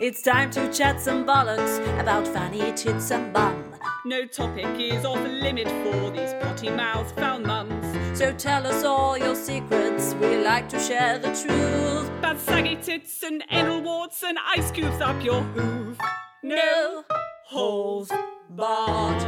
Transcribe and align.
It's 0.00 0.22
time 0.22 0.52
to 0.52 0.72
chat 0.72 1.00
some 1.00 1.26
bollocks 1.26 1.80
about 2.00 2.24
fanny 2.28 2.72
tits 2.74 3.10
and 3.10 3.32
bum. 3.32 3.74
No 4.06 4.26
topic 4.26 4.78
is 4.78 5.04
off 5.04 5.18
limit 5.18 5.66
for 5.66 6.12
these 6.12 6.34
potty 6.34 6.70
mouth 6.70 7.12
foul 7.16 7.40
mums. 7.40 7.84
So 8.16 8.32
tell 8.32 8.64
us 8.64 8.84
all 8.84 9.18
your 9.18 9.34
secrets, 9.34 10.14
we 10.14 10.36
like 10.36 10.68
to 10.68 10.78
share 10.78 11.18
the 11.18 11.32
truth. 11.34 12.08
Bad 12.22 12.38
saggy 12.38 12.76
tits 12.76 13.24
and 13.24 13.42
anal 13.50 13.80
warts 13.82 14.22
and 14.22 14.38
ice 14.56 14.70
cubes 14.70 15.00
up 15.00 15.20
your 15.24 15.42
hoof. 15.42 15.98
No 16.44 17.02
holes 17.46 18.12
barred. 18.50 19.20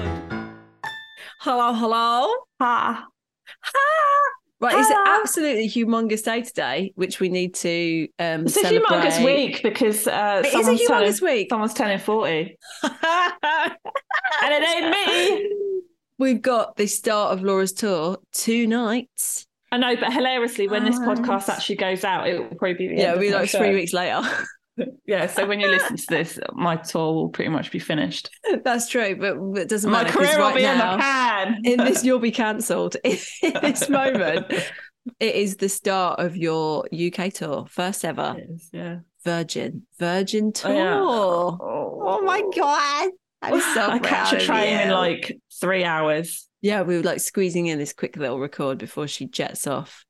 Hello, 1.40 1.74
hello. 1.74 2.32
Ha. 2.60 3.08
Ha. 3.60 4.39
Right, 4.60 4.78
it's 4.78 4.90
an 4.90 5.04
absolutely 5.06 5.68
humongous 5.68 6.22
day 6.22 6.42
today, 6.42 6.92
which 6.94 7.18
we 7.18 7.30
need 7.30 7.54
to 7.56 8.08
um 8.18 8.42
It's 8.42 8.58
a 8.58 8.64
humongous 8.64 9.24
week 9.24 9.62
because 9.62 10.06
uh, 10.06 10.42
It 10.44 10.54
is 10.54 10.68
a 10.68 10.72
humongous 10.72 11.20
turning, 11.20 11.36
week. 11.36 11.48
Someone's 11.48 11.74
turning 11.74 11.98
40. 11.98 12.58
and 12.82 12.92
it 14.44 14.62
ain't 14.62 14.90
me. 14.90 15.82
We've 16.18 16.42
got 16.42 16.76
the 16.76 16.86
start 16.86 17.32
of 17.32 17.42
Laura's 17.42 17.72
tour, 17.72 18.18
two 18.32 18.66
nights. 18.66 19.46
I 19.72 19.78
know, 19.78 19.96
but 19.96 20.12
hilariously, 20.12 20.68
when 20.68 20.84
this 20.84 20.98
podcast 20.98 21.48
actually 21.48 21.76
goes 21.76 22.04
out, 22.04 22.28
it 22.28 22.38
will 22.38 22.56
probably 22.56 22.88
be 22.88 22.94
Yeah, 22.96 23.12
it'll 23.12 23.20
be 23.20 23.30
like 23.30 23.48
three 23.48 23.72
weeks 23.72 23.94
later. 23.94 24.20
Yeah, 25.06 25.26
so 25.26 25.46
when 25.46 25.60
you 25.60 25.68
listen 25.68 25.96
to 25.96 26.06
this, 26.08 26.38
my 26.52 26.76
tour 26.76 27.12
will 27.12 27.28
pretty 27.28 27.50
much 27.50 27.70
be 27.70 27.78
finished. 27.78 28.30
That's 28.64 28.88
true, 28.88 29.16
but 29.16 29.34
but 29.34 29.62
it 29.62 29.68
doesn't 29.68 29.90
matter. 29.90 30.04
My 30.04 30.14
matter. 30.14 30.18
'cause 30.18 30.28
career 30.28 30.38
will 30.38 30.50
right 30.50 30.56
be 30.56 30.62
now, 30.62 30.92
in 30.92 30.98
the 30.98 31.02
can. 31.02 31.60
in 31.64 31.84
this, 31.84 32.04
you'll 32.04 32.18
be 32.18 32.30
cancelled. 32.30 32.96
In 33.04 33.18
this 33.60 33.88
moment, 33.88 34.52
it 35.18 35.34
is 35.34 35.56
the 35.56 35.68
start 35.68 36.20
of 36.20 36.36
your 36.36 36.86
UK 36.92 37.32
tour, 37.32 37.66
first 37.68 38.04
ever 38.04 38.36
is, 38.38 38.70
yeah. 38.72 39.00
Virgin 39.24 39.86
Virgin 39.98 40.46
oh, 40.46 40.50
tour. 40.52 40.72
Oh, 40.72 41.58
yeah. 41.60 42.12
Oh 42.12 42.22
my 42.22 42.42
god, 42.56 43.10
I'm 43.42 43.60
so 43.74 43.90
I 43.90 43.98
catch 43.98 44.32
a 44.32 44.38
train 44.38 44.80
in 44.80 44.90
like 44.90 45.38
three 45.60 45.84
hours. 45.84 46.48
Yeah, 46.62 46.82
we 46.82 46.96
were 46.96 47.02
like 47.02 47.20
squeezing 47.20 47.66
in 47.66 47.78
this 47.78 47.92
quick 47.92 48.16
little 48.16 48.38
record 48.38 48.78
before 48.78 49.08
she 49.08 49.26
jets 49.26 49.66
off 49.66 50.04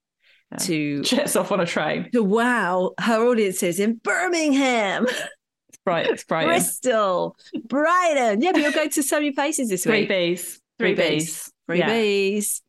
Yeah. 0.53 0.59
to 0.59 1.03
Jets 1.05 1.37
off 1.37 1.53
on 1.53 1.61
a 1.61 1.67
train. 1.67 2.11
to 2.13 2.23
wow 2.23 2.93
her 3.01 3.27
audiences 3.27 3.79
in 3.81 3.97
Birmingham, 4.03 5.07
It's 5.07 5.79
bright. 5.85 6.07
It's 6.09 6.25
bright. 6.31 6.47
Bristol, 6.47 7.37
Brighton. 7.67 8.43
Yeah, 8.43 8.53
but 8.53 8.61
you're 8.63 8.73
going 8.73 8.91
to 8.91 9.03
so 9.03 9.17
many 9.17 9.33
places 9.33 9.69
this 9.69 9.85
Three 9.85 10.01
week. 10.03 10.11
Bs. 10.11 10.59
Three 10.79 10.95
Three 10.95 11.19
Bs. 11.19 11.51
Three 11.67 11.79
Yeah. 11.79 11.89
Bs. 11.91 12.61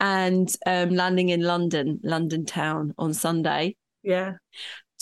And 0.00 0.54
um, 0.66 0.90
landing 0.90 1.28
in 1.28 1.42
London, 1.42 2.00
London 2.02 2.44
town 2.44 2.92
on 2.98 3.14
Sunday, 3.14 3.76
Yeah. 4.02 4.32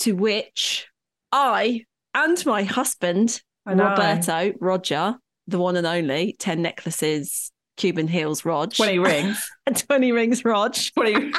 to 0.01 0.13
which 0.13 0.87
I 1.33 1.87
and 2.15 2.45
my 2.47 2.65
husband. 2.65 3.41
Roberto, 3.67 4.53
Roger, 4.61 5.15
the 5.47 5.59
one 5.59 5.77
and 5.77 5.87
only, 5.87 6.35
10 6.39 6.61
necklaces, 6.61 7.51
Cuban 7.77 8.09
heels, 8.09 8.45
Rog. 8.45 8.75
20 8.75 8.99
rings. 8.99 9.51
20 9.75 10.13
rings, 10.13 10.45
Rog. 10.45 10.75
20. 10.97 11.33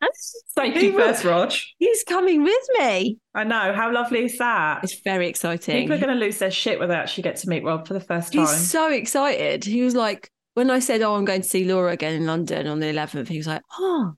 Safety 0.14 0.80
He 0.80 0.90
will- 0.90 1.06
first, 1.06 1.24
Rog. 1.24 1.52
He's 1.78 2.02
coming 2.04 2.42
with 2.42 2.68
me. 2.78 3.18
I 3.34 3.44
know. 3.44 3.72
How 3.72 3.92
lovely 3.92 4.24
is 4.24 4.38
that? 4.38 4.82
It's 4.82 5.00
very 5.02 5.28
exciting. 5.28 5.82
People 5.82 5.96
are 5.96 6.00
going 6.00 6.18
to 6.18 6.24
lose 6.24 6.38
their 6.38 6.50
shit 6.50 6.78
when 6.78 6.88
they 6.88 6.94
actually 6.94 7.22
get 7.22 7.36
to 7.36 7.48
meet 7.48 7.64
Rob 7.64 7.86
for 7.86 7.94
the 7.94 8.00
first 8.00 8.32
time. 8.32 8.42
He's 8.42 8.70
so 8.70 8.90
excited. 8.90 9.64
He 9.64 9.82
was 9.82 9.94
like, 9.94 10.30
when 10.54 10.70
I 10.70 10.78
said, 10.80 11.02
"Oh, 11.02 11.14
I'm 11.14 11.24
going 11.24 11.42
to 11.42 11.48
see 11.48 11.64
Laura 11.64 11.92
again 11.92 12.14
in 12.14 12.26
London 12.26 12.66
on 12.66 12.80
the 12.80 12.86
11th," 12.86 13.28
he 13.28 13.38
was 13.38 13.46
like, 13.46 13.62
"Oh, 13.78 14.12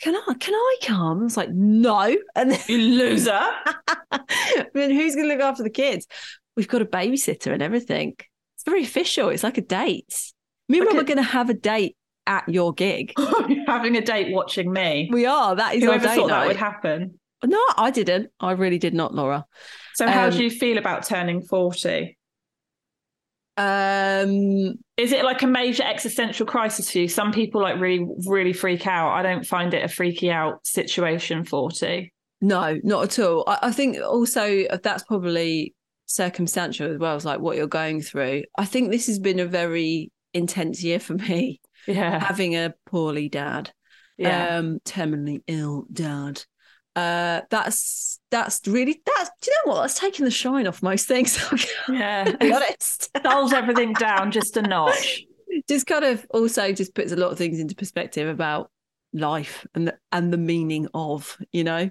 can 0.00 0.16
I? 0.16 0.34
Can 0.34 0.54
I 0.54 0.76
come?" 0.82 1.20
I 1.20 1.24
was 1.24 1.36
like, 1.36 1.50
"No." 1.50 2.16
And 2.34 2.50
then, 2.50 2.60
you 2.68 2.78
loser. 2.78 3.40
then 4.74 4.90
who's 4.90 5.14
going 5.14 5.28
to 5.28 5.34
look 5.34 5.42
after 5.42 5.62
the 5.62 5.70
kids? 5.70 6.06
We've 6.56 6.68
got 6.68 6.82
a 6.82 6.86
babysitter 6.86 7.52
and 7.52 7.62
everything. 7.62 8.14
It's 8.56 8.64
very 8.64 8.82
official. 8.82 9.28
It's 9.28 9.44
like 9.44 9.58
a 9.58 9.62
date. 9.62 10.32
Me 10.68 10.78
and 10.78 10.86
Rob 10.88 10.96
are 10.96 11.04
going 11.04 11.18
to 11.18 11.22
have 11.22 11.48
a 11.48 11.54
date 11.54 11.96
at 12.28 12.48
your 12.48 12.72
gig. 12.74 13.12
Having 13.66 13.96
a 13.96 14.00
date 14.02 14.32
watching 14.32 14.72
me. 14.72 15.08
We 15.12 15.26
are. 15.26 15.56
That 15.56 15.74
is 15.74 15.82
Whoever 15.82 16.06
our 16.06 16.14
date 16.14 16.20
thought 16.20 16.28
that 16.28 16.38
night. 16.40 16.46
would 16.48 16.56
happen. 16.56 17.18
No, 17.44 17.60
I 17.76 17.90
didn't. 17.90 18.30
I 18.38 18.52
really 18.52 18.78
did 18.78 18.94
not, 18.94 19.14
Laura. 19.14 19.44
So, 19.94 20.06
how 20.06 20.26
Um, 20.26 20.32
do 20.32 20.44
you 20.44 20.50
feel 20.50 20.78
about 20.78 21.04
turning 21.06 21.40
40? 21.42 22.16
Um, 23.56 24.74
Is 24.96 25.10
it 25.12 25.24
like 25.24 25.42
a 25.42 25.46
major 25.46 25.82
existential 25.82 26.46
crisis 26.46 26.90
for 26.92 26.98
you? 26.98 27.08
Some 27.08 27.32
people 27.32 27.60
like 27.60 27.80
really, 27.80 28.06
really 28.26 28.52
freak 28.52 28.86
out. 28.86 29.10
I 29.12 29.22
don't 29.22 29.44
find 29.44 29.74
it 29.74 29.84
a 29.84 29.88
freaky 29.88 30.30
out 30.30 30.64
situation, 30.66 31.44
40. 31.44 32.12
No, 32.40 32.78
not 32.84 33.04
at 33.04 33.18
all. 33.18 33.44
I, 33.48 33.58
I 33.62 33.72
think 33.72 33.98
also 34.00 34.64
that's 34.82 35.02
probably 35.04 35.74
circumstantial 36.06 36.92
as 36.92 36.98
well 36.98 37.16
as 37.16 37.24
like 37.24 37.40
what 37.40 37.56
you're 37.56 37.66
going 37.66 38.00
through. 38.00 38.44
I 38.56 38.64
think 38.64 38.90
this 38.90 39.06
has 39.08 39.18
been 39.18 39.40
a 39.40 39.46
very 39.46 40.12
intense 40.34 40.82
year 40.84 41.00
for 41.00 41.14
me, 41.14 41.60
Yeah. 41.88 42.22
having 42.24 42.54
a 42.56 42.74
poorly 42.86 43.28
dad, 43.28 43.72
Yeah. 44.16 44.56
um, 44.58 44.80
terminally 44.84 45.42
ill 45.46 45.86
dad. 45.92 46.42
Uh, 46.96 47.42
that's 47.50 48.18
that's 48.30 48.60
really 48.66 49.00
that's 49.06 49.30
do 49.40 49.50
you 49.50 49.56
know 49.66 49.72
what? 49.74 49.80
That's 49.82 49.98
taking 49.98 50.24
the 50.24 50.30
shine 50.30 50.66
off 50.66 50.82
most 50.82 51.06
things. 51.06 51.38
Yeah. 51.88 52.30
be 52.40 52.52
honest. 52.52 53.10
Dulls 53.22 53.52
everything 53.52 53.92
down 53.94 54.30
just 54.32 54.56
a 54.56 54.62
notch. 54.62 55.22
just 55.68 55.86
kind 55.86 56.04
of 56.04 56.26
also 56.30 56.72
just 56.72 56.94
puts 56.94 57.12
a 57.12 57.16
lot 57.16 57.30
of 57.32 57.38
things 57.38 57.58
into 57.60 57.74
perspective 57.74 58.28
about 58.28 58.70
life 59.14 59.66
and 59.74 59.88
the, 59.88 59.96
and 60.12 60.32
the 60.32 60.36
meaning 60.38 60.86
of 60.92 61.38
you 61.52 61.64
know 61.64 61.88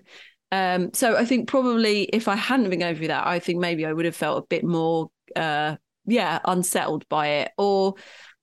um 0.51 0.91
so 0.93 1.17
i 1.17 1.25
think 1.25 1.47
probably 1.49 2.03
if 2.03 2.27
i 2.27 2.35
hadn't 2.35 2.69
been 2.69 2.79
going 2.79 2.95
through 2.95 3.07
that 3.07 3.25
i 3.25 3.39
think 3.39 3.59
maybe 3.59 3.85
i 3.87 3.91
would 3.91 4.05
have 4.05 4.15
felt 4.15 4.43
a 4.43 4.47
bit 4.47 4.63
more 4.63 5.09
uh 5.35 5.75
yeah 6.05 6.39
unsettled 6.45 7.09
by 7.09 7.27
it 7.27 7.51
or 7.57 7.95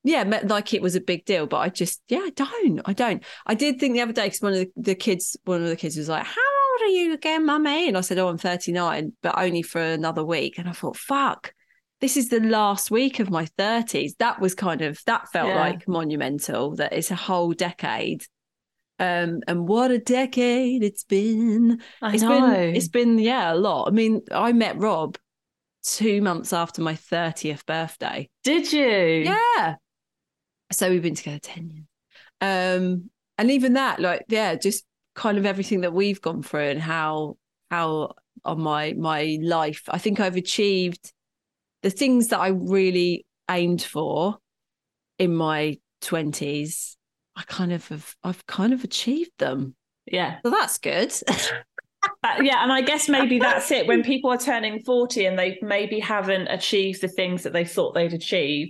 yeah 0.04 0.22
like 0.44 0.74
it 0.74 0.82
was 0.82 0.94
a 0.94 1.00
big 1.00 1.24
deal 1.24 1.46
but 1.46 1.58
i 1.58 1.68
just 1.68 2.02
yeah 2.08 2.18
i 2.20 2.30
don't 2.30 2.80
i 2.84 2.92
don't. 2.92 3.22
I 3.46 3.54
did 3.54 3.80
think 3.80 3.94
the 3.94 4.02
other 4.02 4.12
day 4.12 4.24
because 4.26 4.42
one 4.42 4.52
of 4.52 4.58
the, 4.58 4.70
the 4.76 4.94
kids 4.94 5.36
one 5.44 5.62
of 5.62 5.68
the 5.68 5.76
kids 5.76 5.96
was 5.96 6.08
like 6.08 6.24
how 6.24 6.40
old 6.40 6.80
are 6.82 6.92
you 6.92 7.14
again 7.14 7.46
mummy? 7.46 7.88
And 7.88 7.96
i 7.96 8.00
said 8.02 8.18
oh 8.18 8.28
i'm 8.28 8.38
39 8.38 9.12
but 9.22 9.38
only 9.38 9.62
for 9.62 9.80
another 9.80 10.24
week. 10.24 10.58
And 10.58 10.68
i 10.68 10.72
thought 10.72 10.96
fuck 10.96 11.52
this 12.00 12.16
is 12.18 12.28
the 12.28 12.40
last 12.40 12.90
week 12.90 13.18
of 13.20 13.30
my 13.30 13.46
30s 13.58 14.16
that 14.18 14.40
was 14.40 14.54
kind 14.54 14.82
of 14.82 14.98
that 15.06 15.28
felt 15.30 15.48
Yeah. 15.48 15.60
like 15.60 15.88
monumental 15.88 16.74
that 16.76 16.92
it's 16.92 17.10
a 17.10 17.16
whole 17.16 17.52
decade. 17.52 18.24
Um 18.98 19.40
and 19.48 19.66
what 19.66 19.90
a 19.90 19.98
decade 19.98 20.82
it's 20.82 21.04
been. 21.04 21.80
I 22.02 22.14
It's 22.14 22.22
know. 22.22 22.28
been 22.50 22.76
it's 22.76 22.88
been 22.88 23.18
yeah 23.18 23.52
a 23.52 23.56
lot. 23.56 23.88
I 23.88 23.90
mean 23.92 24.20
i 24.30 24.52
met 24.52 24.76
rob 24.78 25.16
two 25.82 26.20
months 26.22 26.52
after 26.52 26.82
my 26.82 26.94
30th 26.94 27.64
birthday. 27.66 28.28
Did 28.42 28.72
you? 28.72 29.32
yeah 29.32 29.76
so 30.74 30.90
we've 30.90 31.02
been 31.02 31.14
together 31.14 31.38
10 31.40 31.70
years 31.70 31.86
um 32.40 33.10
and 33.38 33.50
even 33.50 33.74
that 33.74 34.00
like 34.00 34.24
yeah 34.28 34.54
just 34.54 34.84
kind 35.14 35.38
of 35.38 35.46
everything 35.46 35.82
that 35.82 35.92
we've 35.92 36.20
gone 36.20 36.42
through 36.42 36.68
and 36.68 36.82
how 36.82 37.36
how 37.70 38.12
on 38.44 38.60
my 38.60 38.92
my 38.94 39.38
life 39.42 39.82
i 39.88 39.98
think 39.98 40.20
i've 40.20 40.36
achieved 40.36 41.12
the 41.82 41.90
things 41.90 42.28
that 42.28 42.40
i 42.40 42.48
really 42.48 43.24
aimed 43.50 43.82
for 43.82 44.36
in 45.18 45.34
my 45.34 45.78
20s 46.02 46.96
i 47.36 47.42
kind 47.46 47.72
of 47.72 47.86
have 47.88 48.14
i've 48.24 48.44
kind 48.46 48.72
of 48.72 48.84
achieved 48.84 49.30
them 49.38 49.74
Yeah. 50.06 50.38
so 50.44 50.50
that's 50.50 50.78
good 50.78 51.12
Uh, 52.22 52.42
yeah, 52.42 52.62
and 52.62 52.72
I 52.72 52.82
guess 52.82 53.08
maybe 53.08 53.38
that's 53.38 53.70
it. 53.70 53.86
When 53.86 54.02
people 54.12 54.30
are 54.30 54.38
turning 54.38 54.80
40 54.80 55.24
and 55.26 55.38
they 55.38 55.58
maybe 55.62 55.98
haven't 56.00 56.48
achieved 56.48 57.00
the 57.00 57.08
things 57.08 57.42
that 57.42 57.52
they 57.52 57.64
thought 57.64 57.94
they'd 57.94 58.12
achieve, 58.12 58.68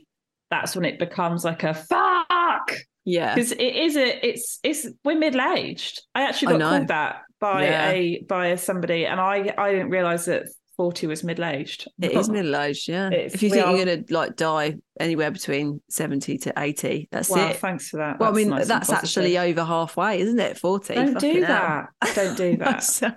that's 0.55 0.77
when 0.77 0.85
it 0.85 0.99
becomes 0.99 1.45
like 1.45 1.63
a 1.65 1.75
fuck. 1.75 2.67
yeah 3.05 3.35
Because 3.35 3.53
it 3.53 3.61
is 3.87 3.97
a 3.97 4.27
it's 4.29 4.59
it's 4.63 4.87
we're 5.05 5.19
middle 5.19 5.41
aged. 5.57 6.03
I 6.15 6.23
actually 6.23 6.53
got 6.53 6.59
know. 6.61 6.71
called 6.71 6.89
that 6.89 7.23
by 7.41 7.65
Yeah. 7.67 7.91
a 7.91 8.23
by 8.29 8.47
a 8.49 8.57
somebody 8.59 9.07
and 9.07 9.21
I 9.21 9.53
I 9.59 9.73
didn't 9.73 9.91
realise 9.91 10.25
that 10.27 10.45
40 10.77 11.07
was 11.07 11.23
middle 11.25 11.45
aged. 11.45 11.87
It 12.01 12.13
is 12.13 12.29
middle 12.31 12.57
aged, 12.57 12.89
yeah. 12.89 13.09
It's- 13.09 13.35
if 13.35 13.43
you 13.43 13.51
think 13.51 13.65
are- 13.67 13.77
you're 13.77 13.85
going 13.85 14.05
to 14.05 14.15
like 14.15 14.37
die 14.37 14.77
anywhere 14.99 15.31
between 15.31 15.81
70 15.91 16.39
to 16.39 16.53
80, 16.57 17.09
that's 17.11 17.31
Wow, 17.31 17.49
it. 17.49 17.57
thanks 17.57 17.89
for 17.89 17.97
that. 17.99 18.19
Well, 18.19 18.31
I 18.31 18.33
mean, 18.33 18.49
nice 18.49 18.67
that's 18.69 18.91
actually 18.91 19.37
over 19.39 19.65
halfway, 19.65 20.21
isn't 20.21 20.39
it? 20.39 20.59
40. 20.59 20.95
Don't 20.95 21.19
do 21.21 21.43
hell. 21.43 21.87
that. 22.01 22.15
Don't 22.15 22.37
do 22.37 22.57
that. 22.59 22.83
sorry. 22.83 23.15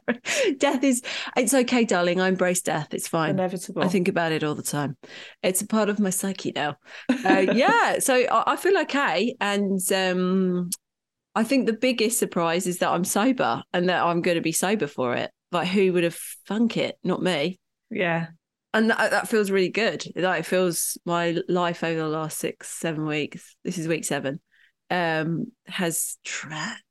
Death 0.58 0.84
is, 0.84 1.02
it's 1.36 1.54
okay, 1.54 1.84
darling. 1.84 2.20
I 2.22 2.28
embrace 2.30 2.62
death. 2.62 2.94
It's 2.94 3.08
fine. 3.08 3.32
Inevitable. 3.32 3.84
I 3.84 3.88
think 3.88 4.08
about 4.08 4.32
it 4.32 4.44
all 4.44 4.56
the 4.56 4.64
time. 4.64 4.98
It's 5.44 5.62
a 5.62 5.68
part 5.68 5.90
of 5.90 6.00
my 6.00 6.10
psyche 6.10 6.52
now. 6.56 6.76
Uh, 7.10 7.46
yeah. 7.54 8.00
So 8.00 8.16
I, 8.16 8.54
I 8.54 8.56
feel 8.56 8.78
okay. 8.80 9.36
And 9.42 9.80
um, 9.92 10.70
I 11.36 11.44
think 11.44 11.66
the 11.68 11.74
biggest 11.74 12.18
surprise 12.18 12.66
is 12.66 12.80
that 12.80 12.90
I'm 12.90 13.04
sober 13.04 13.62
and 13.74 13.90
that 13.90 14.04
I'm 14.04 14.22
going 14.22 14.36
to 14.36 14.42
be 14.42 14.52
sober 14.52 14.88
for 14.88 15.14
it. 15.16 15.30
Like, 15.52 15.68
who 15.68 15.94
would 15.94 16.04
have 16.04 16.18
thunk 16.48 16.78
it? 16.78 16.98
Not 17.04 17.22
me. 17.22 17.60
Yeah. 17.90 18.28
And 18.74 18.90
that, 18.90 19.12
that 19.12 19.30
feels 19.30 19.50
really 19.50 19.70
good. 19.70 20.06
Like, 20.16 20.42
it 20.42 20.46
feels 20.46 20.98
my 21.06 21.38
life 21.48 21.84
over 21.84 22.00
the 22.00 22.08
last 22.08 22.38
six, 22.38 22.70
seven 22.70 23.06
weeks. 23.06 23.56
This 23.64 23.78
is 23.78 23.88
week 23.88 24.06
seven. 24.06 24.40
Um, 24.90 25.52
has 25.66 26.18
transformed. 26.24 26.82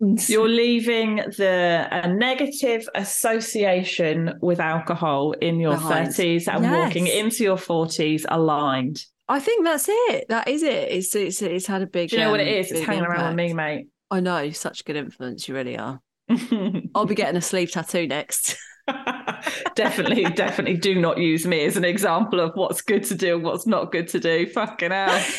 You're 0.00 0.48
leaving 0.48 1.16
the 1.16 1.86
a 1.90 2.08
negative 2.08 2.88
association 2.94 4.38
with 4.40 4.58
alcohol 4.58 5.32
in 5.32 5.60
your 5.60 5.74
Behind. 5.74 6.08
30s 6.08 6.48
and 6.48 6.64
Yes. 6.64 6.72
walking 6.72 7.06
into 7.06 7.44
your 7.44 7.58
40s 7.58 8.24
aligned. 8.28 9.04
I 9.28 9.38
think 9.38 9.64
that's 9.64 9.86
it. 9.88 10.26
That 10.28 10.48
is 10.48 10.62
it. 10.62 10.90
It's 10.90 11.14
it's, 11.14 11.42
it's 11.42 11.66
had 11.66 11.82
a 11.82 11.86
big. 11.86 12.10
Do 12.10 12.16
you 12.16 12.22
know 12.22 12.30
what 12.30 12.40
it 12.40 12.48
um, 12.48 12.54
is? 12.54 12.72
It's 12.72 12.84
hanging 12.84 13.04
around 13.04 13.28
with 13.28 13.36
me, 13.36 13.52
mate. 13.52 13.88
I 14.10 14.20
know, 14.20 14.50
such 14.50 14.84
good 14.84 14.96
influence. 14.96 15.46
You 15.46 15.54
really 15.54 15.78
are. 15.78 16.00
I'll 16.94 17.06
be 17.06 17.14
getting 17.14 17.36
a 17.36 17.40
sleeve 17.42 17.70
tattoo 17.72 18.06
next. 18.06 18.56
definitely, 19.74 20.24
definitely 20.24 20.76
do 20.76 21.00
not 21.00 21.18
use 21.18 21.46
me 21.46 21.64
as 21.64 21.76
an 21.76 21.84
example 21.84 22.40
of 22.40 22.52
what's 22.54 22.82
good 22.82 23.04
to 23.04 23.14
do 23.14 23.36
and 23.36 23.44
what's 23.44 23.66
not 23.66 23.92
good 23.92 24.08
to 24.08 24.20
do. 24.20 24.46
Fucking 24.46 24.90
hell. 24.90 25.24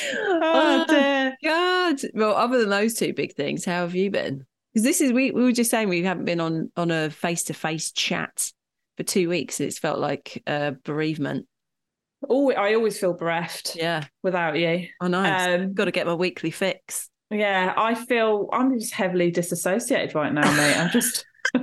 Oh, 0.43 0.85
dear. 0.87 1.35
God. 1.43 1.97
Well, 2.15 2.35
other 2.35 2.59
than 2.59 2.69
those 2.69 2.95
two 2.95 3.13
big 3.13 3.35
things, 3.35 3.63
how 3.63 3.81
have 3.81 3.93
you 3.93 4.09
been? 4.09 4.43
Because 4.73 4.83
this 4.83 5.01
is 5.01 5.11
we 5.13 5.31
we 5.31 5.43
were 5.43 5.51
just 5.51 5.69
saying 5.69 5.87
we 5.89 6.01
haven't 6.01 6.25
been 6.25 6.39
on 6.39 6.71
on 6.75 6.89
a 6.89 7.09
face 7.11 7.43
to 7.43 7.53
face 7.53 7.91
chat 7.91 8.51
for 8.97 9.03
two 9.03 9.29
weeks. 9.29 9.59
and 9.59 9.67
It's 9.67 9.77
felt 9.77 9.99
like 9.99 10.41
a 10.47 10.73
bereavement. 10.83 11.45
Oh, 12.27 12.51
I 12.51 12.73
always 12.73 12.99
feel 12.99 13.13
bereft 13.13 13.75
Yeah, 13.75 14.05
without 14.23 14.57
you. 14.57 14.87
I 14.99 15.07
know. 15.07 15.23
Um, 15.23 15.73
Got 15.73 15.85
to 15.85 15.91
get 15.91 16.07
my 16.07 16.13
weekly 16.15 16.51
fix. 16.51 17.09
Yeah, 17.31 17.73
I 17.77 17.95
feel 17.95 18.49
I'm 18.51 18.77
just 18.77 18.93
heavily 18.93 19.31
disassociated 19.31 20.13
right 20.15 20.33
now, 20.33 20.51
mate. 20.55 20.77
I'm 20.77 20.91
just 20.91 21.25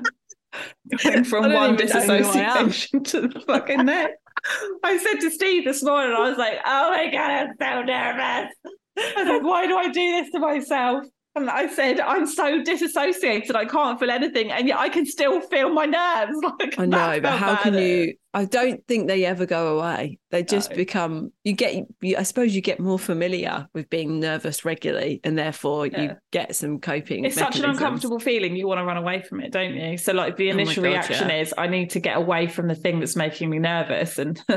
going 1.04 1.24
from 1.24 1.52
one 1.52 1.74
even 1.74 1.86
know 1.88 2.22
who 2.22 2.38
I 2.38 2.58
am. 2.58 2.68
disassociation 2.68 3.04
to 3.04 3.28
the 3.28 3.40
fucking 3.40 3.84
next. 3.84 4.16
I 4.82 4.96
said 4.96 5.20
to 5.20 5.30
Steve 5.30 5.64
this 5.64 5.82
morning, 5.82 6.16
I 6.16 6.28
was 6.28 6.38
like, 6.38 6.58
oh 6.64 6.90
my 6.90 7.10
God, 7.10 7.30
I'm 7.30 7.48
so 7.60 7.82
nervous. 7.82 8.54
I 8.96 9.12
was 9.16 9.28
like, 9.28 9.42
why 9.42 9.66
do 9.66 9.76
I 9.76 9.88
do 9.88 10.10
this 10.12 10.30
to 10.30 10.38
myself? 10.38 11.04
And 11.34 11.50
I 11.50 11.68
said, 11.68 12.00
I'm 12.00 12.26
so 12.26 12.62
disassociated, 12.64 13.54
I 13.54 13.64
can't 13.64 14.00
feel 14.00 14.10
anything, 14.10 14.50
and 14.50 14.66
yet 14.66 14.78
I 14.78 14.88
can 14.88 15.06
still 15.06 15.40
feel 15.40 15.72
my 15.72 15.84
nerves. 15.84 16.32
Like 16.58 16.78
I 16.78 16.86
know, 16.86 17.20
but 17.20 17.38
how 17.38 17.56
can 17.56 17.74
it 17.74 17.82
you? 17.82 18.14
I 18.34 18.44
don't 18.44 18.86
think 18.86 19.08
they 19.08 19.24
ever 19.24 19.46
go 19.46 19.78
away. 19.78 20.18
They 20.30 20.42
just 20.42 20.70
No. 20.70 20.76
become. 20.76 21.32
You 21.44 21.54
get. 21.54 21.86
You, 22.02 22.16
I 22.18 22.22
suppose 22.24 22.54
you 22.54 22.60
get 22.60 22.78
more 22.78 22.98
familiar 22.98 23.66
with 23.72 23.88
being 23.88 24.20
nervous 24.20 24.66
regularly, 24.66 25.20
and 25.24 25.36
therefore 25.38 25.86
Yeah. 25.86 26.02
you 26.02 26.10
get 26.30 26.54
some 26.54 26.78
coping. 26.78 27.24
It's 27.24 27.36
such 27.36 27.58
an 27.58 27.64
uncomfortable 27.64 28.18
feeling. 28.18 28.54
You 28.54 28.68
want 28.68 28.80
to 28.80 28.84
run 28.84 28.98
away 28.98 29.22
from 29.22 29.40
it, 29.40 29.50
don't 29.50 29.74
you? 29.74 29.96
So, 29.96 30.12
like, 30.12 30.36
the 30.36 30.48
Oh 30.48 30.52
initial 30.52 30.82
God, 30.82 30.88
reaction 30.90 31.28
yeah. 31.30 31.40
is, 31.40 31.54
I 31.56 31.68
need 31.68 31.88
to 31.90 32.00
get 32.00 32.18
away 32.18 32.46
from 32.48 32.68
the 32.68 32.74
thing 32.74 33.00
that's 33.00 33.16
making 33.16 33.48
me 33.48 33.58
nervous, 33.60 34.18
and 34.18 34.38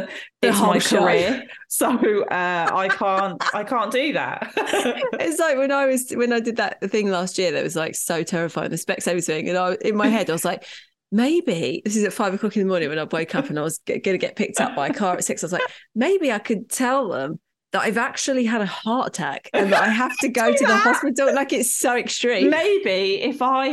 it's 0.42 0.60
my 0.60 0.80
career. 0.80 1.44
So, 1.74 1.88
uh, 2.26 2.70
I 2.74 2.90
can't, 2.90 3.42
I 3.56 3.64
can't 3.64 3.92
do 3.94 4.12
that. 4.12 4.52
It's 5.14 5.40
like 5.40 5.58
when 5.58 5.72
I 5.72 5.86
was 5.86 6.12
when 6.12 6.34
I 6.34 6.42
did 6.42 6.58
that 6.58 6.82
thing 6.92 7.10
last 7.10 7.38
year 7.38 7.52
that 7.54 7.64
was 7.64 7.78
like 7.78 7.96
so 7.96 8.24
terrifying, 8.24 8.70
the 8.72 8.76
Specsavers 8.76 9.26
thing, 9.28 9.48
and 9.48 9.58
I 9.58 9.78
in 9.82 9.96
my 9.96 10.10
head 10.10 10.30
I 10.30 10.34
was 10.34 10.44
like, 10.44 10.66
maybe 11.12 11.82
this 11.84 11.96
is 11.96 12.04
at 12.04 12.14
five 12.14 12.34
o'clock 12.34 12.56
in 12.56 12.64
the 12.64 12.68
morning 12.68 12.90
when 12.90 13.00
I 13.00 13.04
woke 13.04 13.36
up 13.36 13.50
and 13.50 13.60
I 13.60 13.62
was 13.62 13.80
going 13.86 14.02
to 14.02 14.18
get 14.18 14.36
picked 14.36 14.62
up 14.62 14.76
by 14.76 14.88
a 14.88 14.94
car 14.94 15.16
at 15.16 15.24
six. 15.24 15.44
I 15.44 15.46
was 15.46 15.54
like, 15.54 15.62
maybe 15.96 16.32
I 16.32 16.40
could 16.40 16.70
tell 16.70 17.10
them 17.10 17.40
that 17.72 17.84
I've 17.84 17.98
actually 17.98 18.44
had 18.46 18.62
a 18.62 18.66
heart 18.66 19.08
attack 19.08 19.50
and 19.54 19.72
that 19.72 19.82
I 19.82 19.88
have 19.88 20.18
to 20.20 20.28
go 20.42 20.52
to 20.54 20.66
the 20.66 20.76
hospital. 20.76 21.34
Like 21.34 21.54
it's 21.54 21.74
so 21.74 21.96
extreme. 21.98 22.50
Maybe 22.50 23.22
if 23.22 23.42
I, 23.42 23.68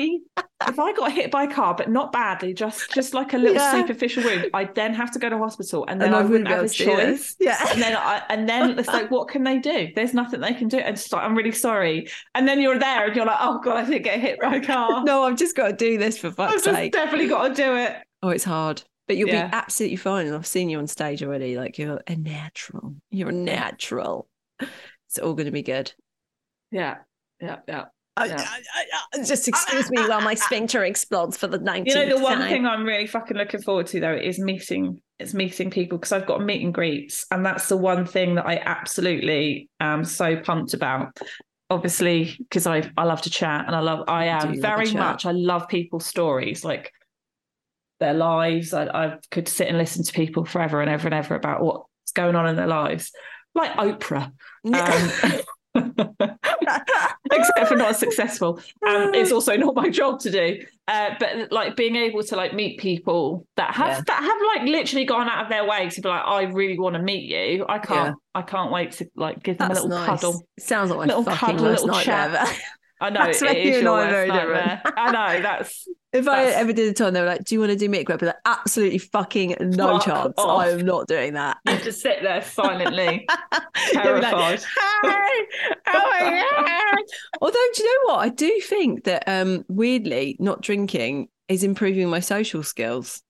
if 0.68 0.78
I 0.78 0.92
got 0.92 1.10
hit 1.12 1.30
by 1.30 1.44
a 1.44 1.52
car, 1.52 1.74
but 1.74 1.90
not 1.90 2.12
badly, 2.12 2.54
just 2.54 2.92
just 2.92 3.12
like 3.14 3.32
a 3.32 3.38
little 3.38 3.56
Yeah. 3.56 3.72
superficial 3.72 4.22
wound, 4.24 4.50
I'd 4.54 4.74
then 4.74 4.94
have 4.94 5.10
to 5.12 5.18
go 5.18 5.28
to 5.28 5.38
hospital, 5.38 5.84
and 5.88 6.00
then 6.00 6.08
And 6.08 6.16
I, 6.16 6.20
I 6.20 6.24
wouldn't 6.24 6.48
have 6.48 6.64
a 6.64 6.68
choice. 6.68 7.34
Yeah. 7.40 7.58
And 7.72 7.82
then 7.82 7.96
I, 7.96 8.22
and 8.28 8.48
then 8.48 8.78
it's 8.78 8.88
like, 8.88 9.10
what 9.10 9.28
can 9.28 9.42
they 9.44 9.58
do? 9.58 9.88
There's 9.94 10.14
nothing 10.14 10.40
they 10.40 10.54
can 10.54 10.68
do. 10.68 10.78
And 10.78 10.96
just 10.96 11.12
like, 11.12 11.24
I'm 11.24 11.36
really 11.36 11.52
sorry. 11.52 12.08
And 12.34 12.46
then 12.46 12.60
you're 12.60 12.78
there, 12.78 13.06
and 13.06 13.16
you're 13.16 13.26
like, 13.26 13.38
oh 13.40 13.60
god, 13.64 13.76
I 13.78 13.84
didn't 13.84 14.02
get 14.02 14.20
hit 14.20 14.40
by 14.40 14.56
a 14.56 14.64
car. 14.64 15.04
No, 15.04 15.22
I've 15.24 15.36
just 15.36 15.56
got 15.56 15.68
to 15.68 15.72
do 15.72 15.98
this 15.98 16.18
for 16.18 16.30
fuck's 16.30 16.54
I've 16.54 16.64
just 16.64 16.76
sake. 16.76 16.92
definitely 16.92 17.28
got 17.28 17.48
to 17.48 17.54
do 17.54 17.76
it. 17.76 17.96
Oh, 18.22 18.28
it's 18.30 18.44
hard. 18.44 18.82
But 19.08 19.16
you'll 19.16 19.30
Yeah. 19.30 19.48
be 19.48 19.54
absolutely 19.54 19.96
fine. 19.96 20.26
And 20.26 20.36
I've 20.36 20.46
seen 20.46 20.68
you 20.68 20.78
on 20.78 20.86
stage 20.86 21.22
already. 21.22 21.56
Like 21.56 21.78
you're 21.78 22.00
a 22.06 22.14
natural. 22.14 22.94
You're 23.10 23.30
a 23.30 23.32
natural. 23.32 24.28
It's 24.60 25.18
all 25.18 25.32
going 25.34 25.46
to 25.46 25.50
be 25.52 25.62
good. 25.62 25.92
Yeah, 26.70 26.96
yeah, 27.40 27.56
yeah. 27.66 27.84
Yeah. 28.18 28.44
I- 29.14 29.24
just 29.24 29.46
excuse 29.48 29.90
me 29.90 29.98
while 30.08 30.20
my 30.20 30.34
sphincter 30.34 30.84
explodes 30.84 31.36
for 31.36 31.46
the 31.46 31.58
19th 31.58 31.86
You 31.86 31.94
know, 31.94 32.16
the 32.18 32.22
one 32.22 32.38
time. 32.38 32.48
thing 32.50 32.66
I'm 32.66 32.84
really 32.84 33.06
fucking 33.06 33.36
looking 33.36 33.62
forward 33.62 33.86
to 33.88 34.00
though 34.00 34.12
is 34.14 34.38
meeting. 34.40 35.00
It's 35.20 35.34
meeting 35.34 35.70
people 35.70 35.98
because 35.98 36.12
I've 36.12 36.26
got 36.26 36.44
meet 36.44 36.62
and 36.64 36.74
greets, 36.74 37.24
and 37.30 37.46
that's 37.46 37.68
the 37.68 37.76
one 37.76 38.04
thing 38.04 38.34
that 38.34 38.46
I 38.46 38.56
absolutely 38.64 39.68
am 39.80 40.04
so 40.04 40.36
pumped 40.36 40.74
about. 40.74 41.16
Obviously, 41.70 42.34
because 42.38 42.66
I 42.66 42.90
I 42.96 43.04
love 43.04 43.22
to 43.22 43.30
chat 43.30 43.66
and 43.66 43.76
I 43.76 43.80
love 43.80 44.04
I 44.08 44.26
am 44.26 44.60
very 44.60 44.92
much 44.92 45.24
I 45.26 45.30
love 45.32 45.68
people's 45.68 46.06
stories 46.06 46.64
like 46.64 46.92
their 48.00 48.14
lives. 48.14 48.72
I, 48.72 48.86
I 48.86 49.18
could 49.30 49.48
sit 49.48 49.68
and 49.68 49.78
listen 49.78 50.04
to 50.04 50.12
people 50.12 50.44
forever 50.44 50.80
and 50.80 50.90
ever 50.90 51.06
and 51.08 51.14
ever 51.14 51.34
about 51.34 51.62
what's 51.62 52.12
going 52.14 52.36
on 52.36 52.46
in 52.48 52.56
their 52.56 52.66
lives, 52.66 53.12
like 53.54 53.72
Oprah. 53.72 54.32
Um, 54.64 55.40
except 57.32 57.68
for 57.68 57.76
not 57.76 57.90
as 57.90 57.98
successful. 57.98 58.60
Um, 58.86 59.14
it's 59.14 59.32
also 59.32 59.56
not 59.56 59.74
my 59.74 59.88
job 59.90 60.20
to 60.20 60.30
do. 60.30 60.64
Uh, 60.86 61.10
but 61.20 61.52
like 61.52 61.76
being 61.76 61.96
able 61.96 62.22
to 62.22 62.36
like 62.36 62.54
meet 62.54 62.78
people 62.80 63.46
that 63.56 63.74
have 63.74 63.88
Yeah. 63.88 64.02
that 64.06 64.22
have 64.22 64.62
like 64.62 64.68
literally 64.68 65.04
gone 65.04 65.28
out 65.28 65.44
of 65.44 65.50
their 65.50 65.64
way 65.66 65.88
to 65.90 66.00
be 66.00 66.08
like, 66.08 66.22
I 66.24 66.42
really 66.44 66.78
want 66.78 66.96
to 66.96 67.02
meet 67.02 67.24
you. 67.30 67.66
I 67.68 67.78
can't. 67.78 68.16
I 68.34 68.42
can't 68.42 68.72
wait 68.72 68.92
to 68.92 69.08
like 69.14 69.42
give 69.42 69.58
them 69.58 69.68
That's 69.68 69.80
a 69.80 69.82
little 69.84 69.98
nice. 69.98 70.08
cuddle. 70.20 70.46
Sounds 70.58 70.90
like 70.90 70.98
my 70.98 71.04
Little 71.06 71.24
fucking 71.24 71.38
cuddle, 71.56 71.64
worst 71.66 71.84
little 71.84 72.00
chat. 72.00 72.58
I 73.00 73.10
know 73.10 73.24
That's 73.26 73.42
it, 73.42 73.58
you 73.58 73.72
your 73.80 73.92
worst 73.92 74.10
very 74.10 74.28
nightmare. 74.28 74.82
I 74.96 75.12
know 75.12 75.42
that's 75.42 75.86
If 76.12 76.26
I 76.26 76.44
ever 76.46 76.72
did 76.72 76.88
a 76.88 76.94
time, 76.94 77.12
they 77.12 77.20
were 77.20 77.26
like, 77.26 77.44
"Do 77.44 77.54
you 77.54 77.60
want 77.60 77.70
to 77.70 77.76
do 77.76 77.88
meet 77.88 78.10
I'd 78.10 78.18
be 78.18 78.26
like, 78.26 78.36
"Absolutely 78.46 78.98
fucking 78.98 79.56
no 79.60 79.98
Fuck 79.98 80.04
chance. 80.06 80.34
off. 80.38 80.60
I 80.60 80.70
am 80.70 80.84
not 80.86 81.06
doing 81.06 81.34
that." 81.34 81.58
you 81.68 81.76
just 81.78 82.00
sit 82.00 82.22
there 82.22 82.40
silently 82.40 83.26
like, 83.52 83.62
terrified. 83.92 84.62
"Hi. 84.66 85.46
Oh 85.86 86.08
my 86.20 86.44
god! 86.96 87.04
Although, 87.42 87.52
do 87.74 87.82
you 87.82 87.88
know 88.06 88.14
what? 88.14 88.20
I 88.20 88.28
do 88.30 88.60
think 88.60 89.04
that 89.04 89.24
um, 89.26 89.64
weirdly, 89.68 90.36
not 90.38 90.62
drinking 90.62 91.28
is 91.48 91.62
improving 91.62 92.08
my 92.08 92.20
social 92.20 92.62
skills, 92.62 93.22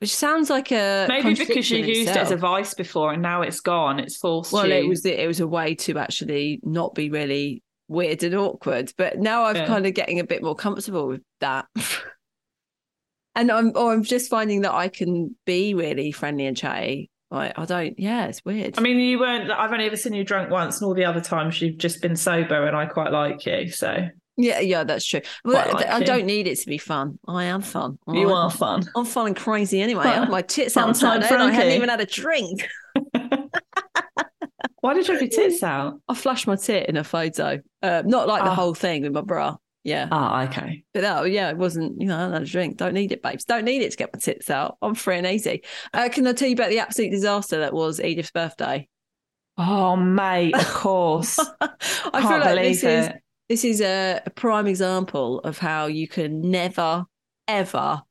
which 0.00 0.14
sounds 0.14 0.50
like 0.50 0.72
a 0.72 1.06
Maybe 1.08 1.34
because 1.34 1.70
you 1.70 1.78
used 1.78 2.10
it 2.10 2.16
as 2.16 2.30
a 2.30 2.34
itself. 2.34 2.40
vice 2.40 2.74
before 2.74 3.12
and 3.14 3.22
now 3.22 3.40
it's 3.40 3.60
gone. 3.60 3.98
It's 3.98 4.16
forced 4.18 4.52
well, 4.52 4.66
you. 4.66 4.74
it 4.74 4.86
was 4.88 5.06
it 5.06 5.26
was 5.26 5.40
a 5.40 5.48
way 5.48 5.74
to 5.76 5.98
actually 5.98 6.60
not 6.62 6.94
be 6.94 7.08
really 7.08 7.62
weird 7.90 8.22
and 8.22 8.34
awkward. 8.34 8.92
But 8.96 9.18
now 9.18 9.44
I'm 9.44 9.56
Yeah. 9.56 9.66
kind 9.66 9.84
of 9.86 9.92
getting 9.94 10.18
a 10.20 10.24
bit 10.24 10.42
more 10.42 10.54
comfortable 10.54 11.08
with 11.08 11.22
that. 11.40 11.66
and 13.34 13.50
I'm 13.50 13.72
or 13.76 13.92
I'm 13.92 14.02
just 14.02 14.30
finding 14.30 14.62
that 14.62 14.72
I 14.72 14.88
can 14.88 15.36
be 15.44 15.74
really 15.74 16.12
friendly 16.12 16.46
and 16.46 16.56
chatty. 16.56 17.10
Like 17.30 17.58
I 17.58 17.64
don't 17.64 17.98
yeah, 17.98 18.26
it's 18.26 18.44
weird. 18.44 18.78
I 18.78 18.80
mean, 18.82 18.98
you 18.98 19.18
weren't. 19.18 19.50
I've 19.50 19.70
only 19.72 19.84
ever 19.86 19.96
seen 19.96 20.14
you 20.14 20.24
drunk 20.24 20.50
once, 20.50 20.80
and 20.80 20.86
all 20.88 20.94
the 20.94 21.04
other 21.04 21.20
times 21.20 21.60
you've 21.60 21.78
just 21.78 22.02
been 22.02 22.16
sober, 22.16 22.66
and 22.66 22.76
I 22.76 22.86
quite 22.86 23.12
like 23.12 23.44
you. 23.46 23.70
So 23.70 24.08
yeah, 24.36 24.58
yeah, 24.58 24.82
that's 24.84 25.04
true. 25.06 25.20
Well, 25.44 25.72
like 25.72 25.86
I 25.86 25.98
you. 25.98 26.04
don't 26.06 26.26
need 26.26 26.48
it 26.48 26.58
to 26.58 26.66
be 26.66 26.78
fun. 26.78 27.18
I 27.28 27.44
am 27.44 27.60
fun. 27.60 27.98
you 28.08 28.30
I- 28.30 28.42
are 28.44 28.50
fun. 28.50 28.82
I'm 28.96 29.04
fun 29.04 29.28
and 29.28 29.36
crazy 29.36 29.80
anyway. 29.80 30.04
Fun- 30.04 30.30
my 30.30 30.42
tits 30.42 30.74
fun 30.74 30.84
out 30.84 30.88
on 30.88 30.94
time 30.94 31.22
Saturday 31.22 31.34
and 31.34 31.42
I 31.42 31.54
hadn't 31.54 31.72
even 31.74 31.88
had 31.88 32.00
a 32.00 32.06
drink. 32.06 32.66
Why 34.80 34.94
did 34.94 35.06
you 35.08 35.14
have 35.14 35.22
your 35.22 35.30
tits 35.30 35.62
out? 35.62 36.00
I 36.08 36.14
flashed 36.14 36.46
my 36.46 36.56
tit 36.56 36.88
in 36.88 36.96
a 36.96 37.04
photo. 37.04 37.60
Uh, 37.82 38.02
not 38.06 38.28
like 38.28 38.44
the 38.44 38.50
Ah. 38.50 38.54
whole 38.54 38.74
thing 38.74 39.02
with 39.02 39.12
my 39.12 39.20
bra. 39.20 39.56
Yeah. 39.84 40.08
Oh, 40.12 40.40
okay. 40.48 40.84
But 40.92 41.00
that, 41.02 41.30
yeah, 41.30 41.48
it 41.50 41.56
wasn't, 41.56 42.00
you 42.00 42.06
know, 42.06 42.16
I 42.28 42.32
had 42.34 42.42
a 42.42 42.46
drink. 42.46 42.76
Don't 42.76 42.92
need 42.94 43.12
it, 43.12 43.22
babes. 43.22 43.44
Don't 43.46 43.64
need 43.64 43.82
it 43.82 43.90
to 43.92 43.96
get 43.96 44.12
my 44.12 44.18
tits 44.18 44.50
out. 44.50 44.76
I'm 44.82 44.94
free 44.94 45.16
and 45.16 45.26
easy. 45.26 45.62
Uh, 45.94 46.08
can 46.12 46.26
I 46.26 46.32
tell 46.32 46.48
you 46.48 46.54
about 46.54 46.68
the 46.70 46.78
absolute 46.80 47.10
disaster 47.10 47.60
that 47.60 47.72
was 47.72 47.98
Edith's 48.00 48.30
birthday? 48.30 48.88
Oh, 49.56 49.96
mate, 49.96 50.54
of 50.54 50.66
course. 50.74 51.38
I 51.38 51.68
Can't 52.12 52.22
feel 52.28 52.30
like 52.40 52.42
believe 52.56 52.80
this 52.80 52.84
is 52.84 53.06
it. 53.06 53.22
this 53.48 53.64
is 53.64 53.80
a, 53.80 54.20
a 54.26 54.30
prime 54.30 54.66
example 54.66 55.40
of 55.40 55.56
how 55.58 55.86
you 55.86 56.08
can 56.08 56.50
never, 56.50 57.04
ever 57.48 58.02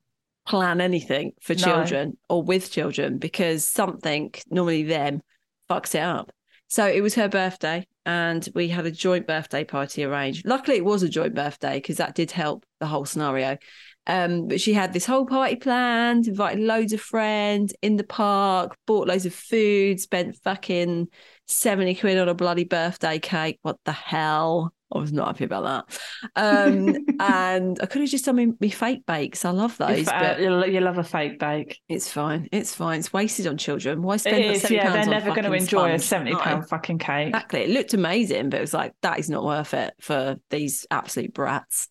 plan 0.46 0.80
anything 0.80 1.32
for 1.40 1.54
No. 1.54 1.60
children 1.62 2.18
or 2.28 2.42
with 2.42 2.70
children 2.72 3.18
because 3.18 3.66
something 3.66 4.32
normally 4.50 4.82
them 4.82 5.22
fucks 5.70 5.94
it 5.94 6.02
up. 6.02 6.30
So 6.70 6.86
it 6.86 7.00
was 7.00 7.16
her 7.16 7.28
birthday 7.28 7.84
and 8.06 8.48
we 8.54 8.68
had 8.68 8.86
a 8.86 8.92
joint 8.92 9.26
birthday 9.26 9.64
party 9.64 10.04
arranged. 10.04 10.46
Luckily 10.46 10.76
it 10.76 10.84
was 10.84 11.02
a 11.02 11.08
joint 11.08 11.34
birthday 11.34 11.78
because 11.78 11.96
that 11.96 12.14
did 12.14 12.30
help 12.30 12.64
the 12.78 12.86
whole 12.86 13.04
scenario. 13.04 13.58
Um, 14.06 14.46
but 14.46 14.60
she 14.60 14.72
had 14.72 14.92
this 14.92 15.04
whole 15.04 15.26
party 15.26 15.56
planned, 15.56 16.28
invited 16.28 16.60
loads 16.60 16.92
of 16.92 17.00
friends 17.00 17.74
in 17.82 17.96
the 17.96 18.04
park, 18.04 18.76
bought 18.86 19.08
loads 19.08 19.26
of 19.26 19.34
food, 19.34 20.00
spent 20.00 20.36
fucking 20.44 21.08
70 21.48 21.96
quid 21.96 22.18
on 22.18 22.28
a 22.28 22.34
bloody 22.34 22.64
birthday 22.64 23.18
cake. 23.18 23.58
What 23.62 23.78
the 23.84 23.92
hell? 23.92 24.72
I 24.92 24.98
was 24.98 25.12
not 25.12 25.28
happy 25.28 25.44
about 25.44 25.86
that. 25.86 26.00
Um, 26.36 26.96
and 27.20 27.78
I 27.80 27.86
could 27.86 28.00
have 28.02 28.10
just 28.10 28.24
done 28.24 28.36
me, 28.36 28.52
me 28.58 28.70
fake 28.70 29.06
bakes. 29.06 29.44
I 29.44 29.50
love 29.50 29.76
those, 29.78 30.04
but 30.06 30.40
you 30.40 30.80
love 30.80 30.98
a 30.98 31.04
fake 31.04 31.38
bake. 31.38 31.78
it's 31.88 32.10
fine. 32.10 32.48
It's 32.50 32.74
fine. 32.74 32.98
It's 32.98 33.12
wasted 33.12 33.46
on 33.46 33.56
children. 33.56 34.02
Why 34.02 34.14
It 34.16 34.18
spend 34.20 34.44
is, 34.44 34.62
70 34.62 34.74
yeah. 34.74 34.92
They're 34.92 35.06
never 35.06 35.30
going 35.30 35.44
to 35.44 35.52
enjoy 35.52 35.92
a 35.92 35.98
sponge? 35.98 36.02
seventy 36.02 36.32
No. 36.32 36.62
fucking 36.68 36.98
cake. 36.98 37.28
Exactly. 37.28 37.60
It 37.60 37.70
looked 37.70 37.94
amazing, 37.94 38.50
but 38.50 38.58
it 38.58 38.62
was 38.62 38.74
like, 38.74 38.92
that 39.02 39.18
is 39.18 39.30
not 39.30 39.44
worth 39.44 39.74
it 39.74 39.94
for 40.00 40.36
these 40.50 40.86
absolute 40.90 41.32
brats. 41.34 41.88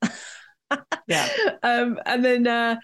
Yeah. 1.08 1.28
Um, 1.64 2.00
and 2.06 2.24
then 2.24 2.48
uh, 2.48 2.76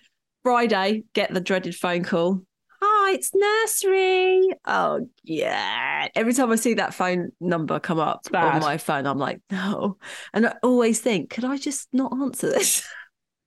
Friday, 0.44 1.04
get 1.14 1.34
the 1.34 1.40
dreaded 1.42 1.76
phone 1.76 2.04
call. 2.04 2.42
Hi, 2.88 3.14
it's 3.14 3.32
nursery. 3.34 4.48
Oh, 4.66 5.08
yeah. 5.24 6.08
Every 6.14 6.34
time 6.34 6.52
I 6.52 6.56
see 6.56 6.76
that 6.76 6.94
phone 6.94 7.32
number 7.40 7.80
come 7.80 7.98
up 7.98 8.28
on 8.32 8.62
my 8.62 8.78
phone, 8.78 9.08
I'm 9.08 9.18
like, 9.18 9.42
no. 9.50 9.98
And 10.34 10.46
I 10.46 10.54
always 10.62 11.00
think, 11.02 11.32
could 11.32 11.46
I 11.46 11.58
just 11.58 11.88
not 11.94 12.14
answer 12.14 12.50
this? 12.50 12.88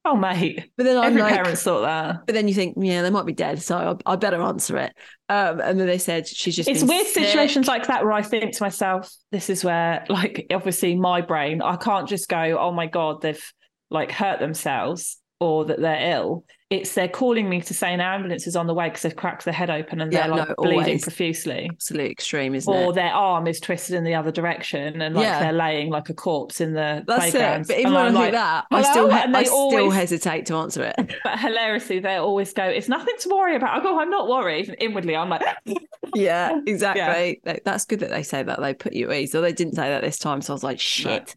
Oh, 0.04 0.16
mate. 0.16 0.70
But 0.78 0.84
then 0.84 0.96
I'm 0.96 1.04
Every 1.06 1.20
like, 1.20 1.34
parent's 1.34 1.62
thought 1.62 1.82
that. 1.82 2.24
but 2.24 2.34
then 2.34 2.48
you 2.48 2.54
think, 2.54 2.76
yeah, 2.80 3.02
they 3.02 3.10
might 3.10 3.26
be 3.26 3.34
dead, 3.34 3.60
so 3.60 3.98
I, 4.06 4.12
I 4.12 4.16
better 4.16 4.40
answer 4.40 4.78
it. 4.78 4.94
Um, 5.28 5.60
and 5.60 5.78
then 5.78 5.86
they 5.86 5.98
said 5.98 6.26
she's 6.26 6.56
just. 6.56 6.66
It's 6.66 6.82
weird 6.82 7.06
sick. 7.08 7.26
situations 7.26 7.68
like 7.68 7.88
that 7.88 8.04
where 8.04 8.12
I 8.12 8.22
think 8.22 8.56
to 8.56 8.62
myself, 8.62 9.12
this 9.32 9.50
is 9.50 9.64
where, 9.64 10.06
like, 10.08 10.46
obviously 10.50 10.94
my 10.94 11.20
brain, 11.20 11.60
I 11.60 11.76
can't 11.76 12.08
just 12.08 12.26
go, 12.30 12.56
oh 12.58 12.72
my 12.72 12.86
God, 12.86 13.20
they've 13.20 13.52
like 13.90 14.10
hurt 14.10 14.38
themselves 14.40 15.18
or 15.40 15.66
that 15.66 15.78
they're 15.78 16.12
ill. 16.12 16.44
It's 16.70 16.92
they're 16.92 17.08
calling 17.08 17.48
me 17.48 17.62
to 17.62 17.72
say 17.72 17.94
an 17.94 18.00
ambulance 18.02 18.46
is 18.46 18.54
on 18.54 18.66
the 18.66 18.74
way 18.74 18.88
because 18.90 19.00
they've 19.00 19.16
cracked 19.16 19.46
their 19.46 19.54
head 19.54 19.70
open 19.70 20.02
and 20.02 20.12
Yeah, 20.12 20.26
they're 20.26 20.36
like 20.36 20.48
no, 20.50 20.54
bleeding 20.58 20.80
always. 20.80 21.02
profusely. 21.02 21.70
Absolute 21.72 22.10
extreme, 22.10 22.54
isn't 22.54 22.70
Or 22.70 22.78
it? 22.82 22.84
Or 22.84 22.92
their 22.92 23.10
arm 23.10 23.46
is 23.46 23.58
twisted 23.58 23.94
in 23.94 24.04
the 24.04 24.14
other 24.14 24.30
direction 24.30 25.00
and 25.00 25.14
like 25.14 25.24
Yeah. 25.24 25.40
they're 25.40 25.52
laying 25.54 25.88
like 25.88 26.10
a 26.10 26.14
corpse 26.14 26.60
in 26.60 26.74
the 26.74 27.02
That's 27.06 27.30
playground. 27.30 27.62
it. 27.62 27.68
But 27.68 27.78
even 27.78 27.86
And 27.86 27.94
when 27.94 28.06
I'm 28.08 28.12
like, 28.14 28.32
that, 28.32 28.66
I 28.70 28.82
still, 28.82 29.08
he- 29.08 29.14
I 29.16 29.42
still 29.44 29.54
always- 29.56 29.94
hesitate 29.94 30.44
to 30.46 30.56
answer 30.56 30.82
it. 30.84 30.94
But 31.24 31.38
hilariously, 31.38 32.00
they 32.00 32.16
always 32.16 32.52
go, 32.52 32.64
"It's 32.64 32.88
nothing 32.88 33.14
to 33.20 33.28
worry 33.30 33.56
about." 33.56 33.80
I 33.80 33.82
go, 33.82 33.98
"I'm 33.98 34.10
not 34.10 34.28
worried." 34.28 34.68
And 34.68 34.76
inwardly, 34.78 35.16
I'm 35.16 35.30
like, 35.30 35.42
yeah, 36.14 36.60
exactly. 36.66 37.40
Like, 37.46 37.62
That's 37.64 37.86
good 37.86 38.00
that 38.00 38.10
they 38.10 38.22
say 38.22 38.42
that. 38.42 38.60
They 38.60 38.74
put 38.74 38.92
you 38.92 39.10
at 39.10 39.16
ease. 39.16 39.34
Or 39.34 39.40
they 39.40 39.52
didn't 39.54 39.74
say 39.74 39.88
that 39.88 40.02
this 40.02 40.18
time. 40.18 40.42
So 40.42 40.52
I 40.52 40.54
was 40.54 40.64
like, 40.64 40.80
shit. 40.80 41.34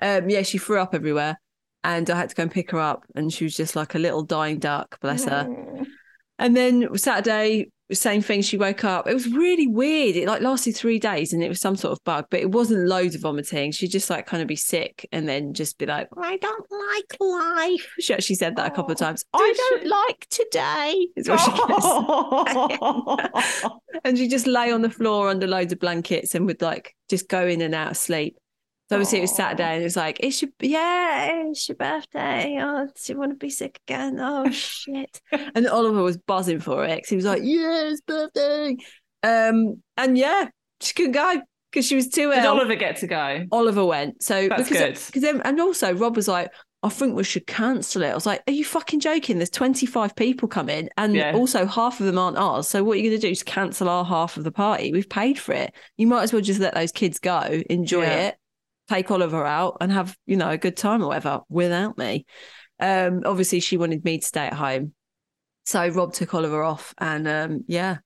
Um, 0.00 0.28
yeah, 0.28 0.42
she 0.42 0.58
threw 0.58 0.80
up 0.80 0.92
everywhere. 0.94 1.38
And 1.84 2.08
I 2.10 2.16
had 2.16 2.28
to 2.30 2.34
go 2.34 2.44
and 2.44 2.50
pick 2.50 2.70
her 2.70 2.78
up. 2.78 3.04
And 3.14 3.32
she 3.32 3.44
was 3.44 3.56
just 3.56 3.74
like 3.74 3.94
a 3.94 3.98
little 3.98 4.22
dying 4.22 4.58
duck, 4.58 5.00
bless 5.00 5.24
her. 5.24 5.48
And 6.38 6.56
then 6.56 6.96
Saturday, 6.96 7.70
same 7.92 8.22
thing. 8.22 8.42
She 8.42 8.56
woke 8.56 8.84
up. 8.84 9.06
It 9.06 9.14
was 9.14 9.28
really 9.28 9.66
weird. 9.66 10.16
It 10.16 10.26
like 10.26 10.40
lasted 10.40 10.76
three 10.76 10.98
days 10.98 11.32
and 11.32 11.42
it 11.42 11.48
was 11.48 11.60
some 11.60 11.76
sort 11.76 11.92
of 11.92 12.02
bug, 12.04 12.26
but 12.30 12.40
it 12.40 12.50
wasn't 12.50 12.86
loads 12.86 13.14
of 13.14 13.22
vomiting. 13.22 13.72
She'd 13.72 13.90
just 13.90 14.10
like 14.10 14.26
kind 14.26 14.42
of 14.42 14.48
be 14.48 14.56
sick 14.56 15.08
and 15.12 15.28
then 15.28 15.54
just 15.54 15.78
be 15.78 15.86
like, 15.86 16.08
I 16.16 16.36
don't 16.38 16.66
like 16.70 17.16
life. 17.20 17.94
She 18.00 18.14
actually 18.14 18.36
said 18.36 18.56
that 18.56 18.72
a 18.72 18.74
couple 18.74 18.92
of 18.92 18.98
times. 18.98 19.24
I 19.32 19.54
don't 19.56 19.82
she? 19.82 19.88
like 19.88 20.26
today. 20.30 21.08
Is 21.16 21.28
what 21.28 21.40
she 21.40 21.50
and 24.04 24.18
she 24.18 24.28
just 24.28 24.46
lay 24.46 24.72
on 24.72 24.82
the 24.82 24.90
floor 24.90 25.28
under 25.28 25.46
loads 25.46 25.72
of 25.72 25.78
blankets 25.78 26.34
and 26.34 26.46
would 26.46 26.62
like 26.62 26.94
just 27.08 27.28
go 27.28 27.46
in 27.46 27.60
and 27.60 27.74
out 27.74 27.90
of 27.92 27.96
sleep. 27.96 28.36
So 28.92 28.96
obviously 28.96 29.18
it 29.18 29.22
was 29.22 29.34
Saturday 29.34 29.64
and 29.74 29.80
it 29.80 29.84
was 29.84 29.96
like, 29.96 30.18
it's 30.20 30.42
your 30.42 30.50
yeah, 30.60 31.44
it's 31.46 31.66
your 31.68 31.76
birthday. 31.76 32.58
Oh, 32.60 32.86
do 32.86 33.12
you 33.12 33.18
want 33.18 33.30
to 33.32 33.36
be 33.36 33.48
sick 33.50 33.80
again? 33.88 34.18
Oh 34.20 34.50
shit. 34.50 35.20
and 35.32 35.66
Oliver 35.66 36.02
was 36.02 36.18
buzzing 36.18 36.60
for 36.60 36.84
it 36.84 37.08
he 37.08 37.16
was 37.16 37.24
like, 37.24 37.40
Yeah, 37.42 37.84
it's 37.90 38.00
birthday. 38.02 38.76
Um, 39.22 39.82
and 39.96 40.18
yeah, 40.18 40.48
she 40.80 40.92
couldn't 40.94 41.12
go 41.12 41.40
because 41.70 41.86
she 41.86 41.94
was 41.94 42.08
too 42.08 42.30
Did 42.30 42.44
ill. 42.44 42.52
Oliver 42.52 42.74
get 42.74 42.96
to 42.98 43.06
go? 43.06 43.46
Oliver 43.50 43.84
went. 43.84 44.22
So 44.22 44.48
That's 44.48 44.68
because 44.68 45.06
because 45.06 45.22
then 45.22 45.40
and 45.42 45.58
also 45.60 45.94
Rob 45.94 46.16
was 46.16 46.28
like, 46.28 46.50
I 46.84 46.88
think 46.88 47.14
we 47.16 47.22
should 47.24 47.46
cancel 47.46 48.02
it. 48.02 48.08
I 48.08 48.14
was 48.14 48.26
like, 48.26 48.42
Are 48.48 48.52
you 48.52 48.64
fucking 48.64 49.00
joking? 49.00 49.38
There's 49.38 49.48
25 49.50 50.16
people 50.16 50.48
coming, 50.48 50.88
and 50.98 51.14
Yeah. 51.14 51.32
also 51.34 51.64
half 51.64 52.00
of 52.00 52.06
them 52.06 52.18
aren't 52.18 52.36
ours. 52.36 52.68
So 52.68 52.82
what 52.84 52.94
are 52.94 52.96
you 52.96 53.08
going 53.08 53.20
to 53.20 53.26
do? 53.26 53.30
Is 53.30 53.42
cancel 53.42 53.88
our 53.88 54.04
half 54.04 54.36
of 54.36 54.44
the 54.44 54.52
party? 54.52 54.92
We've 54.92 55.08
paid 55.08 55.38
for 55.38 55.52
it. 55.52 55.72
You 55.96 56.08
might 56.08 56.24
as 56.24 56.32
well 56.32 56.42
just 56.42 56.60
let 56.60 56.74
those 56.74 56.92
kids 56.92 57.18
go, 57.20 57.62
enjoy 57.70 58.02
Yeah. 58.02 58.26
it, 58.28 58.34
take 58.92 59.10
Oliver 59.10 59.44
out, 59.44 59.78
and 59.80 59.90
have 59.92 60.16
you 60.26 60.36
know 60.36 60.50
a 60.50 60.58
good 60.58 60.76
time 60.76 61.02
or 61.02 61.08
whatever 61.08 61.40
without 61.48 61.96
me. 61.98 62.26
Um, 62.80 63.22
obviously 63.24 63.60
she 63.60 63.76
wanted 63.76 64.04
me 64.04 64.18
to 64.18 64.26
stay 64.26 64.46
at 64.46 64.54
home, 64.54 64.92
so 65.64 65.86
Rob 65.88 66.12
took 66.12 66.34
Oliver 66.34 66.62
off, 66.62 66.94
and 66.98 67.28
um, 67.28 67.64
yeah, 67.68 67.98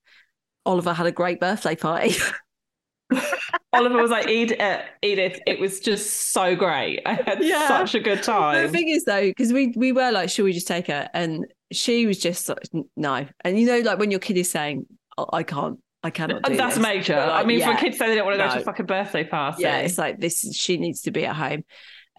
Oliver 0.65 0.93
had 0.93 1.07
a 1.07 1.11
great 1.11 1.39
birthday 1.39 1.75
party. 1.75 2.15
Oliver 3.73 4.01
was 4.01 4.11
like, 4.11 4.27
Edith, 4.27 4.59
uh, 4.59 4.81
Edith, 5.01 5.39
it 5.45 5.59
was 5.59 5.79
just 5.79 6.31
so 6.33 6.55
great. 6.55 7.01
I 7.05 7.13
had 7.13 7.43
Yeah. 7.43 7.67
such 7.67 7.95
a 7.95 7.99
good 7.99 8.21
time. 8.23 8.65
The 8.65 8.69
thing 8.71 8.89
is, 8.89 9.03
though, 9.05 9.21
because 9.21 9.53
we 9.53 9.73
we 9.77 9.91
were 9.91 10.11
like, 10.11 10.29
should 10.29 10.43
we 10.43 10.53
just 10.53 10.67
take 10.67 10.87
her? 10.87 11.09
And 11.13 11.45
she 11.71 12.05
was 12.05 12.19
just 12.19 12.49
like, 12.49 12.59
no. 12.95 13.25
And 13.43 13.59
you 13.59 13.65
know, 13.65 13.79
like 13.79 13.99
when 13.99 14.11
your 14.11 14.19
kid 14.19 14.37
is 14.37 14.49
saying, 14.51 14.85
"Oh, 15.17 15.27
I 15.31 15.43
can't, 15.43 15.79
I 16.03 16.09
cannot 16.09 16.43
do 16.43 16.55
That's 16.55 16.75
this." 16.75 16.83
major. 16.83 17.15
Like, 17.15 17.43
I 17.43 17.47
mean, 17.47 17.61
for 17.61 17.75
kids 17.75 17.97
say 17.97 18.07
they 18.07 18.15
don't 18.15 18.25
want 18.25 18.37
to 18.39 18.43
go 18.47 18.53
to 18.53 18.59
a 18.61 18.63
fucking 18.63 18.85
birthday 18.85 19.23
party. 19.23 19.63
yeah, 19.63 19.77
it's 19.79 19.97
like 19.97 20.19
this. 20.19 20.41
She 20.55 20.77
needs 20.77 21.01
to 21.03 21.11
be 21.11 21.25
at 21.25 21.35
home. 21.35 21.63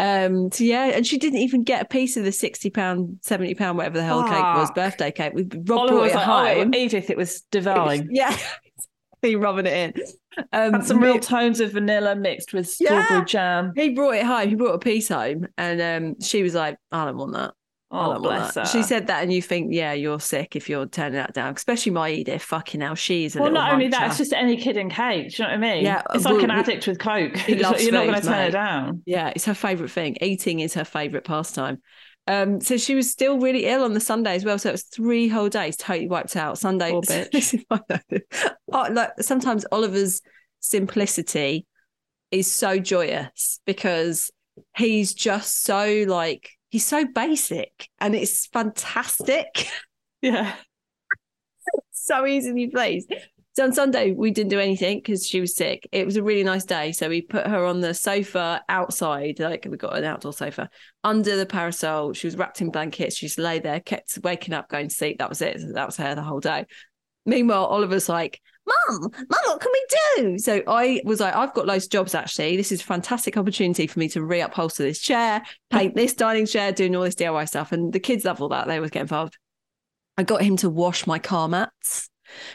Um, 0.00 0.52
so 0.52 0.62
yeah, 0.64 0.86
and 0.86 1.06
she 1.06 1.18
didn't 1.18 1.40
even 1.40 1.64
get 1.64 1.82
a 1.82 1.84
piece 1.84 2.16
of 2.16 2.24
the 2.24 2.32
sixty 2.32 2.70
pound, 2.70 3.18
seventy 3.22 3.54
pound, 3.54 3.78
whatever 3.78 3.98
the 3.98 4.04
hell 4.04 4.22
the 4.22 4.28
cake 4.28 4.38
was, 4.40 4.70
birthday 4.72 5.10
cake. 5.10 5.32
We 5.34 5.42
Rob 5.42 5.70
Oliver 5.70 5.92
brought 5.94 6.02
was 6.02 6.12
it 6.12 6.14
like, 6.16 6.56
home. 6.58 6.70
oh, 6.74 6.78
Edith, 6.78 7.10
it 7.10 7.16
was 7.16 7.40
divine. 7.50 8.08
yeah, 8.12 8.36
he 9.22 9.34
rubbing 9.36 9.66
it 9.66 9.94
in. 9.96 10.02
Um, 10.52 10.72
Had 10.74 10.84
some 10.86 11.00
me- 11.00 11.08
real 11.08 11.18
tones 11.18 11.58
of 11.58 11.72
vanilla 11.72 12.14
mixed 12.14 12.52
with 12.52 12.72
Yeah. 12.80 13.04
strawberry 13.04 13.24
jam. 13.26 13.72
He 13.74 13.88
brought 13.90 14.14
it 14.14 14.24
home. 14.24 14.48
He 14.48 14.54
brought 14.54 14.74
a 14.74 14.78
piece 14.78 15.08
home, 15.08 15.48
and 15.56 15.80
um, 15.80 16.20
she 16.20 16.44
was 16.44 16.54
like, 16.54 16.76
"I 16.92 17.04
don't 17.06 17.16
want 17.16 17.32
that." 17.32 17.54
Oh, 17.90 18.18
bless 18.20 18.54
her. 18.54 18.66
She 18.66 18.82
said 18.82 19.06
that, 19.06 19.22
and 19.22 19.32
you 19.32 19.40
think, 19.40 19.72
yeah, 19.72 19.94
you're 19.94 20.20
sick 20.20 20.56
if 20.56 20.68
you're 20.68 20.86
turning 20.86 21.14
that 21.14 21.32
down. 21.32 21.54
Especially 21.54 21.90
my 21.92 22.10
Edith. 22.10 22.42
Fucking 22.42 22.82
hell, 22.82 22.94
she's 22.94 23.34
a 23.34 23.40
well, 23.40 23.50
not 23.50 23.72
only 23.72 23.88
that, 23.88 24.08
it's 24.08 24.18
just 24.18 24.34
any 24.34 24.56
kid 24.58 24.76
in 24.76 24.90
cake. 24.90 25.30
Do 25.30 25.42
you 25.42 25.48
know 25.48 25.54
what 25.54 25.64
I 25.64 25.74
mean? 25.74 25.84
Yeah, 25.84 26.02
it's 26.14 26.24
well, 26.24 26.34
like 26.34 26.44
an 26.44 26.50
addict 26.50 26.86
with 26.86 26.98
coke. 26.98 27.32
You're 27.48 27.58
not 27.58 27.78
going 27.78 28.14
to 28.14 28.20
turn 28.20 28.48
it 28.48 28.50
down. 28.50 29.02
yeah, 29.06 29.32
it's 29.34 29.46
her 29.46 29.54
favorite 29.54 29.90
thing. 29.90 30.16
Eating 30.20 30.60
is 30.60 30.74
her 30.74 30.84
favorite 30.84 31.24
pastime. 31.24 31.80
Um, 32.26 32.60
so 32.60 32.76
she 32.76 32.94
was 32.94 33.10
still 33.10 33.40
really 33.40 33.64
ill 33.64 33.82
on 33.84 33.94
the 33.94 34.00
Sunday 34.00 34.34
as 34.34 34.44
well. 34.44 34.58
So 34.58 34.68
it 34.68 34.72
was 34.72 34.82
three 34.82 35.28
whole 35.28 35.48
days 35.48 35.78
totally 35.78 36.08
wiped 36.08 36.36
out. 36.36 36.58
Sunday, 36.58 36.90
Poor 36.90 37.00
bitch. 37.02 37.30
this 37.30 37.54
is 37.54 37.64
my 37.70 37.80
oh, 38.70 38.88
like 38.92 39.12
sometimes 39.20 39.64
Oliver's 39.72 40.20
simplicity 40.60 41.66
is 42.30 42.52
so 42.52 42.78
joyous 42.78 43.60
because 43.64 44.30
he's 44.76 45.14
just 45.14 45.62
so 45.62 46.04
like 46.06 46.50
he's 46.70 46.86
so 46.86 47.04
basic 47.06 47.88
and 48.00 48.14
it's 48.14 48.46
fantastic. 48.46 49.68
Yeah. 50.20 50.52
so 51.92 52.26
easily 52.26 52.66
pleased. 52.66 53.14
So 53.54 53.62
on 53.62 53.72
Sunday 53.72 54.10
we 54.10 54.32
didn't 54.32 54.50
do 54.50 54.58
anything 54.58 54.98
because 54.98 55.24
she 55.24 55.40
was 55.40 55.54
sick. 55.54 55.88
It 55.92 56.04
was 56.04 56.16
a 56.16 56.24
really 56.24 56.42
nice 56.42 56.64
day, 56.64 56.90
so 56.90 57.08
we 57.08 57.22
put 57.22 57.46
her 57.46 57.64
on 57.64 57.80
the 57.80 57.94
sofa 57.94 58.60
outside. 58.68 59.38
Like 59.38 59.64
we 59.70 59.76
got 59.76 59.96
an 59.96 60.02
outdoor 60.02 60.32
sofa 60.32 60.70
under 61.04 61.36
the 61.36 61.46
parasol. 61.46 62.14
She 62.14 62.26
was 62.26 62.36
wrapped 62.36 62.60
in 62.60 62.70
blankets. 62.70 63.16
She 63.16 63.26
just 63.26 63.38
lay 63.38 63.60
there, 63.60 63.78
kept 63.78 64.18
waking 64.24 64.54
up, 64.54 64.68
going 64.68 64.88
to 64.88 64.94
sleep. 64.94 65.18
That 65.18 65.28
was 65.28 65.40
it. 65.40 65.60
That 65.74 65.86
was 65.86 65.96
her 65.98 66.16
the 66.16 66.22
whole 66.22 66.40
day. 66.40 66.66
Meanwhile, 67.24 67.66
Oliver's 67.66 68.08
like, 68.08 68.40
"Mum, 68.68 69.10
Mum, 69.12 69.40
what 69.46 69.60
can 69.60 69.72
we 69.72 69.86
do?" 70.16 70.38
So 70.38 70.62
I 70.66 71.00
was 71.04 71.20
like, 71.20 71.34
"I've 71.34 71.54
got 71.54 71.66
loads 71.66 71.84
of 71.84 71.90
jobs 71.90 72.14
actually. 72.14 72.56
This 72.56 72.72
is 72.72 72.80
a 72.80 72.84
fantastic 72.84 73.36
opportunity 73.36 73.86
for 73.86 73.98
me 73.98 74.08
to 74.10 74.20
reupholster 74.20 74.78
this 74.78 75.00
chair, 75.00 75.42
paint 75.70 75.94
this 75.94 76.14
dining 76.14 76.46
chair, 76.46 76.72
doing 76.72 76.94
all 76.94 77.02
this 77.02 77.14
DIY 77.14 77.48
stuff." 77.48 77.72
And 77.72 77.92
the 77.92 78.00
kids 78.00 78.24
love 78.24 78.40
all 78.40 78.48
that. 78.50 78.66
They 78.66 78.76
always 78.76 78.90
get 78.90 79.02
involved. 79.02 79.38
I 80.16 80.22
got 80.24 80.42
him 80.42 80.56
to 80.58 80.70
wash 80.70 81.06
my 81.06 81.18
car 81.18 81.48
mats. 81.48 82.10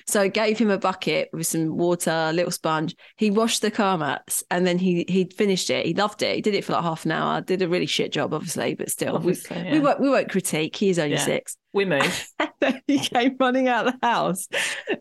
So 0.07 0.21
I 0.21 0.27
gave 0.27 0.57
him 0.57 0.69
a 0.69 0.77
bucket 0.77 1.29
with 1.33 1.47
some 1.47 1.77
water, 1.77 2.11
a 2.11 2.33
little 2.33 2.51
sponge. 2.51 2.95
He 3.17 3.31
washed 3.31 3.61
the 3.61 3.71
car 3.71 3.97
mats 3.97 4.43
and 4.51 4.65
then 4.67 4.77
he 4.77 5.05
he 5.07 5.25
finished 5.25 5.69
it. 5.69 5.85
He 5.85 5.93
loved 5.93 6.21
it. 6.21 6.35
He 6.35 6.41
did 6.41 6.55
it 6.55 6.63
for 6.65 6.73
like 6.73 6.83
half 6.83 7.05
an 7.05 7.11
hour. 7.11 7.41
Did 7.41 7.61
a 7.61 7.67
really 7.67 7.85
shit 7.85 8.11
job, 8.11 8.33
obviously, 8.33 8.75
but 8.75 8.89
still, 8.89 9.13
we, 9.13 9.17
Obviously, 9.17 9.57
we 9.63 9.69
yeah. 9.69 9.79
won't 9.79 9.99
we 9.99 10.09
won't 10.09 10.29
critique. 10.29 10.75
He 10.75 10.89
is 10.89 10.99
only 10.99 11.15
Yeah. 11.15 11.25
six. 11.25 11.57
We 11.73 11.85
move. 11.85 12.27
Then 12.59 12.81
he 12.87 12.99
came 12.99 13.35
running 13.39 13.67
out 13.67 13.87
of 13.87 13.95
the 13.99 14.07
house 14.07 14.47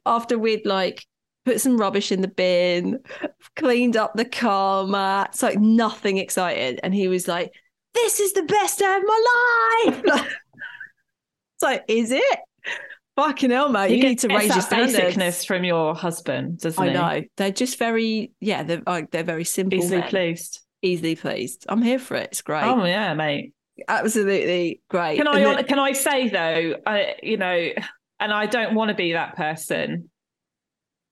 after 0.07 0.38
we'd 0.38 0.67
like 0.67 1.05
put 1.45 1.61
some 1.61 1.76
rubbish 1.76 2.12
in 2.12 2.21
the 2.23 2.29
bin, 2.29 2.99
cleaned 3.57 3.97
up 3.97 4.14
the 4.14 4.25
car 4.25 4.87
mats, 4.87 5.43
like 5.43 5.59
nothing 5.59 6.17
excited. 6.19 6.79
And 6.83 6.95
he 6.95 7.09
was 7.09 7.26
like, 7.29 7.52
This 7.95 8.21
is 8.21 8.33
the 8.33 8.45
best 8.45 8.79
day 8.79 8.97
of 8.97 9.02
my 9.05 9.85
life. 9.87 10.02
it's 11.55 11.62
like, 11.62 11.85
is 11.88 12.11
it? 12.12 12.38
Fucking 13.16 13.50
hell, 13.50 13.69
mate! 13.69 13.90
He 13.90 13.97
You 13.99 14.02
need 14.04 14.19
to 14.21 14.28
raise 14.28 14.49
your 14.49 14.64
basicness 14.64 15.47
from 15.47 15.64
your 15.64 15.95
husband, 15.95 16.61
doesn't 16.61 16.83
I 16.83 16.88
he? 16.88 16.92
know 16.95 17.26
they're 17.37 17.50
just 17.50 17.78
very, 17.78 18.33
yeah, 18.40 18.62
they're 18.62 18.83
like 18.87 19.11
they're 19.11 19.23
very 19.23 19.45
simple, 19.45 19.78
Easily 19.78 20.00
men. 20.00 20.09
pleased. 20.09 20.61
easily 20.81 21.14
pleased. 21.14 21.66
I'm 21.69 21.83
here 21.83 21.99
for 21.99 22.14
it. 22.16 22.28
It's 22.33 22.40
great, 22.42 22.64
Oh 22.64 22.85
yeah, 22.85 23.12
mate. 23.14 23.52
absolutely 23.87 24.81
great. 24.88 25.19
Can 25.19 25.28
I 25.28 25.40
then- 25.40 25.64
can 25.66 25.78
I 25.78 25.92
say 25.92 26.28
though, 26.31 26.76
I 26.87 27.16
you 27.23 27.37
know, 27.37 27.69
and 28.19 28.33
I 28.33 28.47
don't 28.47 28.75
want 28.75 28.88
to 28.88 28.95
be 28.95 29.12
that 29.12 29.37
person. 29.37 30.11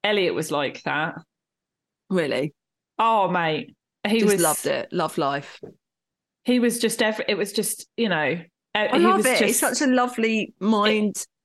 Elliot 0.02 0.34
was 0.34 0.50
like 0.50 0.82
that. 0.84 1.16
really? 2.08 2.54
Oh 2.98 3.28
mate, 3.28 3.76
he 4.08 4.20
just 4.20 4.32
was 4.32 4.42
loved 4.42 4.66
it. 4.66 4.88
Love 4.92 5.18
life. 5.18 5.60
He 6.44 6.58
was 6.60 6.78
just 6.78 7.02
every. 7.02 7.26
It 7.28 7.34
was 7.36 7.52
just 7.52 7.86
you 7.98 8.08
know. 8.08 8.40
I 8.74 8.88
he 8.92 8.98
love 9.00 9.18
was 9.18 9.26
it. 9.26 9.38
Just, 9.38 9.42
it's 9.42 9.58
such 9.80 9.86
a 9.86 9.90
lovely 9.92 10.54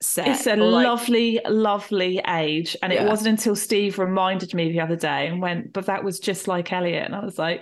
mindset. 0.03 0.27
It's 0.27 0.47
a 0.47 0.55
like- 0.55 0.85
lovely, 0.85 1.39
lovely 1.47 2.21
age, 2.27 2.75
and 2.81 2.91
it 2.93 3.03
wasn't 3.07 3.29
until 3.39 3.55
Steve 3.55 3.97
reminded 3.99 4.53
me 4.53 4.71
the 4.71 4.81
other 4.81 4.95
day 4.95 5.27
and 5.27 5.41
went, 5.41 5.73
"But 5.73 5.85
that 5.87 6.03
was 6.03 6.19
just 6.19 6.47
like 6.47 6.71
Elliot," 6.71 7.05
and 7.05 7.15
I 7.15 7.23
was 7.23 7.37
like, 7.37 7.61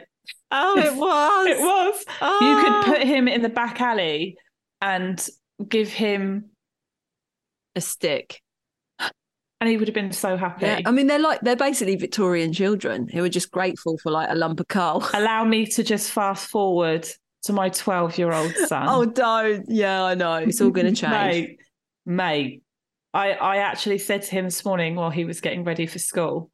Oh, 0.52 0.78
it 0.78 0.96
was. 0.96 1.48
"It 1.50 1.60
was." 1.60 2.06
You 2.22 2.58
Oh. 2.58 2.82
could 2.86 2.94
put 2.94 3.04
him 3.08 3.28
in 3.28 3.42
the 3.42 3.50
back 3.50 3.82
alley 3.82 4.38
and 4.82 5.26
give 5.68 5.90
him, 5.92 6.50
a 7.76 7.82
stick. 7.82 8.40
and 9.00 9.70
he 9.70 9.78
would 9.78 9.88
have 9.88 9.96
been 9.96 10.12
so 10.12 10.36
happy. 10.38 10.66
Yeah, 10.66 10.82
I 10.86 10.92
mean 10.92 11.08
they're 11.08 11.20
like 11.20 11.40
they're 11.42 11.56
basically 11.56 11.96
Victorian 11.96 12.52
children 12.54 13.08
who 13.08 13.24
are 13.24 13.30
just 13.30 13.50
grateful 13.50 13.98
for 13.98 14.12
like 14.12 14.30
a 14.30 14.36
lump 14.36 14.60
of 14.60 14.68
coal. 14.68 15.04
Allow 15.14 15.46
me 15.46 15.66
to 15.68 15.84
just 15.84 16.12
fast 16.12 16.50
forward 16.50 17.08
to 17.44 17.54
my 17.54 17.70
twelve-year-old 17.70 18.54
oh, 18.58 18.66
son. 18.68 18.86
oh, 18.90 19.06
don't. 19.06 19.66
Yeah, 19.70 20.04
I 20.04 20.16
know. 20.16 20.36
It's 20.36 20.60
all 20.62 20.70
going 20.70 20.88
to 20.94 21.02
change. 21.02 21.12
mate, 21.14 21.60
mate. 22.06 22.64
I 23.14 23.34
I 23.34 23.58
actually 23.58 24.00
said 24.00 24.24
to 24.24 24.32
him 24.32 24.46
this 24.46 24.66
morning 24.66 24.96
while 24.96 25.10
he 25.12 25.26
was 25.26 25.42
getting 25.42 25.64
ready 25.64 25.86
for 25.86 26.00
school. 26.00 26.50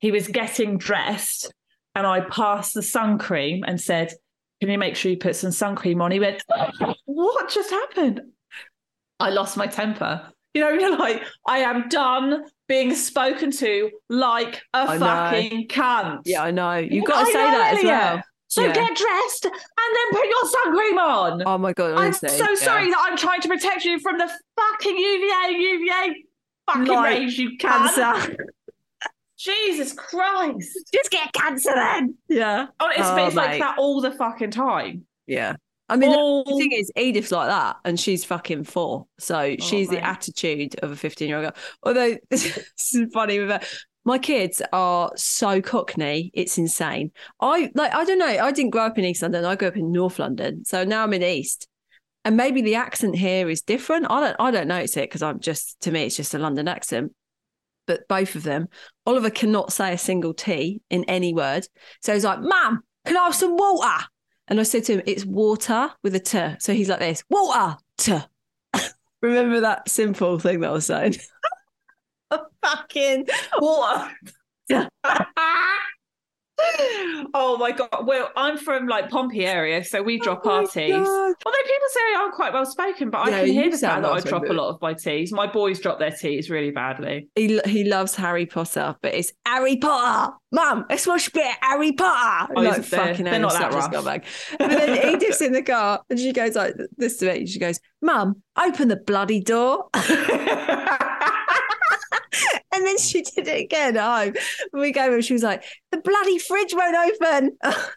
He 0.00 0.10
was 0.10 0.26
getting 0.28 0.78
dressed, 0.78 1.52
and 1.94 2.06
I 2.06 2.20
passed 2.20 2.74
the 2.74 2.82
sun 2.82 3.18
cream 3.18 3.64
and 3.66 3.80
said, 3.80 4.12
"Can 4.60 4.70
you 4.70 4.78
make 4.78 4.96
sure 4.96 5.10
you 5.10 5.18
put 5.18 5.36
some 5.36 5.52
sun 5.52 5.76
cream 5.76 6.00
on?" 6.02 6.10
He 6.10 6.20
went, 6.20 6.42
"What 7.04 7.48
just 7.50 7.70
happened?" 7.70 8.20
I 9.20 9.30
lost 9.30 9.56
my 9.56 9.66
temper. 9.66 10.32
You 10.54 10.62
know, 10.62 10.70
you're 10.70 10.98
like, 10.98 11.22
I 11.46 11.58
am 11.58 11.88
done 11.88 12.44
being 12.66 12.94
spoken 12.94 13.50
to 13.52 13.90
like 14.08 14.62
a 14.74 14.78
I 14.78 14.96
know. 14.96 15.06
fucking 15.06 15.68
cunt. 15.68 16.20
Yeah, 16.24 16.42
I 16.42 16.50
know. 16.50 16.76
You've 16.76 17.04
got 17.04 17.20
to 17.24 17.28
I 17.28 17.32
say 17.32 17.44
know, 17.44 17.50
that 17.58 17.78
as 17.78 17.84
well. 17.84 18.22
So 18.50 18.62
Yeah. 18.62 18.72
get 18.72 18.96
dressed 18.96 19.44
and 19.44 19.52
then 19.54 20.10
put 20.10 20.28
your 20.28 20.44
sun 20.44 20.74
cream 20.74 20.98
on. 20.98 21.42
Oh 21.46 21.56
my 21.56 21.72
god, 21.72 21.96
I'm 21.96 22.12
so 22.12 22.26
yeah. 22.28 22.54
sorry 22.56 22.90
that 22.90 22.98
I'm 22.98 23.16
trying 23.16 23.40
to 23.42 23.48
protect 23.48 23.84
you 23.84 24.00
from 24.00 24.18
the 24.18 24.28
fucking 24.56 24.96
UVA, 24.96 25.56
UVA 25.56 26.24
fucking 26.66 26.86
Like 26.86 27.18
rays, 27.18 27.38
you. 27.38 27.56
Cancer. 27.58 28.36
Jesus 29.38 29.92
Christ. 29.92 30.78
Just 30.92 31.10
get 31.10 31.32
cancer 31.32 31.72
then. 31.74 32.16
Yeah. 32.28 32.66
Oh, 32.80 32.90
it's, 32.90 33.00
Oh, 33.02 33.24
it's 33.24 33.36
like 33.36 33.60
that 33.60 33.78
all 33.78 34.00
the 34.00 34.10
fucking 34.10 34.50
time. 34.50 35.06
Yeah. 35.28 35.54
I 35.88 35.96
mean, 35.96 36.10
all... 36.10 36.44
the 36.44 36.56
thing 36.56 36.72
is, 36.72 36.90
Edith's 36.96 37.32
like 37.32 37.48
that, 37.48 37.76
and 37.84 37.98
she's 37.98 38.24
fucking 38.24 38.64
four. 38.64 39.06
So 39.18 39.38
oh, 39.38 39.56
she's 39.58 39.88
the 39.88 40.04
attitude 40.04 40.78
of 40.80 40.90
a 40.90 40.96
15 40.96 41.28
year 41.28 41.38
old 41.38 41.46
girl. 41.46 41.54
Although, 41.82 42.16
this 42.30 42.94
is 42.94 43.12
funny 43.12 43.38
with 43.38 43.50
her. 43.50 43.60
My 44.04 44.18
kids 44.18 44.62
are 44.72 45.12
so 45.16 45.60
cockney, 45.60 46.30
it's 46.32 46.56
insane. 46.56 47.12
I 47.40 47.70
like, 47.74 47.94
I 47.94 48.04
don't 48.04 48.18
know. 48.18 48.26
I 48.26 48.50
didn't 48.50 48.70
grow 48.70 48.86
up 48.86 48.98
in 48.98 49.04
East 49.04 49.22
London. 49.22 49.44
I 49.44 49.56
grew 49.56 49.68
up 49.68 49.76
in 49.76 49.92
North 49.92 50.18
London. 50.18 50.64
So 50.64 50.84
now 50.84 51.02
I'm 51.02 51.12
in 51.12 51.22
East. 51.22 51.68
And 52.24 52.36
maybe 52.36 52.62
the 52.62 52.74
accent 52.74 53.16
here 53.16 53.48
is 53.48 53.62
different. 53.62 54.06
I 54.10 54.20
don't 54.20 54.36
I 54.38 54.50
don't 54.50 54.68
notice 54.68 54.96
it 54.96 55.08
because 55.08 55.22
I'm 55.22 55.40
just 55.40 55.80
to 55.82 55.90
me, 55.90 56.04
it's 56.04 56.16
just 56.16 56.34
a 56.34 56.38
London 56.38 56.68
accent. 56.68 57.12
But 57.86 58.06
both 58.08 58.36
of 58.36 58.42
them, 58.42 58.68
Oliver 59.06 59.30
cannot 59.30 59.72
say 59.72 59.92
a 59.92 59.98
single 59.98 60.34
T 60.34 60.80
in 60.90 61.04
any 61.04 61.34
word. 61.34 61.66
So 62.02 62.14
he's 62.14 62.24
like, 62.24 62.40
Mum, 62.40 62.82
can 63.04 63.16
I 63.16 63.24
have 63.24 63.34
some 63.34 63.56
water? 63.56 64.04
And 64.48 64.60
I 64.60 64.64
said 64.64 64.84
to 64.84 64.94
him, 64.94 65.02
it's 65.06 65.24
water 65.24 65.90
with 66.02 66.14
a 66.14 66.20
T. 66.20 66.56
So 66.58 66.72
he's 66.74 66.88
like 66.88 66.98
this, 66.98 67.22
water, 67.30 67.76
T. 67.96 68.18
Remember 69.22 69.60
that 69.60 69.88
simple 69.88 70.38
thing 70.38 70.60
that 70.60 70.70
I 70.70 70.72
was 70.72 70.86
saying? 70.86 71.16
Fucking 72.62 73.26
water. 73.60 74.10
oh 77.34 77.56
my 77.58 77.72
god. 77.72 78.04
Well, 78.06 78.30
I'm 78.36 78.58
from 78.58 78.86
like 78.86 79.08
Pompey 79.08 79.46
area, 79.46 79.82
so 79.82 80.02
we 80.02 80.20
oh 80.20 80.24
drop 80.24 80.42
Oh 80.44 80.50
our 80.50 80.66
my. 80.66 80.90
God. 80.90 81.34
Although 81.46 81.62
people 81.64 81.88
say 81.88 82.00
I'm 82.16 82.32
quite 82.32 82.52
well 82.52 82.66
spoken, 82.66 83.10
but 83.10 83.18
I 83.20 83.30
can 83.30 83.46
hear 83.46 83.70
the 83.70 83.78
fact 83.78 84.02
that 84.02 84.12
I 84.12 84.20
drop 84.20 84.44
a 84.48 84.52
lot 84.52 84.68
of 84.74 84.80
my 84.82 84.94
T's. 84.94 85.32
My 85.32 85.46
boys 85.46 85.80
drop 85.80 85.98
their 85.98 86.10
T's 86.10 86.50
really 86.50 86.70
badly. 86.70 87.28
He, 87.34 87.58
he 87.64 87.84
loves 87.84 88.14
Harry 88.14 88.46
Potter, 88.46 88.94
but 89.00 89.14
it's 89.14 89.32
Harry 89.46 89.76
Potter. 89.76 90.32
Mum, 90.52 90.84
it's 90.90 91.04
to 91.04 91.30
be 91.32 91.50
Harry 91.62 91.92
Potter. 91.92 92.52
Oh, 92.56 92.60
like, 92.60 92.78
is 92.80 92.90
they're- 92.90 93.06
fucking 93.06 93.24
they're 93.24 93.38
not 93.38 93.52
that 93.54 93.72
rough. 93.72 93.90
scumbag. 93.90 94.24
But 94.58 94.68
then 94.68 95.14
Edith's 95.14 95.40
in 95.40 95.52
the 95.52 95.62
car 95.62 96.02
and 96.10 96.18
she 96.18 96.32
goes 96.32 96.56
like 96.56 96.74
this 96.96 97.16
to 97.18 97.32
me. 97.32 97.46
She 97.46 97.58
goes, 97.58 97.80
Mum, 98.02 98.42
open 98.58 98.88
the 98.88 98.96
bloody 98.96 99.40
door. 99.40 99.88
And 102.74 102.86
then 102.86 102.98
she 102.98 103.22
did 103.22 103.48
it 103.48 103.60
again 103.64 103.96
at 103.96 104.24
home. 104.24 104.34
When 104.70 104.82
we 104.82 104.92
go 104.92 105.12
and 105.12 105.24
she 105.24 105.32
was 105.32 105.42
like, 105.42 105.64
the 105.90 105.98
bloody 105.98 106.38
fridge 106.38 106.72
won't 106.72 107.12
open. 107.20 107.56
oh 107.64 107.90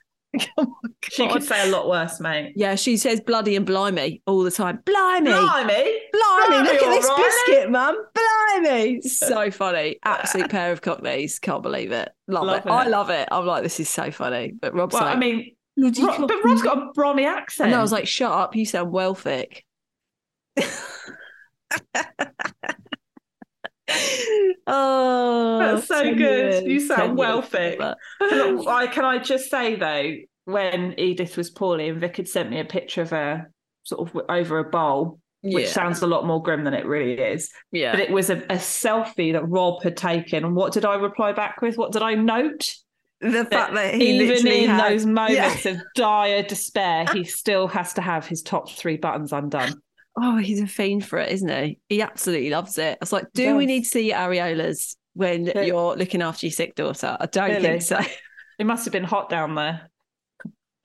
she 1.04 1.28
could 1.28 1.44
say 1.44 1.68
a 1.68 1.72
lot 1.72 1.88
worse, 1.88 2.20
mate. 2.20 2.54
Yeah, 2.56 2.74
she 2.76 2.98
says 2.98 3.22
bloody 3.22 3.56
and 3.56 3.66
blimey 3.66 4.22
all 4.26 4.42
the 4.44 4.50
time. 4.52 4.80
Blimey. 4.86 5.30
Blimey. 5.30 5.74
Blimey, 6.12 6.48
Blimey, 6.48 6.58
look 6.64 6.82
at 6.82 6.90
this 6.90 7.10
biscuit, 7.16 7.70
mum. 7.72 7.96
Blimey. 8.14 9.02
So 9.04 9.52
funny. 9.52 9.98
Absolute 10.04 10.50
pair 10.50 10.72
of 10.72 10.82
cockneys. 10.82 11.40
Can't 11.40 11.62
believe 11.62 11.92
it. 11.92 12.10
Love, 12.28 12.46
Love 12.46 12.66
it. 12.66 12.70
I 12.70 12.86
it. 12.86 12.90
love 12.90 13.10
it. 13.10 13.28
I'm 13.32 13.46
like, 13.46 13.64
this 13.64 13.80
is 13.80 13.90
so 13.90 14.10
funny. 14.12 14.54
But 14.60 14.74
Rob's 14.74 14.94
Well, 14.94 15.04
like, 15.04 15.16
I 15.16 15.20
mean, 15.20 15.56
bloody 15.78 16.04
Ro- 16.04 16.28
but. 16.28 16.44
Rob's 16.44 16.62
got 16.62 16.78
a 16.78 16.92
Brummie 16.98 17.28
accent. 17.28 17.68
And 17.68 17.76
I 17.76 17.82
was 17.82 17.92
like, 17.92 18.08
shut 18.08 18.32
up. 18.32 18.56
You 18.56 18.66
sound 18.66 18.92
well 18.92 19.14
thick. 19.16 19.66
oh, 24.68 25.60
That's 25.60 25.88
so 25.88 26.04
10 26.04 26.18
good. 26.18 26.66
You 26.66 26.80
sound 26.80 27.02
10 27.02 27.16
well. 27.16 27.42
But- 27.52 27.98
Can 28.30 28.68
I, 28.68 28.88
can 28.88 29.06
I 29.06 29.20
just 29.20 29.50
say 29.50 29.76
though, 29.76 30.14
when 30.46 30.94
Edith 30.98 31.38
was 31.38 31.50
poorly 31.50 31.90
and 31.90 32.00
Vic 32.02 32.18
had 32.18 32.28
sent 32.28 32.50
me 32.50 32.60
a 32.60 32.66
picture 32.66 33.02
of 33.02 33.10
her 33.12 33.52
sort 33.84 34.10
of 34.10 34.22
over 34.30 34.60
a 34.60 34.64
bowl, 34.64 35.20
which 35.42 35.68
sounds 35.70 36.02
a 36.02 36.08
lot 36.08 36.26
more 36.26 36.42
grim 36.42 36.64
than 36.64 36.74
it 36.74 36.86
really 36.86 37.22
is. 37.22 37.52
Yeah. 37.72 37.92
But 37.92 38.00
it 38.02 38.12
was 38.12 38.30
a, 38.30 38.38
a 38.44 38.58
selfie 38.58 39.34
that 39.34 39.48
Rob 39.48 39.84
had 39.84 39.98
taken. 39.98 40.46
And 40.46 40.56
what 40.56 40.74
did 40.74 40.86
I 40.86 40.96
reply 40.96 41.34
back 41.34 41.62
with? 41.62 41.78
What 41.78 41.92
did 41.92 42.02
I 42.02 42.16
note? 42.16 42.74
the 43.24 43.46
fact 43.46 43.74
that 43.74 43.94
he 43.94 44.22
even 44.22 44.46
in 44.48 44.70
had- 44.70 44.92
those 44.92 45.06
moments 45.06 45.66
of 45.66 45.78
dire 45.96 46.44
despair, 46.48 47.06
he 47.14 47.24
still 47.24 47.68
has 47.68 47.94
to 47.94 48.02
have 48.02 48.28
his 48.28 48.42
top 48.42 48.70
three 48.70 48.98
buttons 48.98 49.32
undone. 49.32 49.82
Oh, 50.16 50.38
he's 50.38 50.62
a 50.62 50.68
fiend 50.68 51.06
for 51.06 51.18
it, 51.20 51.32
isn't 51.32 51.50
he? 51.50 51.80
He 51.90 52.02
absolutely 52.02 52.50
loves 52.52 52.78
it. 52.78 52.94
I 52.94 52.98
was 53.02 53.12
like, 53.12 53.28
do 53.34 53.48
He 53.48 53.54
we 53.54 53.66
need 53.66 53.84
to 53.84 53.90
see 53.90 54.10
your 54.10 54.18
areolas 54.18 54.96
when 55.14 55.46
you're 55.48 55.96
looking 55.96 56.22
after 56.22 56.46
your 56.46 56.52
sick 56.52 56.76
daughter? 56.76 57.18
I 57.20 57.26
don't 57.26 57.50
Really? 57.50 57.62
think 57.64 57.82
so. 57.82 58.00
It 58.60 58.68
must 58.68 58.86
have 58.86 58.92
been 58.92 59.04
hot 59.04 59.30
down 59.30 59.56
there. 59.56 59.90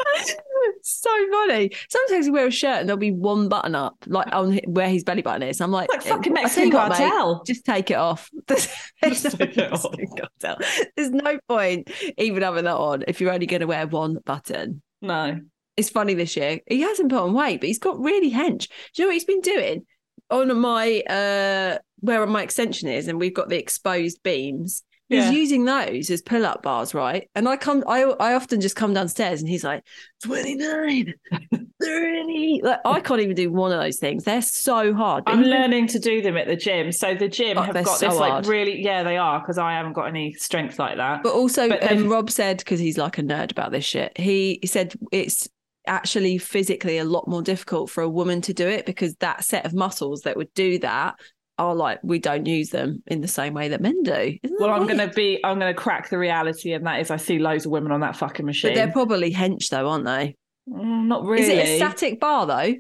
so 0.82 1.10
funny. 1.30 1.70
Sometimes 1.90 2.26
we 2.26 2.30
wear 2.32 2.46
a 2.46 2.50
shirt 2.50 2.78
and 2.80 2.88
there'll 2.88 2.98
be 2.98 3.12
one 3.12 3.48
button 3.50 3.74
up, 3.74 3.96
like 4.06 4.32
on 4.32 4.58
where 4.66 4.88
his 4.88 5.04
belly 5.04 5.20
button 5.22 5.42
is. 5.42 5.60
I'm 5.60 5.70
like, 5.70 5.90
Like 5.90 6.06
eh, 6.06 6.10
fucking 6.10 6.32
I 6.32 6.42
Mexican 6.42 6.68
you 6.70 6.74
what, 6.74 6.88
mate, 6.90 6.98
cartel. 6.98 7.42
just 7.44 7.64
take 7.66 7.90
it 7.90 7.96
off. 7.98 8.30
There's, 8.46 8.68
there's 9.02 9.22
Just 9.22 9.38
no 9.38 9.46
take 9.46 9.58
it 9.58 9.72
off. 9.72 10.86
There's 10.96 11.10
no 11.10 11.38
point 11.48 11.90
even 12.16 12.42
having 12.42 12.64
that 12.64 12.76
on 12.76 13.04
if 13.06 13.20
you're 13.20 13.32
only 13.32 13.46
going 13.46 13.60
to 13.60 13.66
wear 13.66 13.86
one 13.86 14.18
button. 14.24 14.80
No. 15.02 15.40
It's 15.78 15.90
funny 15.90 16.14
this 16.14 16.36
year. 16.36 16.60
He 16.66 16.80
hasn't 16.80 17.10
put 17.10 17.20
on 17.22 17.32
weight, 17.34 17.60
but 17.60 17.68
he's 17.68 17.78
got 17.78 17.98
really 18.00 18.30
hench. 18.32 18.68
Do 18.94 19.02
you 19.02 19.04
know 19.04 19.08
what 19.08 19.14
he's 19.14 19.24
been 19.24 19.40
doing? 19.40 19.86
On 20.30 20.58
my 20.60 21.00
uh 21.08 21.78
where 22.00 22.26
my 22.26 22.42
extension 22.42 22.88
is, 22.88 23.08
and 23.08 23.18
we've 23.18 23.34
got 23.34 23.48
the 23.48 23.58
exposed 23.58 24.22
beams. 24.22 24.82
He's 25.08 25.24
Yeah. 25.24 25.30
using 25.30 25.64
those 25.64 26.10
as 26.10 26.20
pull-up 26.20 26.62
bars, 26.62 26.92
right? 26.92 27.30
And 27.34 27.48
I 27.48 27.56
come 27.56 27.82
I 27.88 28.02
I 28.02 28.34
often 28.34 28.60
just 28.60 28.76
come 28.76 28.92
downstairs 28.92 29.40
and 29.40 29.48
he's 29.48 29.64
like, 29.64 29.82
29, 30.22 31.14
30. 31.82 32.60
Like 32.62 32.80
I 32.84 33.00
can't 33.00 33.20
even 33.20 33.34
do 33.34 33.50
one 33.50 33.72
of 33.72 33.80
those 33.80 33.98
things. 33.98 34.24
They're 34.24 34.42
so 34.42 34.92
hard. 34.94 35.24
I'm 35.26 35.42
learning 35.42 35.86
to 35.88 35.98
do 35.98 36.20
them 36.20 36.36
at 36.36 36.46
the 36.46 36.56
gym. 36.56 36.92
So 36.92 37.14
the 37.14 37.28
gym 37.28 37.56
Oh, 37.58 37.62
have 37.62 37.74
got 37.84 37.98
so 37.98 38.08
this 38.10 38.18
like 38.18 38.32
hard. 38.32 38.46
really, 38.46 38.82
yeah, 38.82 39.02
they 39.02 39.16
are 39.16 39.40
because 39.40 39.58
I 39.58 39.72
haven't 39.72 39.94
got 39.94 40.06
any 40.08 40.32
strength 40.34 40.78
like 40.78 40.96
that. 40.98 41.22
But 41.22 41.32
also, 41.32 41.68
But 41.68 41.90
um, 41.90 42.08
Rob 42.08 42.30
said 42.30 42.58
because 42.58 42.80
he's 42.80 42.98
like 42.98 43.18
a 43.18 43.22
nerd 43.22 43.50
about 43.52 43.70
this 43.72 43.84
shit. 43.84 44.12
He 44.18 44.60
said 44.66 44.94
it's 45.12 45.48
actually 45.88 46.38
physically 46.38 46.98
a 46.98 47.04
lot 47.04 47.26
more 47.26 47.42
difficult 47.42 47.90
for 47.90 48.02
a 48.02 48.08
woman 48.08 48.40
to 48.42 48.54
do 48.54 48.68
it 48.68 48.86
because 48.86 49.14
that 49.16 49.44
set 49.44 49.66
of 49.66 49.74
muscles 49.74 50.22
that 50.22 50.36
would 50.36 50.52
do 50.54 50.78
that 50.80 51.16
are 51.58 51.74
like 51.74 51.98
we 52.02 52.18
don't 52.18 52.46
use 52.46 52.70
them 52.70 53.02
in 53.08 53.20
the 53.20 53.28
same 53.28 53.54
way 53.54 53.68
that 53.68 53.80
men 53.80 54.02
do. 54.02 54.38
Isn't 54.42 54.60
well, 54.60 54.70
I'm 54.70 54.86
weird? 54.86 54.98
gonna 54.98 55.12
be, 55.12 55.40
I'm 55.44 55.58
gonna 55.58 55.74
crack 55.74 56.08
the 56.08 56.18
reality, 56.18 56.72
and 56.72 56.86
that 56.86 57.00
is, 57.00 57.10
I 57.10 57.16
see 57.16 57.38
loads 57.38 57.66
of 57.66 57.72
women 57.72 57.90
on 57.90 58.00
that 58.00 58.16
fucking 58.16 58.46
machine. 58.46 58.70
But 58.70 58.74
they're 58.76 58.92
probably 58.92 59.32
hench 59.32 59.68
though, 59.68 59.88
aren't 59.88 60.04
they? 60.04 60.36
Mm, 60.68 61.06
not 61.06 61.24
really. 61.24 61.42
Is 61.42 61.48
it 61.48 61.58
a 61.58 61.76
static 61.76 62.20
bar 62.20 62.46
though? 62.46 62.74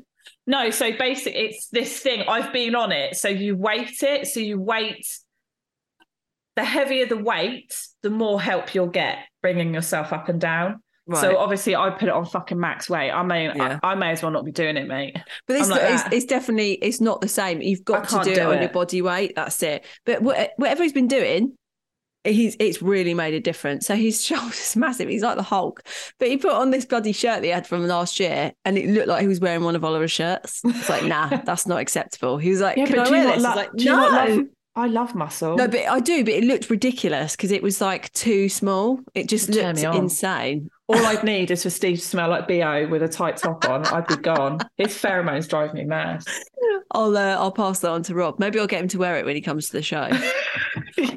No, 0.46 0.70
so 0.70 0.92
basically, 0.92 1.40
it's 1.40 1.68
this 1.68 1.98
thing. 2.00 2.22
I've 2.28 2.52
been 2.52 2.74
on 2.74 2.92
it. 2.92 3.16
So 3.16 3.28
you 3.28 3.56
weight 3.56 4.02
it. 4.02 4.26
So 4.26 4.40
you 4.40 4.60
weight. 4.60 5.06
The 6.56 6.64
heavier 6.64 7.06
the 7.06 7.16
weight, 7.16 7.74
the 8.02 8.10
more 8.10 8.40
help 8.40 8.74
you'll 8.74 8.88
get 8.88 9.18
bringing 9.42 9.74
yourself 9.74 10.12
up 10.12 10.28
and 10.28 10.40
down. 10.40 10.82
Right. 11.08 11.20
So 11.22 11.38
obviously, 11.38 11.74
I 11.74 11.88
put 11.88 12.08
it 12.08 12.14
on 12.14 12.26
fucking 12.26 12.60
max 12.60 12.90
weight. 12.90 13.10
I 13.10 13.22
mean, 13.22 13.52
Yeah. 13.56 13.80
I, 13.82 13.92
I 13.92 13.94
may 13.94 14.10
as 14.10 14.22
well 14.22 14.30
not 14.30 14.44
be 14.44 14.52
doing 14.52 14.76
it, 14.76 14.86
mate. 14.86 15.16
But 15.46 15.56
it's, 15.56 15.68
like 15.70 15.80
it's, 15.82 16.02
that. 16.02 16.12
it's 16.12 16.26
definitely 16.26 16.72
it's 16.74 17.00
not 17.00 17.22
the 17.22 17.28
same. 17.28 17.62
You've 17.62 17.82
got 17.84 18.04
to 18.04 18.10
can't 18.16 18.24
do, 18.24 18.32
it 18.32 18.34
do 18.34 18.50
on 18.52 18.60
your 18.60 18.68
body 18.68 19.00
weight. 19.00 19.34
That's 19.34 19.62
it. 19.62 19.86
But 20.04 20.20
wha- 20.22 20.48
whatever 20.56 20.82
he's 20.82 20.92
been 20.92 21.08
doing, 21.08 21.54
he's 22.24 22.56
it's 22.60 22.82
really 22.82 23.14
made 23.14 23.32
a 23.32 23.40
difference. 23.40 23.86
So 23.86 23.96
his 23.96 24.22
shoulders 24.24 24.76
massive. 24.76 25.08
He's 25.08 25.22
like 25.22 25.36
the 25.36 25.42
Hulk. 25.42 25.82
But 26.18 26.28
he 26.28 26.36
put 26.36 26.52
on 26.52 26.70
this 26.70 26.84
bloody 26.84 27.12
shirt 27.12 27.36
that 27.36 27.44
he 27.44 27.50
had 27.50 27.66
from 27.66 27.86
last 27.86 28.20
year, 28.20 28.52
and 28.66 28.76
it 28.76 28.90
looked 28.90 29.08
like 29.08 29.22
he 29.22 29.28
was 29.28 29.40
wearing 29.40 29.64
one 29.64 29.76
of 29.76 29.84
Oliver's 29.84 30.12
shirts. 30.12 30.60
It's 30.64 30.90
like, 30.90 31.04
nah, 31.04 31.28
that's 31.44 31.66
not 31.66 31.80
acceptable. 31.80 32.36
He 32.36 32.50
was 32.50 32.60
like, 32.60 32.76
Yeah, 32.76 32.86
Can 32.86 32.98
I 32.98 33.10
wear 33.10 33.24
this? 33.24 33.36
Was 33.36 33.44
like, 33.44 33.70
do 33.76 33.84
no. 33.86 33.96
love? 33.96 34.40
I 34.76 34.86
love 34.86 35.14
muscle. 35.16 35.56
No, 35.56 35.66
but 35.66 35.88
I 35.88 35.98
do, 35.98 36.22
but 36.22 36.34
it 36.34 36.44
looked 36.44 36.70
ridiculous 36.70 37.34
because 37.34 37.50
it 37.50 37.64
was 37.64 37.80
like 37.80 38.12
too 38.12 38.48
small. 38.48 39.00
It 39.12 39.28
just 39.28 39.52
Turn 39.52 39.74
looked 39.74 39.96
insane. 39.96 40.70
All 40.88 41.04
I'd 41.04 41.22
need 41.22 41.50
is 41.50 41.62
for 41.64 41.70
Steve 41.70 41.98
to 41.98 42.04
smell 42.04 42.30
like 42.30 42.48
bo 42.48 42.86
with 42.88 43.02
a 43.02 43.08
tight 43.08 43.36
top 43.36 43.68
on. 43.68 43.84
I'd 43.86 44.06
be 44.06 44.16
gone. 44.16 44.58
His 44.78 44.88
pheromones 44.88 45.46
drive 45.48 45.74
me 45.74 45.84
mad. 45.84 46.22
I'll 46.92 47.14
uh, 47.16 47.36
I'll 47.36 47.52
pass 47.52 47.80
that 47.80 47.90
on 47.90 48.02
to 48.04 48.14
Rob. 48.14 48.38
Maybe 48.38 48.58
I'll 48.58 48.66
get 48.66 48.80
him 48.80 48.88
to 48.88 48.98
wear 48.98 49.18
it 49.18 49.26
when 49.26 49.34
he 49.36 49.42
comes 49.42 49.66
to 49.66 49.72
the 49.72 49.82
show. 49.82 50.08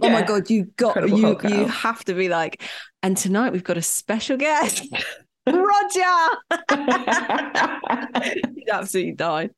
Oh 0.03 0.09
my 0.09 0.21
god, 0.23 0.49
you 0.49 0.65
got 0.77 0.97
Incredible 0.97 1.17
you 1.19 1.25
Hulk 1.25 1.43
you 1.43 1.55
out. 1.63 1.69
have 1.69 2.03
to 2.05 2.13
be 2.13 2.27
like, 2.29 2.61
and 3.03 3.15
tonight 3.15 3.51
we've 3.51 3.63
got 3.63 3.77
a 3.77 3.81
special 3.81 4.37
guest. 4.37 4.87
Roger. 5.47 6.27
He's 8.55 8.67
absolutely 8.71 9.13
died. 9.13 9.51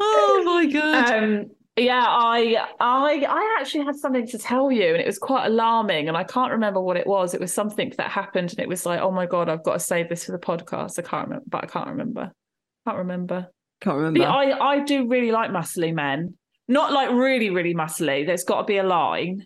Oh 0.00 0.42
my 0.44 0.66
god. 0.66 1.12
um, 1.24 1.50
yeah, 1.76 2.04
I, 2.06 2.56
I, 2.80 3.24
I 3.28 3.56
actually 3.60 3.84
had 3.84 3.96
something 3.96 4.26
to 4.28 4.38
tell 4.38 4.72
you, 4.72 4.88
and 4.92 5.00
it 5.00 5.06
was 5.06 5.18
quite 5.18 5.46
alarming, 5.46 6.08
and 6.08 6.16
I 6.16 6.24
can't 6.24 6.52
remember 6.52 6.80
what 6.80 6.96
it 6.96 7.06
was. 7.06 7.34
It 7.34 7.40
was 7.40 7.52
something 7.52 7.92
that 7.98 8.10
happened, 8.10 8.50
and 8.52 8.60
it 8.60 8.68
was 8.68 8.86
like, 8.86 9.00
oh 9.00 9.10
my 9.10 9.26
god, 9.26 9.48
I've 9.48 9.62
got 9.62 9.74
to 9.74 9.80
save 9.80 10.08
this 10.08 10.24
for 10.24 10.32
the 10.32 10.38
podcast. 10.38 10.98
I 10.98 11.02
can't 11.02 11.28
remember, 11.28 11.44
but 11.48 11.64
I 11.64 11.66
can't 11.66 11.88
remember. 11.88 12.32
Can't 12.86 12.98
remember. 12.98 13.48
Can't 13.82 13.96
But 14.16 14.26
remember. 14.26 14.26
I, 14.26 14.52
I 14.52 14.78
do 14.84 15.06
really 15.08 15.32
like 15.32 15.50
muscly 15.50 15.92
men. 15.94 16.34
Not 16.68 16.92
like 16.92 17.10
really, 17.10 17.50
really 17.50 17.74
muscly. 17.74 18.26
There's 18.26 18.44
got 18.44 18.62
to 18.62 18.64
be 18.64 18.78
a 18.78 18.82
line, 18.82 19.44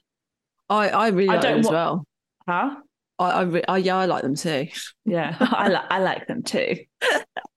I, 0.68 0.88
I 0.88 1.08
really 1.08 1.28
I 1.30 1.38
like 1.38 1.42
don't 1.42 1.52
them 1.56 1.60
as 1.60 1.70
well. 1.70 2.04
huh? 2.48 2.76
I, 3.18 3.30
I, 3.30 3.42
re- 3.42 3.64
I 3.68 3.76
yeah, 3.78 3.96
I 3.96 4.06
like 4.06 4.22
them 4.22 4.36
too. 4.36 4.68
Yeah, 5.04 5.36
I, 5.40 5.68
li- 5.68 5.86
I 5.90 5.98
like 5.98 6.26
them 6.28 6.42
too. 6.42 6.76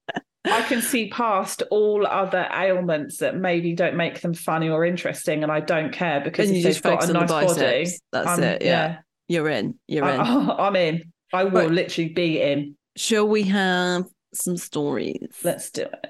I 0.45 0.62
can 0.63 0.82
see 0.82 1.10
past 1.10 1.63
all 1.71 2.06
other 2.06 2.47
ailments 2.53 3.17
that 3.17 3.36
maybe 3.38 3.73
don't 3.73 3.95
make 3.95 4.21
them 4.21 4.34
funny 4.34 4.69
or 4.69 4.84
interesting, 4.86 5.43
and 5.43 5.51
I 5.51 5.60
don't 5.62 5.91
care 5.93 6.19
because 6.21 6.49
And 6.49 6.58
if 6.58 6.63
they've 6.63 6.82
got 6.82 7.10
a 7.10 7.13
nice 7.13 7.29
body. 7.29 7.88
That's 8.12 8.27
I'm- 8.27 8.43
it. 8.43 8.62
Yeah. 8.62 8.97
You're 9.29 9.47
in. 9.49 9.75
You're 9.88 10.08
in. 10.08 10.19
I, 10.19 10.67
am 10.67 10.75
in. 10.75 11.12
I 11.32 11.45
will 11.45 11.62
Right. 11.62 11.71
literally 11.71 12.10
be 12.10 12.41
in. 12.41 12.75
Shall 12.97 13.27
we 13.27 13.43
have 13.43 14.03
some 14.34 14.58
stories? 14.58 15.27
Let's 15.43 15.71
do 15.71 15.84
it. 15.84 16.08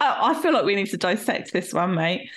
I, 0.00 0.30
I 0.30 0.34
feel 0.42 0.52
like 0.52 0.64
we 0.64 0.74
need 0.74 0.90
to 0.90 0.96
dissect 0.96 1.52
this 1.52 1.72
one, 1.72 1.94
mate. 1.94 2.28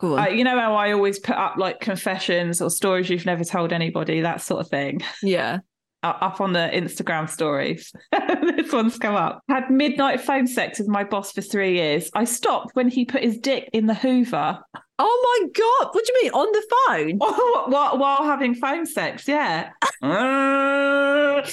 Go 0.00 0.16
on. 0.18 0.26
Uh, 0.26 0.30
you 0.30 0.42
know 0.44 0.58
how 0.58 0.74
I 0.74 0.92
always 0.92 1.18
put 1.20 1.36
up 1.36 1.56
like 1.58 1.80
confessions 1.80 2.60
or 2.60 2.70
stories 2.70 3.08
you've 3.08 3.24
never 3.24 3.44
told 3.44 3.72
anybody, 3.72 4.20
that 4.22 4.40
sort 4.40 4.60
of 4.60 4.68
thing. 4.68 5.00
yeah. 5.22 5.58
Uh, 6.02 6.14
up 6.20 6.40
on 6.40 6.52
the 6.52 6.70
Instagram 6.72 7.28
stories. 7.28 7.92
this 8.12 8.72
one's 8.72 8.98
come 8.98 9.14
up. 9.14 9.42
Had 9.48 9.70
midnight 9.70 10.20
phone 10.20 10.46
sex 10.46 10.78
with 10.78 10.88
my 10.88 11.04
boss 11.04 11.32
for 11.32 11.40
three 11.40 11.74
years. 11.74 12.10
I 12.14 12.24
stopped 12.24 12.74
when 12.74 12.88
he 12.88 13.04
put 13.04 13.22
his 13.22 13.38
dick 13.38 13.70
in 13.72 13.86
the 13.86 13.94
Hoover 13.94 14.60
Oh 15.00 15.40
my 15.40 15.48
god! 15.52 15.94
What 15.94 16.04
do 16.04 16.12
you 16.12 16.22
mean 16.22 16.32
on 16.32 16.52
the 16.52 16.62
phone? 16.86 17.18
while, 17.72 17.98
while 17.98 18.24
having 18.24 18.54
phone 18.54 18.86
sex. 18.86 19.26
Yeah. 19.28 19.70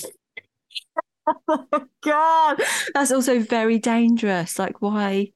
Uh, 1.27 1.81
God, 2.03 2.61
that's 2.93 3.11
also 3.11 3.39
very 3.39 3.79
dangerous. 3.79 4.59
Like, 4.59 4.79
why? 4.79 5.31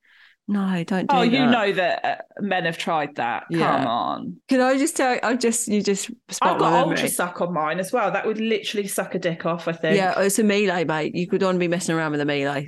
No, 0.50 0.84
don't 0.84 1.02
do 1.02 1.08
that. 1.08 1.16
oh, 1.16 1.20
that. 1.20 1.32
you 1.32 1.46
know 1.46 1.72
that 1.74 2.06
uh, 2.06 2.42
men 2.42 2.66
have 2.66 2.76
tried 2.76 3.14
that. 3.18 3.44
Yeah. 3.52 3.78
Come 3.78 3.86
on. 3.86 4.38
Can 4.48 4.62
I 4.62 4.80
just 4.80 4.98
tell? 4.98 5.20
I 5.22 5.36
just 5.36 5.68
you 5.68 5.84
just 5.84 6.10
I've 6.42 6.58
got 6.58 6.74
ultra 6.74 7.08
suck 7.08 7.40
on 7.40 7.54
mine 7.54 7.80
as 7.80 7.94
well. 7.94 8.12
That 8.12 8.26
would 8.26 8.40
literally 8.40 8.88
suck 8.88 9.14
a 9.14 9.20
dick 9.20 9.46
off. 9.46 9.68
I 9.68 9.74
think. 9.74 9.96
Yeah, 9.96 10.20
it's 10.20 10.40
a 10.40 10.44
Miele, 10.44 10.86
mate. 10.86 11.14
You 11.14 11.28
could 11.28 11.44
only 11.44 11.60
be 11.60 11.68
messing 11.68 11.96
around 11.96 12.14
with 12.14 12.22
a 12.22 12.26
Miele. 12.26 12.66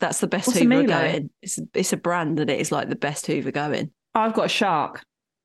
That's 0.00 0.20
the 0.20 0.26
best 0.26 0.48
What's 0.48 0.58
Hoover 0.58 0.82
going. 0.82 1.30
It's 1.40 1.58
it's 1.72 1.94
a 1.94 1.96
brand 1.96 2.40
and 2.40 2.50
it 2.50 2.60
is 2.60 2.70
like 2.70 2.90
the 2.90 2.96
best 2.96 3.26
Hoover 3.26 3.50
going. 3.50 3.90
I've 4.14 4.34
got 4.34 4.44
a 4.44 4.48
shark. 4.50 5.02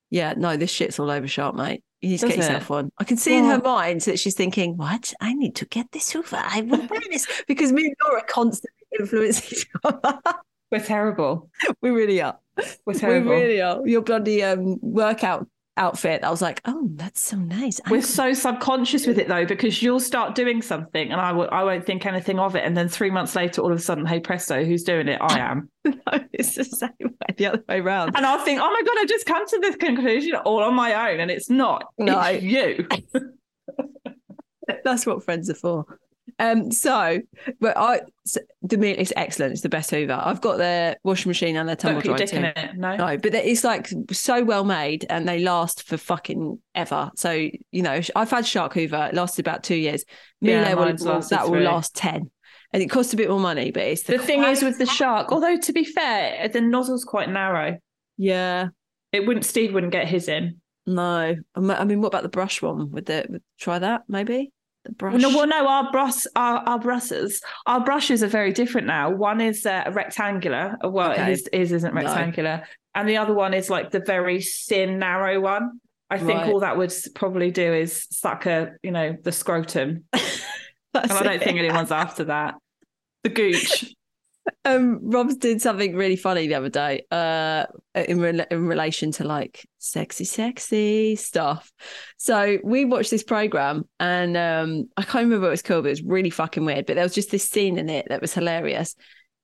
Yeah, 0.10 0.34
no, 0.36 0.58
this 0.58 0.72
shit's 0.72 1.00
all 1.00 1.10
over 1.10 1.30
shark, 1.30 1.56
mate. 1.56 1.82
You 2.02 2.10
need 2.10 2.20
to 2.20 2.28
Does 2.28 2.36
get 2.36 2.44
it? 2.44 2.48
yourself 2.48 2.70
one. 2.70 2.92
I 2.98 3.06
can 3.06 3.16
see 3.16 3.38
in 3.38 3.46
her 3.46 3.62
mind 3.62 4.02
that 4.02 4.20
she's 4.20 4.36
thinking, 4.36 4.76
"What? 4.76 5.14
I 5.22 5.34
need 5.34 5.56
to 5.56 5.66
get 5.66 5.94
this 5.94 6.12
Hoover. 6.12 6.42
I 6.44 6.60
will 6.60 6.88
buy 6.88 7.00
this." 7.10 7.26
because 7.48 7.72
me 7.72 7.86
and 7.86 7.96
Laura 8.04 8.24
constantly 8.28 8.86
influence 9.00 9.54
each 9.54 9.66
other. 9.86 10.20
We're 10.72 10.84
terrible. 10.84 11.50
we 11.82 11.90
really 11.90 12.22
are. 12.22 12.38
We're 12.86 12.94
terrible. 12.94 13.32
We 13.32 13.38
really 13.38 13.62
are. 13.62 13.88
Your 13.88 14.02
bloody 14.02 14.44
um, 14.44 14.78
workout 14.82 15.48
outfit. 15.78 16.24
I 16.24 16.30
was 16.30 16.42
like, 16.42 16.62
"Oh, 16.66 16.90
that's 16.94 17.20
so 17.20 17.38
nice." 17.38 17.80
I 17.86 17.92
We're 17.92 18.02
so 18.02 18.34
subconscious 18.34 19.08
with 19.08 19.18
it 19.18 19.28
though, 19.28 19.46
because 19.46 19.82
you'll 19.82 20.00
start 20.00 20.36
doing 20.36 20.62
something 20.62 21.12
and 21.12 21.20
I 21.20 21.30
w- 21.30 21.50
I 21.50 21.64
won't 21.64 21.86
think 21.86 22.06
anything 22.06 22.38
of 22.38 22.56
it. 22.56 22.66
And 22.66 22.76
then 22.78 22.90
three 22.90 23.10
months 23.10 23.36
later, 23.36 23.62
all 23.62 23.72
of 23.72 23.78
a 23.78 23.82
sudden, 23.82 24.06
hey 24.06 24.20
presto, 24.20 24.64
who's 24.64 24.84
doing 24.84 25.08
it? 25.08 25.20
I 25.22 25.40
am. 25.40 25.70
know 25.86 26.26
it's 26.34 26.56
the 26.56 26.64
same 26.66 26.92
way, 27.00 27.36
the 27.38 27.46
other 27.48 27.64
way 27.68 27.80
around. 27.80 28.16
And 28.16 28.26
I'll 28.26 28.44
think, 28.44 28.60
oh 28.62 28.70
my 28.70 28.82
God, 28.86 28.98
I 29.00 29.06
just 29.06 29.26
come 29.26 29.48
to 29.48 29.60
this 29.60 29.76
conclusion 29.76 30.36
all 30.36 30.64
on 30.64 30.76
my 30.76 31.12
own. 31.12 31.20
And 31.20 31.32
it's 31.32 31.50
not. 31.50 31.86
No. 31.98 32.20
It's 32.22 32.44
you. 32.44 32.88
That's 34.84 35.06
what 35.06 35.24
friends 35.24 35.50
are 35.50 35.56
for. 35.56 35.86
Um, 36.40 36.72
so, 36.72 37.20
but 37.60 37.76
I, 37.78 38.00
so 38.26 38.40
the 38.62 38.78
Miele 38.78 38.98
is 38.98 39.14
excellent. 39.18 39.52
It's 39.52 39.62
the 39.62 39.70
best 39.70 39.92
Hoover. 39.92 40.20
I've 40.24 40.40
got 40.42 40.58
their 40.58 40.96
washing 41.04 41.30
machine 41.30 41.58
and 41.58 41.68
their 41.68 41.76
Don't 41.76 41.94
tumble 41.96 42.02
put 42.02 42.06
your 42.08 42.16
dryer 42.28 42.54
dick 42.54 42.58
in 42.58 42.70
it. 42.70 42.78
No. 42.78 42.96
No, 42.96 43.18
but 43.18 43.36
it's 43.36 43.64
like 43.64 43.90
so 44.12 44.44
well 44.44 44.64
made 44.64 45.06
and 45.10 45.28
they 45.28 45.40
last 45.40 45.84
for 45.84 45.98
fucking 45.98 46.60
ever. 46.76 47.12
So, 47.16 47.32
you 47.32 47.82
know, 47.82 48.00
I've 48.16 48.30
had 48.32 48.46
Shark 48.48 48.74
Hoover. 48.74 49.10
It 49.12 49.16
lasted 49.16 49.46
about 49.46 49.64
two 49.64 49.76
years. 49.76 50.06
Yeah, 50.42 50.64
Miele 50.64 50.78
will, 50.78 50.86
will- 51.14 51.22
that 51.22 51.44
will 51.44 51.56
three. 51.56 51.66
last 51.66 51.96
10. 51.96 52.32
And 52.72 52.84
it 52.84 52.88
costs 52.88 53.14
a 53.14 53.18
bit 53.18 53.30
more 53.30 53.40
money, 53.40 53.72
but 53.72 53.84
it's 53.84 54.04
the, 54.04 54.18
The 54.18 54.24
thing 54.24 54.44
is 54.44 54.62
with 54.62 54.78
the 54.78 54.86
shark, 54.86 55.32
although 55.32 55.58
to 55.58 55.74
be 55.74 55.84
fair, 55.84 56.48
the 56.50 56.62
nozzle's 56.62 57.04
quite 57.04 57.30
narrow. 57.30 57.78
Yeah. 58.18 58.68
It 59.12 59.26
wouldn't, 59.26 59.44
Steve 59.46 59.74
wouldn't 59.74 59.92
get 59.92 60.08
his 60.08 60.28
in. 60.28 60.62
No. 60.86 61.36
I 61.56 61.60
mean- 61.60 61.72
I 61.72 61.84
mean, 61.84 62.00
what 62.00 62.08
about 62.10 62.24
the 62.24 62.30
brush 62.30 62.62
one? 62.62 62.92
Would 62.92 63.08
the 63.08 63.26
would- 63.28 63.44
try 63.60 63.80
that 63.80 64.04
maybe? 64.08 64.52
The 64.90 64.96
brush. 64.96 65.22
No, 65.22 65.30
well, 65.30 65.46
no, 65.48 65.68
our 65.68 65.92
brush, 65.92 66.26
our, 66.36 66.58
our 66.68 66.80
brushes, 66.80 67.42
our 67.68 67.80
brushes 67.84 68.24
are 68.24 68.28
very 68.28 68.52
different 68.52 68.88
now. 68.88 69.12
One 69.12 69.40
is 69.40 69.66
uh, 69.66 69.90
rectangular. 69.94 70.78
uh, 70.84 70.90
Well, 70.90 71.12
Okay. 71.12 71.26
his, 71.26 71.48
his 71.54 71.72
isn't 71.72 71.94
No. 71.94 72.02
rectangular, 72.02 72.64
and 72.96 73.08
the 73.08 73.18
other 73.18 73.34
one 73.34 73.54
is 73.54 73.70
like 73.70 73.92
the 73.92 74.00
very 74.00 74.42
thin, 74.42 74.98
narrow 75.00 75.40
one. 75.40 75.80
I 76.10 76.18
think 76.18 76.42
Right. 76.42 76.52
all 76.52 76.62
that 76.62 76.76
would 76.76 76.92
probably 77.14 77.52
do 77.52 77.72
is 77.72 78.08
suck 78.10 78.48
a, 78.48 78.72
you 78.82 78.90
know, 78.90 79.16
the 79.24 79.32
scrotum, 79.32 80.06
and 80.14 80.24
I 80.96 81.22
don't 81.24 81.34
it. 81.36 81.44
think 81.44 81.60
anyone's 81.60 81.92
after 81.92 82.24
that. 82.26 82.56
The 83.24 83.30
gooch. 83.30 83.94
um 84.70 85.00
Rob's 85.02 85.36
did 85.36 85.62
something 85.62 85.96
really 85.96 86.16
funny 86.16 86.48
the 86.48 86.56
other 86.56 86.70
day 86.70 87.06
uh 87.12 87.66
in 87.96 88.20
re- 88.20 88.46
in 88.52 88.68
relation 88.68 89.12
to 89.14 89.24
like 89.24 89.68
sexy 89.78 90.26
sexy 90.26 91.16
stuff. 91.16 91.72
So 92.18 92.60
we 92.64 92.86
watched 92.86 93.12
this 93.12 93.24
program 93.24 93.88
and 94.00 94.38
um 94.38 94.90
I 94.98 95.04
can't 95.04 95.26
remember 95.26 95.42
what 95.42 95.48
it 95.48 95.52
was 95.52 95.62
called 95.62 95.84
but 95.84 95.90
it 95.90 95.92
was 95.92 96.04
really 96.04 96.30
fucking 96.30 96.66
weird 96.66 96.86
but 96.86 96.96
there 96.96 97.04
was 97.04 97.16
just 97.16 97.32
this 97.32 97.48
scene 97.48 97.78
in 97.78 97.90
it 97.90 98.08
that 98.10 98.22
was 98.22 98.34
hilarious 98.34 98.96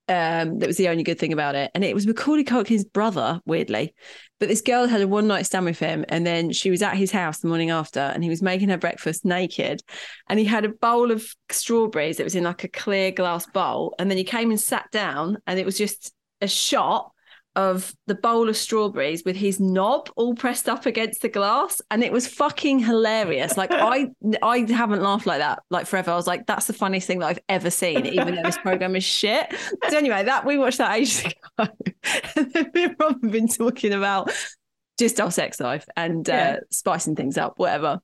um 0.08 0.60
that 0.60 0.68
was 0.68 0.78
the 0.78 0.90
only 0.90 1.04
good 1.04 1.20
thing 1.20 1.34
about 1.34 1.56
it. 1.56 1.72
And 1.74 1.84
it 1.84 1.96
was 1.96 2.06
Macaulay 2.06 2.44
Culkin's 2.44 2.84
brother 2.84 3.40
weirdly. 3.46 3.94
But 4.40 4.50
this 4.50 4.62
girl 4.62 4.88
had 4.88 5.02
a 5.02 5.08
one 5.08 5.28
night 5.28 5.46
stand 5.46 5.66
with 5.66 5.80
him 5.80 6.06
and 6.10 6.28
then 6.28 6.52
she 6.52 6.70
was 6.70 6.82
at 6.82 6.98
his 6.98 7.12
house 7.12 7.40
the 7.40 7.48
morning 7.48 7.72
after 7.72 8.00
and 8.00 8.24
he 8.24 8.30
was 8.30 8.42
making 8.42 8.70
her 8.70 8.78
breakfast 8.78 9.26
naked. 9.26 9.82
And 10.30 10.38
he 10.38 10.46
had 10.46 10.66
a 10.66 10.70
bowl 10.70 11.12
of 11.12 11.26
strawberries 11.50 12.18
that 12.18 12.26
was 12.26 12.36
in 12.36 12.44
like 12.44 12.64
a 12.64 12.68
clear 12.68 13.12
glass 13.12 13.46
bowl. 13.48 13.96
And 13.98 14.10
then 14.10 14.18
he 14.18 14.24
came 14.24 14.52
and 14.52 14.60
sat 14.60 14.92
down 14.92 15.38
and 15.48 15.60
it 15.60 15.66
was 15.66 15.78
just 15.78 16.14
a 16.42 16.48
shot 16.48 17.12
of 17.56 17.96
the 18.08 18.16
bowl 18.16 18.50
of 18.50 18.58
strawberries 18.58 19.24
with 19.26 19.36
his 19.36 19.60
knob 19.60 20.10
all 20.16 20.36
pressed 20.36 20.68
up 20.68 20.86
against 20.86 21.22
the 21.22 21.30
glass 21.30 21.82
and 21.90 22.04
it 22.04 22.12
was 22.12 22.28
fucking 22.28 22.80
hilarious 22.80 23.56
like 23.58 23.72
i 23.74 24.10
i 24.42 24.60
haven't 24.70 25.02
laughed 25.02 25.26
like 25.26 25.40
that 25.40 25.60
like 25.70 25.86
forever 25.86 26.12
i 26.12 26.16
was 26.16 26.28
like 26.28 26.46
that's 26.48 26.68
the 26.68 26.74
funniest 26.74 27.08
thing 27.08 27.20
that 27.20 27.28
i've 27.28 27.40
ever 27.50 27.70
seen 27.70 28.06
even 28.06 28.36
though 28.36 28.44
this 28.44 28.58
program 28.58 28.96
is 28.96 29.04
shit 29.04 29.54
so 29.90 29.98
anyway 29.98 30.24
that 30.24 30.46
we 30.46 30.58
watched 30.58 30.80
that 30.80 30.96
ages 30.96 31.24
ago 31.26 31.34
and 32.36 32.52
then 32.54 32.72
me 32.74 32.84
and 32.84 32.96
rob 33.00 33.22
have 33.24 33.32
been 33.32 33.48
talking 33.48 33.94
about 33.94 34.32
just 35.00 35.20
our 35.22 35.32
sex 35.32 35.60
life 35.60 35.86
and 35.96 36.28
Yeah. 36.28 36.58
uh, 36.58 36.60
spicing 36.72 37.16
things 37.16 37.38
up 37.38 37.54
whatever 37.58 38.00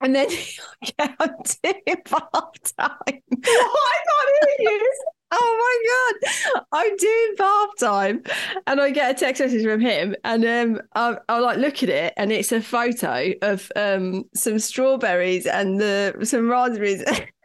and 0.00 0.14
then 0.14 0.28
yeah, 1.00 1.14
I'm 1.18 1.30
doing 1.64 1.82
bath 2.08 2.76
time. 2.78 2.96
I 3.02 3.20
can't 3.42 4.58
hear 4.58 4.70
you. 4.70 4.92
Oh 5.30 6.14
my 6.14 6.22
god! 6.22 6.64
I'm 6.72 6.96
doing 6.96 7.34
bath 7.36 7.70
time, 7.78 8.22
and 8.66 8.80
I 8.80 8.90
get 8.90 9.14
a 9.14 9.18
text 9.18 9.42
message 9.42 9.62
from 9.62 9.80
him, 9.80 10.16
and 10.24 10.44
um, 10.44 10.80
I, 10.94 11.18
I 11.28 11.38
like 11.38 11.58
look 11.58 11.82
at 11.82 11.90
it, 11.90 12.14
and 12.16 12.32
it's 12.32 12.50
a 12.52 12.62
photo 12.62 13.32
of 13.42 13.70
um 13.76 14.24
some 14.34 14.58
strawberries 14.58 15.46
and 15.46 15.78
the 15.78 16.16
some 16.24 16.50
raspberries 16.50 17.04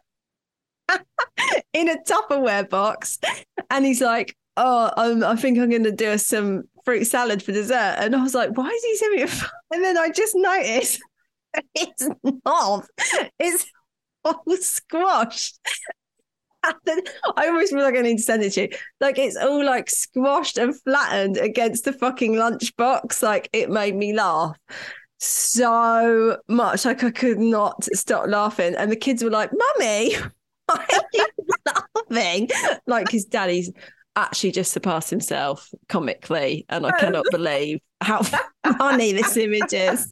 in 1.73 1.89
a 1.89 1.97
Tupperware 2.03 2.69
box, 2.69 3.19
and 3.69 3.85
he's 3.85 4.01
like, 4.01 4.35
"Oh, 4.57 4.91
I 4.97 5.35
think 5.35 5.59
I'm 5.59 5.69
going 5.69 5.83
to 5.83 5.91
do 5.91 6.17
some 6.17 6.63
fruit 6.85 7.05
salad 7.05 7.43
for 7.43 7.51
dessert," 7.51 7.95
and 7.99 8.15
I 8.15 8.21
was 8.21 8.33
like, 8.33 8.55
"Why 8.57 8.67
is 8.67 8.83
he 8.83 8.95
sending 8.97 9.25
me?" 9.25 9.31
And 9.73 9.83
then 9.83 9.97
I 9.97 10.09
just 10.09 10.35
noticed 10.35 11.01
it's 11.75 12.07
not. 12.45 12.85
It's 13.39 13.65
all 14.25 14.43
squashed. 14.59 15.59
I 17.35 17.47
almost 17.47 17.73
feel 17.73 17.83
like 17.83 17.95
I 17.95 18.01
need 18.01 18.17
to 18.17 18.23
send 18.23 18.43
it 18.43 18.51
to 18.53 18.61
you. 18.63 18.69
Like 18.99 19.17
it's 19.17 19.35
all 19.35 19.63
like 19.63 19.89
squashed 19.89 20.57
and 20.57 20.79
flattened 20.81 21.37
against 21.37 21.85
the 21.85 21.93
fucking 21.93 22.33
lunchbox. 22.33 23.21
Like 23.21 23.49
it 23.53 23.69
made 23.69 23.95
me 23.95 24.13
laugh 24.13 24.57
so 25.19 26.37
much. 26.47 26.85
Like 26.85 27.03
I 27.03 27.11
could 27.11 27.39
not 27.39 27.83
stop 27.93 28.27
laughing. 28.27 28.75
And 28.75 28.91
the 28.91 28.95
kids 28.95 29.23
were 29.23 29.29
like, 29.29 29.51
Mummy, 29.51 30.15
why 30.65 30.87
are 30.93 31.03
you 31.13 31.27
laughing? 32.09 32.49
Like 32.87 33.09
his 33.09 33.25
daddy's 33.25 33.71
actually 34.15 34.51
just 34.51 34.71
surpassed 34.71 35.09
himself 35.09 35.69
comically. 35.89 36.65
And 36.69 36.85
I 36.85 36.91
cannot 36.99 37.25
believe 37.31 37.79
how 38.01 38.21
funny 38.77 39.11
this 39.11 39.35
image 39.37 39.73
is. 39.73 40.09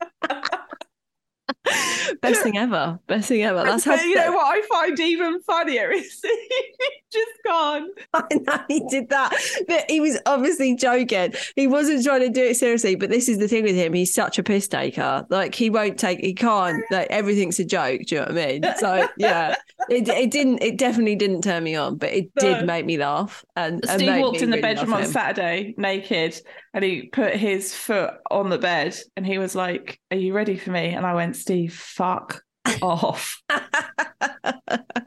Best 2.22 2.44
thing 2.44 2.58
ever. 2.58 3.00
Best 3.08 3.28
thing 3.28 3.44
ever. 3.44 3.64
That's 3.64 3.84
how 3.84 3.96
you 3.96 4.16
know 4.16 4.32
what 4.34 4.46
I 4.46 4.62
find 4.68 5.00
even 5.00 5.42
funnier 5.42 5.92
is 5.92 6.22
he's 6.24 7.02
just 7.12 7.32
gone. 7.46 7.90
I 8.14 8.24
know 8.34 8.60
he 8.68 8.82
did 8.90 9.10
that, 9.10 9.34
but 9.68 9.90
he 9.90 10.00
was 10.00 10.20
obviously 10.26 10.76
joking. 10.76 11.34
He 11.56 11.68
wasn't 11.68 12.04
trying 12.04 12.22
to 12.22 12.30
do 12.30 12.44
it 12.44 12.58
seriously. 12.58 12.96
But 12.96 13.10
this 13.10 13.28
is 13.28 13.38
the 13.40 13.48
thing 13.48 13.64
with 13.64 13.76
him: 13.76 13.94
he's 13.94 14.14
such 14.14 14.40
a 14.40 14.44
piss 14.44 14.68
taker. 14.68 15.26
Like 15.30 15.56
he 15.56 15.70
won't 15.70 15.98
take, 15.98 16.20
he 16.20 16.34
can't. 16.34 16.84
Like 16.90 17.08
everything's 17.10 17.60
a 17.60 17.66
joke. 17.66 18.02
Do 18.08 18.16
you 18.16 18.22
know 18.22 18.28
what 18.28 18.38
I 18.38 18.48
mean? 18.48 18.64
So 18.78 19.08
yeah, 19.18 19.56
it 19.90 20.08
it 20.08 20.32
didn't, 20.32 20.62
it 20.64 20.78
definitely 20.78 21.16
didn't 21.16 21.42
turn 21.44 21.64
me 21.64 21.76
on, 21.76 21.98
but 21.98 22.12
it 22.12 22.32
No. 22.42 22.54
did 22.56 22.66
make 22.66 22.86
me 22.86 22.98
laugh. 22.98 23.44
And, 23.56 23.84
and 23.90 24.00
Steve 24.00 24.10
made 24.10 24.22
walked 24.22 24.42
in 24.42 24.50
the 24.52 24.58
really 24.58 24.74
bedroom 24.76 24.94
on. 24.94 25.06
Saturday 25.06 25.74
naked 25.78 26.40
and 26.74 26.84
he 26.84 27.04
put 27.08 27.36
his 27.36 27.74
foot 27.76 28.14
on 28.30 28.50
the 28.50 28.58
bed 28.58 28.98
and 29.18 29.26
he 29.26 29.38
was 29.38 29.56
like, 29.56 30.00
Are 30.12 30.18
you 30.18 30.34
ready 30.34 30.58
for 30.58 30.72
me? 30.72 30.90
And 30.90 31.06
I 31.06 31.14
went, 31.14 31.36
Steve, 31.36 31.74
fuck 31.74 32.42
off. 32.82 33.42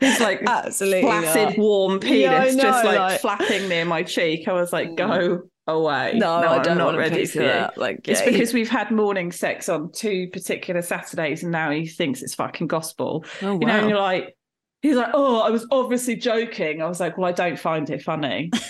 His 0.00 0.20
like 0.20 0.42
Absolutely 0.46 1.02
flaccid, 1.02 1.48
not. 1.50 1.58
warm 1.58 2.00
penis 2.00 2.20
Yeah, 2.22 2.42
I 2.42 2.54
just 2.54 2.84
like, 2.84 2.98
like- 2.98 3.20
flapping 3.20 3.68
near 3.68 3.84
my 3.84 4.02
cheek. 4.02 4.48
I 4.48 4.52
was 4.52 4.72
like, 4.72 4.94
Go 4.96 5.06
mm. 5.06 5.40
away. 5.66 6.12
No, 6.16 6.34
I 6.34 6.58
don't 6.62 6.72
I'm 6.72 6.78
not 6.78 6.96
ready 6.96 7.24
for 7.26 7.40
you. 7.42 7.48
that. 7.48 7.78
Like, 7.78 8.06
It's 8.08 8.20
yeah, 8.20 8.30
because 8.30 8.52
we've 8.52 8.68
had 8.70 8.90
morning 8.90 9.32
sex 9.32 9.68
on 9.68 9.90
two 9.92 10.28
particular 10.32 10.82
Saturdays 10.82 11.42
and 11.42 11.52
now 11.52 11.70
he 11.70 11.86
thinks 11.86 12.22
it's 12.22 12.34
fucking 12.34 12.66
gospel. 12.66 13.24
oh, 13.42 13.52
You 13.52 13.66
know, 13.66 13.78
and 13.78 13.88
you're 13.88 13.98
like, 14.00 14.36
he's 14.82 14.96
like, 14.96 15.10
oh, 15.14 15.40
I 15.40 15.48
was 15.50 15.66
obviously 15.70 16.16
joking. 16.16 16.82
I 16.82 16.86
was 16.86 17.00
like, 17.00 17.16
well, 17.16 17.28
I 17.28 17.32
don't 17.32 17.58
find 17.58 17.88
it 17.88 18.02
funny. 18.02 18.50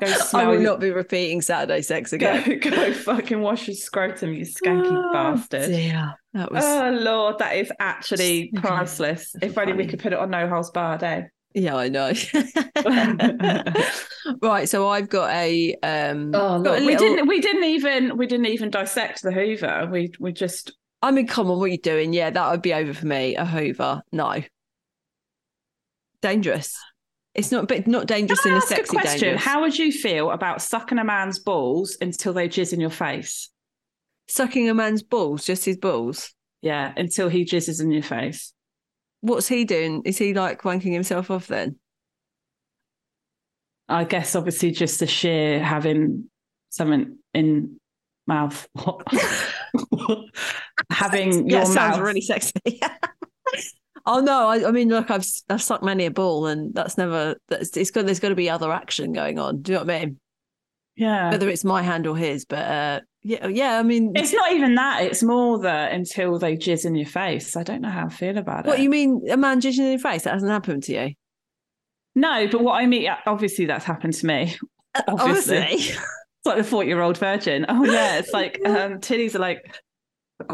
Go 0.00 0.14
I 0.34 0.46
will 0.46 0.60
not 0.60 0.80
be 0.80 0.90
repeating 0.90 1.40
Saturday 1.40 1.82
sex 1.82 2.12
again. 2.12 2.58
Go, 2.60 2.70
go 2.70 2.92
fucking 2.92 3.40
wash 3.40 3.68
your 3.68 3.74
scrotum, 3.74 4.32
you 4.32 4.44
skanky 4.44 4.90
Oh, 4.90 5.12
bastard. 5.12 5.70
dear. 5.70 6.14
That 6.34 6.52
was 6.52 6.64
Oh 6.64 6.90
Lord, 6.90 7.38
that 7.38 7.56
is 7.56 7.72
actually 7.80 8.52
priceless. 8.56 9.34
If 9.42 9.58
only 9.58 9.72
we 9.72 9.86
could 9.86 10.00
put 10.00 10.12
it 10.12 10.18
on 10.18 10.30
No 10.30 10.48
Holes 10.48 10.70
Barred, 10.70 11.02
eh? 11.02 11.22
Yeah, 11.54 11.74
I 11.74 11.88
know. 11.88 12.12
right, 14.42 14.68
so 14.68 14.88
I've 14.88 15.08
got 15.08 15.30
a 15.30 15.74
um 15.82 16.30
got 16.30 16.66
a 16.66 16.86
we 16.86 16.94
didn't 16.94 17.26
we 17.26 17.40
didn't 17.40 17.64
even 17.64 18.16
we 18.16 18.26
didn't 18.26 18.46
even 18.46 18.70
dissect 18.70 19.22
the 19.22 19.32
Hoover. 19.32 19.88
We 19.90 20.12
we 20.20 20.32
just 20.32 20.72
I 21.02 21.10
mean, 21.10 21.26
come 21.26 21.50
on, 21.50 21.58
what 21.58 21.64
are 21.64 21.68
you 21.68 21.78
doing? 21.78 22.12
Yeah, 22.12 22.30
that 22.30 22.50
would 22.50 22.62
be 22.62 22.74
over 22.74 22.92
for 22.92 23.06
me. 23.06 23.34
A 23.34 23.44
Hoover, 23.44 24.02
no. 24.12 24.42
Dangerous. 26.20 26.78
It's 27.34 27.52
not, 27.52 27.68
but 27.68 27.86
not 27.86 28.06
dangerous 28.06 28.44
in 28.44 28.52
a 28.52 28.56
ask 28.56 28.72
a 28.72 28.76
sexy 28.76 28.96
question. 28.96 29.20
dangerous. 29.20 29.44
How 29.44 29.60
would 29.60 29.78
you 29.78 29.92
feel 29.92 30.30
about 30.30 30.62
sucking 30.62 30.98
a 30.98 31.04
man's 31.04 31.38
balls 31.38 31.96
until 32.00 32.32
they 32.32 32.48
jizz 32.48 32.72
in 32.72 32.80
your 32.80 32.90
face? 32.90 33.50
Sucking 34.28 34.68
a 34.68 34.74
man's 34.74 35.02
balls, 35.02 35.44
just 35.44 35.64
his 35.64 35.76
balls. 35.76 36.34
Yeah, 36.62 36.92
until 36.96 37.28
he 37.28 37.44
jizzes 37.44 37.80
in 37.80 37.92
your 37.92 38.02
face. 38.02 38.52
What's 39.20 39.48
he 39.48 39.64
doing? 39.64 40.02
Is 40.04 40.18
he 40.18 40.34
like 40.34 40.62
wanking 40.62 40.92
himself 40.92 41.30
off 41.30 41.46
then? 41.46 41.76
I 43.88 44.04
guess 44.04 44.34
obviously 44.34 44.70
just 44.70 45.00
the 45.00 45.06
sheer 45.06 45.62
having 45.62 46.30
something 46.70 47.18
in 47.34 47.78
mouth. 48.26 48.66
having 50.90 51.48
yeah, 51.48 51.58
your 51.58 51.66
sounds 51.66 51.96
mouth. 51.96 52.00
really 52.00 52.20
sexy. 52.20 52.52
oh 54.06 54.20
no, 54.20 54.48
I, 54.48 54.68
I 54.68 54.70
mean, 54.70 54.88
look, 54.88 55.10
I've 55.10 55.26
I've 55.48 55.62
sucked 55.62 55.84
many 55.84 56.06
a 56.06 56.10
ball, 56.10 56.46
and 56.46 56.74
that's 56.74 56.98
never. 56.98 57.36
That's 57.48 57.76
it's 57.76 57.90
got. 57.90 58.06
There's 58.06 58.20
got 58.20 58.30
to 58.30 58.34
be 58.34 58.50
other 58.50 58.72
action 58.72 59.12
going 59.12 59.38
on. 59.38 59.62
Do 59.62 59.72
you 59.72 59.78
know 59.78 59.84
what 59.84 59.94
I 59.94 60.00
mean? 60.00 60.20
yeah. 60.96 61.30
Whether 61.30 61.48
it's 61.48 61.64
my 61.64 61.82
hand 61.82 62.06
or 62.06 62.16
his, 62.16 62.44
but 62.44 62.58
uh, 62.58 63.00
yeah, 63.22 63.46
yeah. 63.46 63.78
I 63.78 63.82
mean, 63.82 64.12
It's 64.14 64.32
not 64.32 64.52
even 64.52 64.74
that. 64.74 65.02
It's 65.02 65.22
more 65.22 65.58
that 65.60 65.92
until 65.92 66.38
they 66.38 66.56
jizz 66.56 66.84
in 66.84 66.94
your 66.94 67.06
face. 67.06 67.56
I 67.56 67.62
don't 67.62 67.80
know 67.80 67.88
how 67.90 68.06
I 68.06 68.10
feel 68.10 68.36
about 68.36 68.66
what 68.66 68.66
it. 68.66 68.68
What 68.68 68.80
you 68.80 68.90
mean? 68.90 69.22
A 69.30 69.36
man 69.36 69.60
jizzing 69.60 69.78
in 69.78 69.90
your 69.90 69.98
face? 69.98 70.24
That 70.24 70.34
hasn't 70.34 70.50
happened 70.50 70.82
to 70.84 70.92
you? 70.92 71.14
No, 72.14 72.48
but 72.48 72.60
what 72.60 72.74
I 72.74 72.86
mean, 72.86 73.08
obviously 73.26 73.64
that's 73.66 73.84
happened 73.84 74.14
to 74.14 74.26
me. 74.26 74.56
Obviously. 75.08 75.58
Obviously. 75.58 75.96
It's 76.40 76.46
like 76.46 76.56
the 76.56 76.64
40 76.64 76.88
year 76.88 77.02
old 77.02 77.18
virgin. 77.18 77.66
Oh, 77.68 77.84
yeah. 77.84 78.16
It's 78.16 78.32
like 78.32 78.58
um, 78.64 78.94
titties 78.94 79.34
are 79.34 79.40
like 79.40 79.78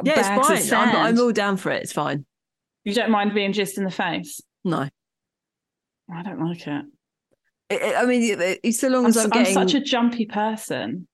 yeah, 0.02 0.36
it's 0.40 0.68
fine. 0.68 0.88
I'm. 0.88 0.96
I'm 0.96 1.20
all 1.20 1.30
down 1.30 1.56
for 1.56 1.70
it. 1.70 1.84
It's 1.84 1.92
fine. 1.92 2.26
You 2.86 2.94
don't 2.94 3.10
mind 3.10 3.34
being 3.34 3.52
jizzed 3.52 3.78
in 3.78 3.84
the 3.84 3.90
face? 3.90 4.40
No, 4.64 4.88
I 6.12 6.22
don't 6.22 6.40
like 6.40 6.66
it. 6.66 6.84
I- 7.68 8.06
mean, 8.06 8.72
so 8.72 8.88
long 8.88 9.06
as 9.06 9.16
I'm, 9.16 9.24
I'm 9.24 9.30
getting 9.30 9.54
such 9.54 9.74
a 9.74 9.80
jumpy 9.80 10.24
person. 10.24 11.08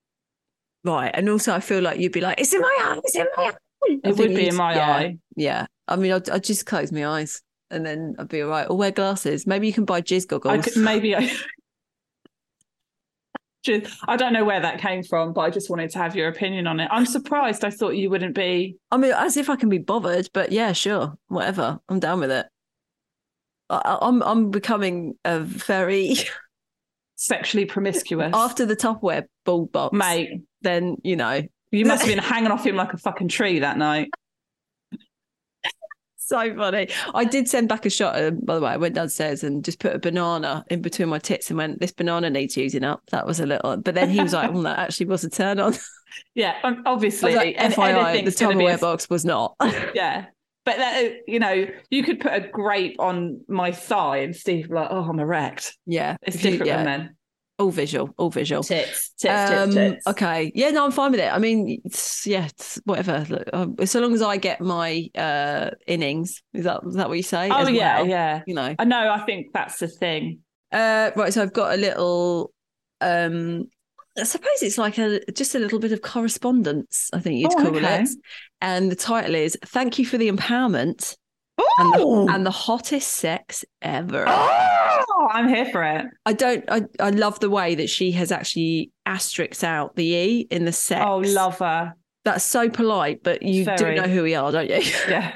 right, 0.84 1.10
and 1.14 1.30
also 1.30 1.54
I 1.54 1.60
feel 1.60 1.80
like 1.80 1.98
you'd 1.98 2.12
be 2.12 2.20
like, 2.20 2.38
"It's 2.38 2.52
in 2.52 2.60
my 2.60 2.78
eye. 2.82 3.00
It's 3.02 3.16
in 3.16 3.26
my 3.36 3.44
eye." 3.44 3.52
I 3.84 4.08
It 4.10 4.16
would 4.18 4.34
be 4.34 4.48
in 4.48 4.54
my 4.54 4.74
yeah, 4.74 4.94
eye. 4.94 5.18
Yeah, 5.34 5.66
I 5.88 5.96
mean, 5.96 6.12
I'd, 6.12 6.28
I'd 6.28 6.44
just 6.44 6.66
close 6.66 6.92
my 6.92 7.06
eyes 7.06 7.42
and 7.70 7.86
then 7.86 8.16
I'd 8.18 8.28
be 8.28 8.42
all 8.42 8.50
right. 8.50 8.68
Or 8.68 8.76
wear 8.76 8.90
glasses. 8.90 9.46
Maybe 9.46 9.66
you 9.66 9.72
can 9.72 9.86
buy 9.86 10.02
jizz 10.02 10.28
goggles. 10.28 10.52
I 10.52 10.58
could, 10.58 10.76
maybe 10.76 11.16
I. 11.16 11.32
Just- 13.62 13.94
I 14.08 14.16
don't 14.16 14.32
know 14.32 14.44
where 14.44 14.60
that 14.60 14.80
came 14.80 15.02
from, 15.04 15.32
but 15.32 15.42
I 15.42 15.50
just 15.50 15.70
wanted 15.70 15.90
to 15.90 15.98
have 15.98 16.16
your 16.16 16.28
opinion 16.28 16.66
on 16.66 16.80
it. 16.80 16.88
I'm 16.90 17.06
surprised. 17.06 17.64
I 17.64 17.70
thought 17.70 17.90
you 17.90 18.10
wouldn't 18.10 18.34
be. 18.34 18.76
I 18.90 18.96
mean, 18.96 19.12
as 19.12 19.36
if 19.36 19.48
I 19.48 19.56
can 19.56 19.68
be 19.68 19.78
bothered, 19.78 20.28
but 20.34 20.50
yeah, 20.52 20.72
sure, 20.72 21.14
whatever. 21.28 21.78
I'm 21.88 22.00
down 22.00 22.20
with 22.20 22.30
it. 22.32 22.46
I, 23.70 23.98
I'm 24.02 24.22
I'm 24.22 24.50
becoming 24.50 25.14
a 25.24 25.40
very 25.40 26.14
sexually 27.16 27.64
promiscuous. 27.64 28.32
after 28.34 28.66
the 28.66 28.76
Tupperware 28.76 29.24
ball 29.44 29.66
box, 29.66 29.94
Mate, 29.96 30.42
Then 30.62 30.96
you 31.04 31.16
know, 31.16 31.42
you 31.70 31.84
must 31.86 32.02
have 32.02 32.10
been 32.14 32.18
hanging 32.18 32.50
off 32.50 32.66
him 32.66 32.76
like 32.76 32.92
a 32.92 32.98
fucking 32.98 33.28
tree 33.28 33.60
that 33.60 33.78
night. 33.78 34.10
So 36.32 36.54
funny. 36.56 36.88
I 37.14 37.24
did 37.24 37.48
send 37.48 37.68
back 37.68 37.86
a 37.86 37.90
shot. 37.90 38.20
Um, 38.20 38.40
by 38.42 38.54
the 38.56 38.60
way, 38.60 38.70
I 38.70 38.76
went 38.76 38.94
downstairs 38.94 39.44
and 39.44 39.64
just 39.64 39.78
put 39.78 39.94
a 39.94 39.98
banana 39.98 40.64
in 40.70 40.80
between 40.82 41.08
my 41.08 41.18
tits 41.18 41.50
and 41.50 41.58
went, 41.58 41.78
"This 41.80 41.92
banana 41.92 42.30
needs 42.30 42.56
using 42.56 42.84
up." 42.84 43.02
That 43.10 43.26
was 43.26 43.38
a 43.40 43.46
little, 43.46 43.76
but 43.76 43.94
then 43.94 44.08
he 44.10 44.20
was 44.22 44.32
like, 44.32 44.52
"Well, 44.52 44.62
that 44.62 44.78
actually 44.78 45.06
was 45.06 45.24
a 45.24 45.30
turn 45.30 45.60
on." 45.60 45.74
Yeah, 46.34 46.54
obviously. 46.84 47.34
like, 47.34 47.56
FYI, 47.56 48.22
the 48.22 48.30
Tupperware 48.30 48.74
a- 48.74 48.78
box 48.78 49.08
was 49.08 49.24
not. 49.24 49.54
Yeah. 49.94 50.26
But 50.66 50.76
that, 50.76 51.10
you 51.26 51.38
know, 51.38 51.66
you 51.90 52.02
could 52.04 52.20
put 52.20 52.32
a 52.34 52.40
grape 52.40 52.96
on 53.00 53.40
my 53.48 53.72
thigh 53.72 54.18
and 54.18 54.36
Steve 54.36 54.70
like, 54.70 54.88
oh, 54.90 55.00
I'm 55.08 55.18
erect. 55.18 55.74
yeah, 55.86 56.16
It's 56.22 56.36
you- 56.44 56.50
different 56.50 56.66
yeah, 56.68 56.76
than 56.76 56.84
men. 56.84 57.16
All 57.58 57.70
visual, 57.70 58.12
all 58.18 58.30
visual. 58.30 58.62
Tits, 58.62 59.10
tits, 59.18 59.50
Um, 59.50 59.70
tits, 59.70 59.74
tits. 59.94 60.06
Okay. 60.08 60.50
Yeah, 60.54 60.70
no, 60.70 60.84
I'm 60.84 60.90
fine 60.92 61.12
with 61.12 61.20
it. 61.20 61.32
I 61.32 61.38
mean, 61.38 61.80
it's, 61.84 62.26
yeah, 62.26 62.46
it's 62.46 62.80
whatever. 62.84 63.24
Look, 63.28 63.48
um, 63.52 63.76
so 63.84 64.00
long 64.00 64.14
as 64.14 64.22
I 64.22 64.36
get 64.36 64.60
my 64.60 65.08
uh 65.14 65.70
innings, 65.86 66.42
is 66.54 66.64
that 66.64 66.80
is 66.88 66.94
that 66.94 67.08
what 67.08 67.16
you 67.16 67.22
say? 67.22 67.50
Oh 67.50 67.68
yeah, 67.68 67.98
well? 68.00 68.08
yeah. 68.08 68.42
You 68.46 68.54
know. 68.54 68.74
I 68.78 68.84
know. 68.84 69.10
I 69.10 69.20
think 69.20 69.48
that's 69.52 69.78
the 69.78 69.88
thing. 69.88 70.40
Uh, 70.72 71.10
right. 71.16 71.32
So 71.32 71.42
I've 71.42 71.52
got 71.52 71.74
a 71.74 71.76
little. 71.76 72.52
um 73.00 73.64
I 74.18 74.24
suppose 74.24 74.60
it's 74.62 74.76
like 74.76 74.98
a 74.98 75.20
just 75.32 75.54
a 75.54 75.58
little 75.58 75.78
bit 75.78 75.92
of 75.92 76.02
correspondence. 76.02 77.08
I 77.14 77.20
think 77.20 77.38
you'd 77.38 77.52
Oh, 77.52 77.56
call 77.56 77.76
okay. 77.76 78.02
it. 78.02 78.08
And 78.60 78.90
the 78.90 78.96
title 78.96 79.34
is 79.34 79.56
"Thank 79.64 79.98
you 79.98 80.04
for 80.04 80.18
the 80.18 80.30
empowerment 80.30 81.16
and 81.78 81.94
the, 81.94 82.26
and 82.34 82.46
the 82.46 82.50
hottest 82.50 83.08
sex 83.08 83.64
ever." 83.80 84.24
oh, 84.28 85.28
I'm 85.30 85.48
here 85.48 85.66
for 85.66 85.82
it. 85.82 86.06
I 86.26 86.32
don't. 86.32 86.64
I, 86.68 86.82
I 87.00 87.10
love 87.10 87.40
the 87.40 87.50
way 87.50 87.74
that 87.74 87.88
she 87.88 88.12
has 88.12 88.32
actually 88.32 88.90
asterisked 89.06 89.64
out 89.64 89.96
the 89.96 90.04
e 90.04 90.46
in 90.50 90.64
the 90.64 90.72
sex. 90.72 91.04
Oh, 91.06 91.18
love 91.18 91.58
her. 91.58 91.94
That's 92.24 92.44
so 92.44 92.68
polite, 92.68 93.22
but 93.22 93.42
you 93.42 93.64
Very. 93.64 93.76
do 93.96 94.00
know 94.00 94.08
who 94.08 94.22
we 94.22 94.34
are, 94.34 94.52
don't 94.52 94.70
you? 94.70 94.82
Yeah. 95.08 95.32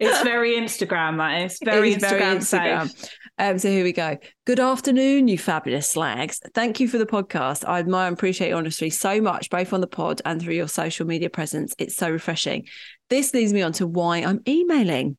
It's 0.00 0.22
very 0.22 0.54
Instagram, 0.54 1.18
that 1.18 1.42
is. 1.42 1.58
Very 1.64 1.92
It 1.92 1.98
is 1.98 2.02
Instagram, 2.02 2.42
safe. 2.42 3.08
Um, 3.38 3.58
so 3.58 3.68
here 3.68 3.84
we 3.84 3.92
go. 3.92 4.18
Good 4.44 4.58
afternoon, 4.58 5.28
you 5.28 5.38
fabulous 5.38 5.88
slags. 5.88 6.40
Thank 6.52 6.80
you 6.80 6.88
for 6.88 6.98
the 6.98 7.06
podcast. 7.06 7.66
I 7.66 7.78
admire 7.78 8.08
and 8.08 8.14
appreciate 8.14 8.48
your 8.48 8.58
honesty 8.58 8.90
so 8.90 9.20
much, 9.20 9.50
both 9.50 9.72
on 9.72 9.80
the 9.80 9.86
pod 9.86 10.20
and 10.24 10.42
through 10.42 10.54
your 10.54 10.68
social 10.68 11.06
media 11.06 11.30
presence. 11.30 11.74
It's 11.78 11.96
so 11.96 12.10
refreshing. 12.10 12.66
This 13.14 13.32
leads 13.32 13.52
me 13.52 13.62
on 13.62 13.72
to 13.74 13.86
why 13.86 14.18
I'm 14.18 14.40
emailing. 14.48 15.16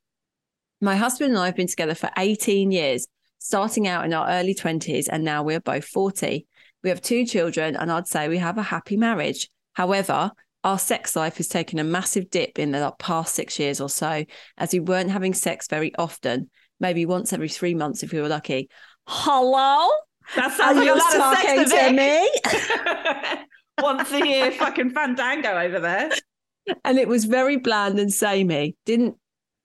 My 0.81 0.97
husband 0.97 1.29
and 1.29 1.39
I 1.39 1.45
have 1.45 1.55
been 1.55 1.65
together 1.65 1.95
for 1.95 2.09
18 2.17 2.69
years, 2.69 3.07
starting 3.39 3.87
out 3.87 4.03
in 4.03 4.13
our 4.13 4.29
early 4.29 4.53
20s, 4.53 5.07
and 5.09 5.23
now 5.23 5.43
we're 5.43 5.61
both 5.61 5.85
40. 5.85 6.45
We 6.83 6.89
have 6.89 6.99
two 6.99 7.25
children, 7.25 7.77
and 7.77 7.89
I'd 7.89 8.09
say 8.09 8.27
we 8.27 8.39
have 8.39 8.57
a 8.57 8.63
happy 8.63 8.97
marriage. 8.97 9.49
However, 9.75 10.31
our 10.65 10.77
sex 10.77 11.15
life 11.15 11.37
has 11.37 11.47
taken 11.47 11.79
a 11.79 11.85
massive 11.85 12.29
dip 12.29 12.59
in 12.59 12.71
the 12.71 12.91
past 12.99 13.33
six 13.33 13.57
years 13.59 13.79
or 13.79 13.87
so, 13.87 14.25
as 14.57 14.73
we 14.73 14.81
weren't 14.81 15.11
having 15.11 15.33
sex 15.33 15.69
very 15.69 15.95
often, 15.95 16.49
maybe 16.81 17.05
once 17.05 17.31
every 17.31 17.47
three 17.47 17.75
months 17.75 18.03
if 18.03 18.11
we 18.11 18.19
were 18.19 18.27
lucky. 18.27 18.67
Hello? 19.07 19.89
That 20.35 20.51
Are 20.51 20.57
sounds 20.57 20.77
like 20.79 20.85
you 20.85 20.93
a 20.93 20.99
lot 20.99 21.15
of 21.15 21.21
talking 21.21 21.67
sex 21.67 21.71
to 21.71 21.91
me. 21.93 23.37
me? 23.37 23.45
Once 23.81 24.11
a 24.11 24.27
year, 24.27 24.51
fucking 24.51 24.89
fandango 24.89 25.57
over 25.57 25.79
there. 25.79 26.09
And 26.83 26.97
it 26.97 27.07
was 27.07 27.25
very 27.25 27.57
bland 27.57 27.99
and 27.99 28.11
samey. 28.13 28.75
Didn't 28.85 29.15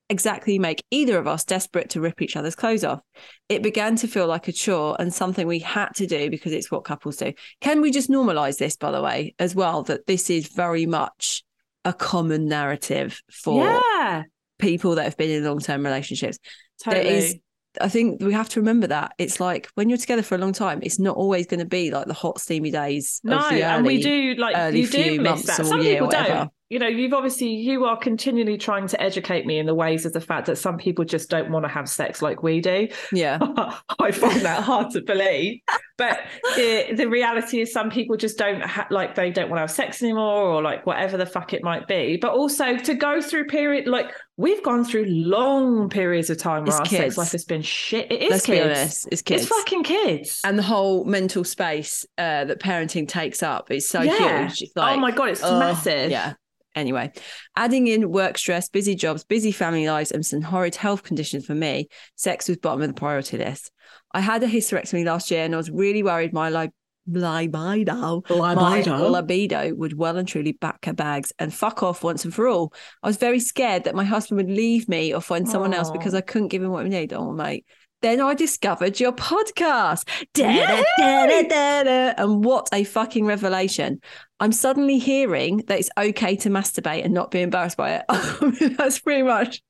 exactly 0.08 0.58
make 0.58 0.84
either 0.90 1.16
of 1.18 1.28
us 1.28 1.44
desperate 1.44 1.90
to 1.90 2.00
rip 2.00 2.20
each 2.20 2.36
other's 2.36 2.56
clothes 2.56 2.82
off. 2.84 3.00
It 3.48 3.62
began 3.62 3.94
to 3.96 4.08
feel 4.08 4.26
like 4.26 4.48
a 4.48 4.52
chore 4.52 4.96
and 4.98 5.14
something 5.14 5.46
we 5.46 5.60
had 5.60 5.90
to 5.96 6.06
do 6.06 6.30
because 6.30 6.52
it's 6.52 6.70
what 6.70 6.84
couples 6.84 7.16
do. 7.16 7.32
Can 7.60 7.80
we 7.80 7.92
just 7.92 8.10
normalize 8.10 8.58
this, 8.58 8.76
by 8.76 8.90
the 8.90 9.02
way, 9.02 9.34
as 9.38 9.54
well, 9.54 9.82
that 9.84 10.06
this 10.06 10.28
is 10.28 10.48
very 10.48 10.84
much 10.84 11.44
a 11.84 11.92
common 11.92 12.46
narrative 12.46 13.22
for 13.30 13.62
Yeah, 13.62 14.24
people 14.58 14.96
that 14.96 15.04
have 15.04 15.16
been 15.16 15.30
in 15.30 15.44
long 15.44 15.60
term 15.60 15.84
relationships? 15.84 16.38
totally. 16.82 17.04
There 17.04 17.12
is 17.14 17.36
I 17.80 17.88
think 17.88 18.20
we 18.20 18.32
have 18.32 18.48
to 18.48 18.60
remember 18.60 18.88
that 18.88 19.12
it's 19.16 19.38
like 19.38 19.68
when 19.74 19.88
you're 19.88 19.96
together 19.96 20.22
for 20.22 20.34
a 20.34 20.38
long 20.38 20.52
time, 20.52 20.80
it's 20.82 20.98
not 20.98 21.16
always 21.16 21.46
going 21.46 21.60
to 21.60 21.66
be 21.66 21.92
like 21.92 22.06
the 22.06 22.14
hot 22.14 22.40
steamy 22.40 22.72
days. 22.72 23.20
no, 23.22 23.38
of 23.38 23.48
the 23.48 23.62
and 23.62 23.86
we 23.86 24.02
do 24.02 24.34
like 24.34 24.56
early 24.56 24.80
you 24.80 24.88
do 24.88 25.20
miss 25.20 25.30
months 25.30 25.46
that. 25.46 25.60
or 25.60 25.64
Some 25.64 25.80
people 25.80 26.06
whatever. 26.08 26.48
You 26.70 26.78
know, 26.78 26.86
you've 26.86 27.12
obviously 27.12 27.48
you 27.48 27.84
are 27.84 27.96
continually 27.96 28.56
trying 28.56 28.86
to 28.86 29.02
educate 29.02 29.44
me 29.44 29.58
in 29.58 29.66
the 29.66 29.74
ways 29.74 30.06
of 30.06 30.12
the 30.12 30.20
fact 30.20 30.46
that 30.46 30.56
some 30.56 30.78
people 30.78 31.04
just 31.04 31.28
don't 31.28 31.50
want 31.50 31.64
to 31.64 31.68
have 31.68 31.88
sex 31.88 32.22
like 32.22 32.44
we 32.44 32.60
do. 32.60 32.86
Yeah, 33.12 33.38
I 33.98 34.12
find 34.12 34.40
that 34.42 34.62
hard 34.62 34.90
to 34.92 35.02
believe. 35.02 35.60
But 35.98 36.20
the 36.54 36.94
the 36.94 37.08
reality 37.08 37.60
is, 37.60 37.72
some 37.72 37.90
people 37.90 38.16
just 38.16 38.38
don't 38.38 38.62
ha- 38.62 38.86
like 38.90 39.16
they 39.16 39.30
don't 39.32 39.50
want 39.50 39.58
to 39.58 39.62
have 39.62 39.70
sex 39.72 40.00
anymore, 40.00 40.44
or 40.44 40.62
like 40.62 40.86
whatever 40.86 41.16
the 41.16 41.26
fuck 41.26 41.52
it 41.52 41.64
might 41.64 41.88
be. 41.88 42.16
But 42.16 42.32
also 42.34 42.76
to 42.78 42.94
go 42.94 43.20
through 43.20 43.46
period 43.46 43.88
like 43.88 44.12
we've 44.36 44.62
gone 44.62 44.84
through 44.84 45.04
long 45.06 45.90
periods 45.90 46.30
of 46.30 46.38
time 46.38 46.62
where 46.62 46.68
It's 46.68 46.76
our 46.78 46.86
kids. 46.86 47.02
sex 47.02 47.18
life 47.18 47.32
has 47.32 47.44
been 47.44 47.62
shit. 47.62 48.10
It 48.12 48.22
is 48.22 48.30
let's 48.30 48.46
kids. 48.46 48.58
be 48.58 48.62
honest, 48.64 49.08
it's 49.10 49.22
kids. 49.22 49.42
It's 49.42 49.50
fucking 49.50 49.82
kids. 49.82 50.40
and 50.44 50.56
the 50.56 50.62
whole 50.62 51.04
mental 51.04 51.42
space 51.44 52.06
uh, 52.16 52.44
that 52.44 52.60
parenting 52.60 53.08
takes 53.08 53.42
up 53.42 53.70
is 53.72 53.88
so 53.88 54.00
Yeah. 54.02 54.48
huge. 54.48 54.70
Like, 54.76 54.96
oh 54.96 55.00
my 55.00 55.10
god, 55.10 55.30
it's 55.30 55.42
oh, 55.42 55.58
massive. 55.58 56.10
Yeah. 56.12 56.34
Anyway, 56.74 57.10
adding 57.56 57.88
in 57.88 58.10
work 58.10 58.38
stress, 58.38 58.68
busy 58.68 58.94
jobs, 58.94 59.24
busy 59.24 59.50
family 59.52 59.86
lives, 59.88 60.12
and 60.12 60.24
some 60.24 60.40
horrid 60.42 60.76
health 60.76 61.02
conditions 61.02 61.44
for 61.46 61.54
me, 61.54 61.88
sex 62.14 62.48
was 62.48 62.58
bottom 62.58 62.82
of 62.82 62.88
the 62.88 62.94
priority 62.94 63.38
list. 63.38 63.72
I 64.12 64.20
had 64.20 64.42
a 64.42 64.48
hysterectomy 64.48 65.04
last 65.04 65.30
year 65.30 65.44
and 65.44 65.54
I 65.54 65.56
was 65.56 65.70
really 65.70 66.02
worried 66.02 66.32
my 66.32 66.48
li- 66.50 66.70
libido, 67.06 68.22
my 68.54 68.82
libido 69.10 69.74
would 69.74 69.96
well 69.98 70.16
and 70.16 70.28
truly 70.28 70.52
back 70.52 70.84
her 70.84 70.92
bags 70.92 71.32
and 71.40 71.52
fuck 71.52 71.82
off 71.82 72.04
once 72.04 72.24
and 72.24 72.32
for 72.32 72.46
all. 72.46 72.72
I 73.02 73.08
was 73.08 73.16
very 73.16 73.40
scared 73.40 73.84
that 73.84 73.96
my 73.96 74.04
husband 74.04 74.36
would 74.36 74.54
leave 74.54 74.88
me 74.88 75.12
or 75.12 75.20
find 75.20 75.48
someone 75.48 75.74
else 75.74 75.90
because 75.90 76.14
I 76.14 76.20
couldn't 76.20 76.48
give 76.48 76.62
him 76.62 76.70
what 76.70 76.84
he 76.84 76.90
needed. 76.90 77.14
Oh, 77.16 77.32
mate. 77.32 77.64
Then 78.02 78.20
I 78.20 78.34
discovered 78.34 78.98
your 78.98 79.12
podcast. 79.12 80.08
Yay! 80.36 80.64
Da-da-da-da-da. 80.98 82.14
And 82.16 82.44
what 82.44 82.68
a 82.72 82.84
fucking 82.84 83.26
revelation. 83.26 84.00
I'm 84.40 84.52
suddenly 84.52 84.98
hearing 84.98 85.58
that 85.68 85.78
it's 85.78 85.90
okay 85.98 86.34
to 86.36 86.48
masturbate 86.48 87.04
and 87.04 87.12
not 87.12 87.30
be 87.30 87.42
embarrassed 87.42 87.76
by 87.76 87.96
it. 88.08 88.74
that's 88.78 88.98
pretty 89.00 89.22
much 89.22 89.62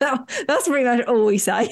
that, 0.00 0.44
that's 0.46 0.68
pretty 0.68 0.84
much 0.84 1.06
all 1.06 1.24
we 1.24 1.38
say. 1.38 1.70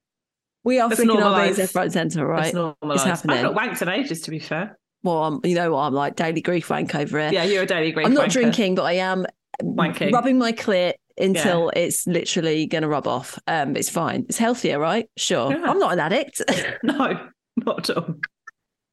we 0.64 0.80
are 0.80 0.90
It's 0.90 1.00
freaking 1.00 1.22
our 1.22 1.46
bees 1.46 1.58
left, 1.58 1.74
right, 1.74 1.92
centre, 1.92 2.26
right? 2.26 2.52
It's 2.54 3.04
happening. 3.04 3.36
I've 3.36 3.42
not 3.42 3.54
wanked 3.54 3.82
in 3.82 3.88
ages, 3.88 4.22
to 4.22 4.30
be 4.30 4.40
fair. 4.40 4.78
Well, 5.02 5.22
I'm, 5.22 5.40
you 5.44 5.54
know 5.54 5.72
what? 5.72 5.80
I'm 5.82 5.94
like 5.94 6.16
daily 6.16 6.40
grief 6.40 6.68
wank 6.68 6.94
over 6.94 7.20
here. 7.20 7.32
Yeah, 7.32 7.44
you're 7.44 7.62
a 7.62 7.66
daily 7.66 7.92
grief 7.92 8.06
I'm 8.06 8.14
not 8.14 8.28
wanker. 8.28 8.32
drinking, 8.32 8.74
but 8.74 8.82
I 8.82 8.94
am 8.94 9.26
Wanking. 9.62 10.12
rubbing 10.12 10.38
my 10.38 10.52
clit 10.52 10.94
until 11.20 11.70
it's 11.74 12.06
literally 12.06 12.66
going 12.66 12.82
to 12.82 12.88
rub 12.88 13.06
off. 13.06 13.38
Um, 13.46 13.76
it's 13.76 13.90
fine. 13.90 14.26
It's 14.28 14.38
healthier, 14.38 14.78
right? 14.78 15.08
Sure. 15.16 15.50
Yeah. 15.52 15.64
I'm 15.64 15.78
not 15.78 15.92
an 15.92 16.00
addict. 16.00 16.42
No, 16.82 17.28
not 17.56 17.90
at 17.90 17.96
all. 17.96 18.14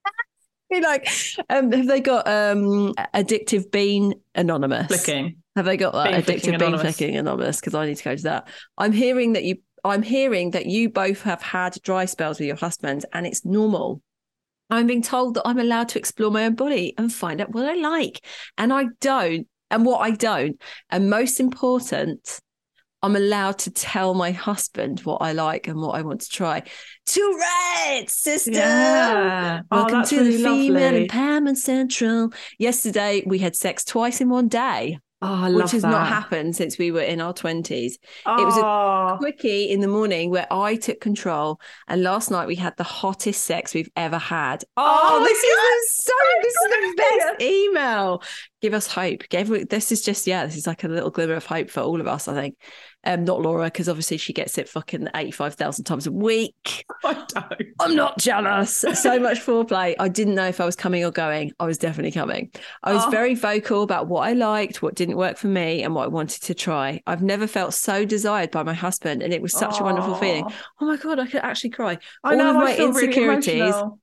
Be 0.70 0.82
like, 0.82 1.08
um, 1.50 1.72
have 1.72 1.88
they 1.88 2.02
got 2.02 2.28
um 2.28 2.94
addictive 3.14 3.72
bean 3.72 4.14
anonymous? 4.36 4.88
Flicking. 4.88 5.38
Have 5.56 5.66
they 5.66 5.78
got 5.78 5.94
that 5.94 6.12
Bean 6.12 6.22
flicking 6.22 6.40
addictive 6.40 6.60
bean 6.60 6.68
anonymous. 6.68 6.82
flicking 6.82 7.16
anonymous? 7.16 7.60
Because 7.60 7.74
I 7.74 7.86
need 7.86 7.98
to 7.98 8.04
go 8.04 8.16
to 8.16 8.24
that. 8.24 8.48
I'm 8.78 8.92
hearing 8.92 9.34
that 9.34 9.44
you. 9.44 9.58
I'm 9.86 10.02
hearing 10.02 10.52
that 10.52 10.66
you 10.66 10.90
both 10.90 11.22
have 11.22 11.42
had 11.42 11.78
dry 11.84 12.06
spells 12.06 12.40
with 12.40 12.48
your 12.48 12.58
husband, 12.58 13.06
and 13.14 13.26
it's 13.26 13.46
normal. 13.46 14.02
I'm 14.70 14.88
being 14.88 15.02
told 15.02 15.36
that 15.36 15.44
I'm 15.48 15.60
allowed 15.60 15.90
to 15.90 16.00
explore 16.00 16.30
my 16.30 16.44
own 16.46 16.56
body 16.56 16.94
and 16.98 17.14
find 17.14 17.40
out 17.40 17.52
what 17.52 17.66
I 17.66 17.76
like, 17.76 18.26
and 18.58 18.74
I 18.74 18.88
don't, 19.00 19.48
and 19.70 19.86
what 19.86 20.00
I 20.00 20.12
don't. 20.12 20.62
And 20.90 21.10
most 21.10 21.40
important, 21.40 22.40
I'm 23.04 23.16
allowed 23.16 23.60
to 23.60 23.72
tell 23.72 24.14
my 24.14 24.32
husband 24.32 25.02
what 25.02 25.22
I 25.22 25.34
like 25.34 25.68
and 25.68 25.80
what 25.80 25.96
I 25.96 26.02
want 26.02 26.22
to 26.22 26.30
try. 26.30 26.64
To 27.08 27.22
right, 27.40 28.06
sister. 28.08 28.52
Yeah. 28.52 29.62
Oh, 29.70 29.78
Welcome 29.78 30.00
that's 30.00 30.10
to 30.10 30.18
really 30.18 30.38
the 30.38 30.44
Female 30.44 30.92
lovely. 30.92 31.08
Empowerment 31.08 31.58
Central. 31.58 32.34
Yesterday, 32.58 33.24
we 33.26 33.38
had 33.40 33.56
sex 33.56 33.84
twice 33.84 34.20
in 34.20 34.30
one 34.30 34.48
day, 34.48 35.00
Oh, 35.20 35.52
which 35.56 35.72
has 35.72 35.82
that. 35.82 35.90
not 35.90 36.08
happened 36.08 36.56
since 36.56 36.78
we 36.78 36.92
were 36.92 37.02
in 37.02 37.20
our 37.22 37.34
20s. 37.34 37.94
Oh, 38.26 38.46
was 38.46 38.58
a 38.58 39.18
Quickie 39.18 39.70
in 39.72 39.82
the 39.82 39.88
morning 39.88 40.30
where 40.30 40.46
I 40.52 40.76
took 40.76 41.02
control, 41.02 41.60
and 41.88 42.04
last 42.04 42.30
night 42.30 42.48
we 42.48 42.56
had 42.56 42.78
the 42.78 42.84
hottest 42.84 43.44
sex 43.44 43.74
we've 43.74 43.90
ever 43.96 44.20
had. 44.20 44.64
Oh, 44.78 45.20
Oh, 45.20 45.24
this 45.24 45.38
is 45.44 45.92
so, 46.06 46.14
this 46.42 46.54
is 46.54 46.70
the 46.70 46.94
best 47.38 47.42
email. 47.42 48.22
Give 48.62 48.74
us 48.74 48.88
hope. 48.88 49.24
Give, 49.30 49.68
this 49.68 49.92
is 49.92 50.02
just, 50.02 50.28
yeah, 50.28 50.46
this 50.46 50.56
is 50.56 50.68
like 50.68 50.84
a 50.84 50.88
little 50.88 51.10
glimmer 51.10 51.34
of 51.36 51.46
hope 51.46 51.70
for 51.70 51.82
all 51.82 52.00
of 52.00 52.08
us, 52.08 52.28
I 52.28 52.34
think. 52.34 52.56
Um, 53.08 53.24
not 53.24 53.42
Laura, 53.42 53.66
because 53.66 53.88
obviously 53.88 54.18
she 54.18 54.34
gets 54.34 54.58
it 54.58 54.68
fucking 54.68 55.08
85,000 55.16 55.86
times 55.86 56.08
a 56.08 56.12
week. 56.12 56.86
I 57.06 57.14
don't. 57.14 57.54
I'm 57.80 57.96
not 57.96 58.18
jealous. 58.20 58.78
So 58.94 59.18
much 59.20 59.40
foreplay. 59.40 59.96
I 59.98 60.10
didn't 60.10 60.36
know 60.36 60.48
if 60.48 60.60
I 60.60 60.66
was 60.66 60.76
coming 60.76 61.06
or 61.06 61.12
going. 61.12 61.54
I 61.60 61.66
was 61.66 61.78
definitely 61.78 62.12
coming. 62.12 62.52
I 62.84 62.94
was 62.94 63.04
Oh. 63.06 63.10
very 63.10 63.34
vocal 63.34 63.82
about 63.84 64.08
what 64.08 64.28
I 64.28 64.34
liked, 64.34 64.82
what 64.82 64.96
didn't 64.96 65.16
work 65.16 65.38
for 65.38 65.48
me, 65.48 65.84
and 65.84 65.96
what 65.96 66.04
I 66.04 66.08
wanted 66.08 66.44
to 66.44 66.54
try. 66.54 67.02
I've 67.08 67.24
never 67.24 67.48
felt 67.48 67.74
so 67.74 68.04
desired 68.04 68.52
by 68.52 68.64
my 68.64 68.74
husband, 68.74 69.24
and 69.24 69.34
it 69.34 69.42
was 69.42 69.54
such 69.54 69.80
a 69.80 69.84
wonderful 69.84 70.16
feeling. 70.16 70.46
Oh 70.82 70.86
my 70.86 70.98
god, 70.98 71.18
I 71.20 71.28
could 71.28 71.42
actually 71.44 71.70
cry. 71.70 71.98
I 72.26 72.32
All 72.32 72.38
know. 72.38 72.50
of 72.50 72.56
my 72.58 72.72
really 72.76 72.86
insecurities 72.88 73.54
emotional. 73.62 74.00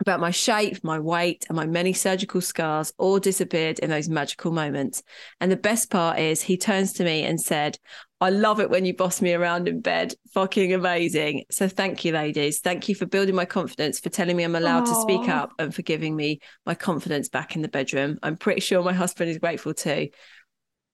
about 0.00 0.20
my 0.20 0.30
shape, 0.30 0.82
my 0.82 0.98
weight, 0.98 1.44
and 1.50 1.56
my 1.56 1.66
many 1.66 1.92
surgical 1.92 2.40
scars 2.40 2.92
all 2.96 3.18
disappeared 3.18 3.78
in 3.80 3.90
those 3.90 4.08
magical 4.08 4.50
moments. 4.50 5.02
And 5.42 5.52
the 5.52 5.56
best 5.56 5.90
part 5.90 6.18
is, 6.18 6.40
he 6.40 6.56
turns 6.56 6.94
to 6.94 7.04
me 7.04 7.22
and 7.24 7.38
said, 7.38 7.78
I 8.22 8.28
love 8.30 8.60
it 8.60 8.68
when 8.68 8.84
you 8.84 8.94
boss 8.94 9.22
me 9.22 9.32
around 9.32 9.66
in 9.66 9.80
bed. 9.80 10.14
Fucking 10.34 10.74
amazing. 10.74 11.44
So 11.50 11.68
thank 11.68 12.04
you, 12.04 12.12
ladies. 12.12 12.60
Thank 12.60 12.88
you 12.88 12.94
for 12.94 13.06
building 13.06 13.34
my 13.34 13.46
confidence, 13.46 13.98
for 13.98 14.10
telling 14.10 14.36
me 14.36 14.44
I'm 14.44 14.54
allowed 14.56 14.84
to 14.86 14.94
speak 14.96 15.28
up, 15.28 15.52
and 15.58 15.74
for 15.74 15.82
giving 15.82 16.14
me 16.14 16.40
my 16.66 16.74
confidence 16.74 17.28
back 17.30 17.56
in 17.56 17.62
the 17.62 17.68
bedroom. 17.68 18.18
I'm 18.22 18.36
pretty 18.36 18.60
sure 18.60 18.82
my 18.82 18.92
husband 18.92 19.30
is 19.30 19.38
grateful 19.38 19.72
too. 19.72 20.08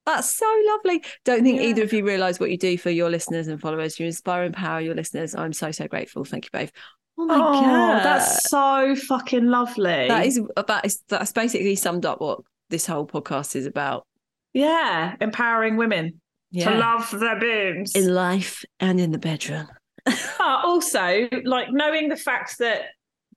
That's 0.04 0.36
so 0.36 0.46
lovely. 0.68 1.02
Don't 1.24 1.42
think 1.42 1.60
Yeah. 1.60 1.66
either 1.66 1.82
of 1.82 1.92
you 1.92 2.04
realize 2.06 2.38
what 2.38 2.52
you 2.52 2.56
do 2.56 2.78
for 2.78 2.90
your 2.90 3.10
listeners 3.10 3.48
and 3.48 3.60
followers. 3.60 3.98
You 3.98 4.06
inspire 4.06 4.44
and 4.44 4.54
empower 4.54 4.80
your 4.80 4.94
listeners. 4.94 5.34
I'm 5.34 5.52
so, 5.52 5.72
so 5.72 5.88
grateful. 5.88 6.24
Thank 6.24 6.44
you 6.44 6.50
both. 6.52 6.70
Oh 7.18 7.24
my 7.24 7.34
Oh, 7.34 7.38
God. 7.60 8.04
that's 8.04 8.48
so 8.48 8.94
fucking 8.94 9.46
lovely. 9.46 10.06
That 10.06 10.26
is 10.26 10.40
that 10.68 10.84
is 10.86 11.02
that's 11.08 11.32
basically 11.32 11.74
summed 11.74 12.06
up 12.06 12.20
what 12.20 12.38
this 12.70 12.86
whole 12.86 13.06
podcast 13.06 13.56
is 13.56 13.66
about. 13.66 14.06
yeah, 14.52 15.16
empowering 15.20 15.76
women 15.76 16.20
to 16.54 16.70
love 16.70 17.10
their 17.10 17.38
boobs. 17.38 17.94
in 17.94 18.14
life 18.14 18.64
and 18.80 18.98
in 19.00 19.10
the 19.12 19.18
bedroom. 19.18 19.68
But 20.06 20.64
also, 20.64 21.28
like 21.44 21.70
knowing 21.72 22.08
the 22.08 22.16
fact 22.16 22.58
that 22.58 22.82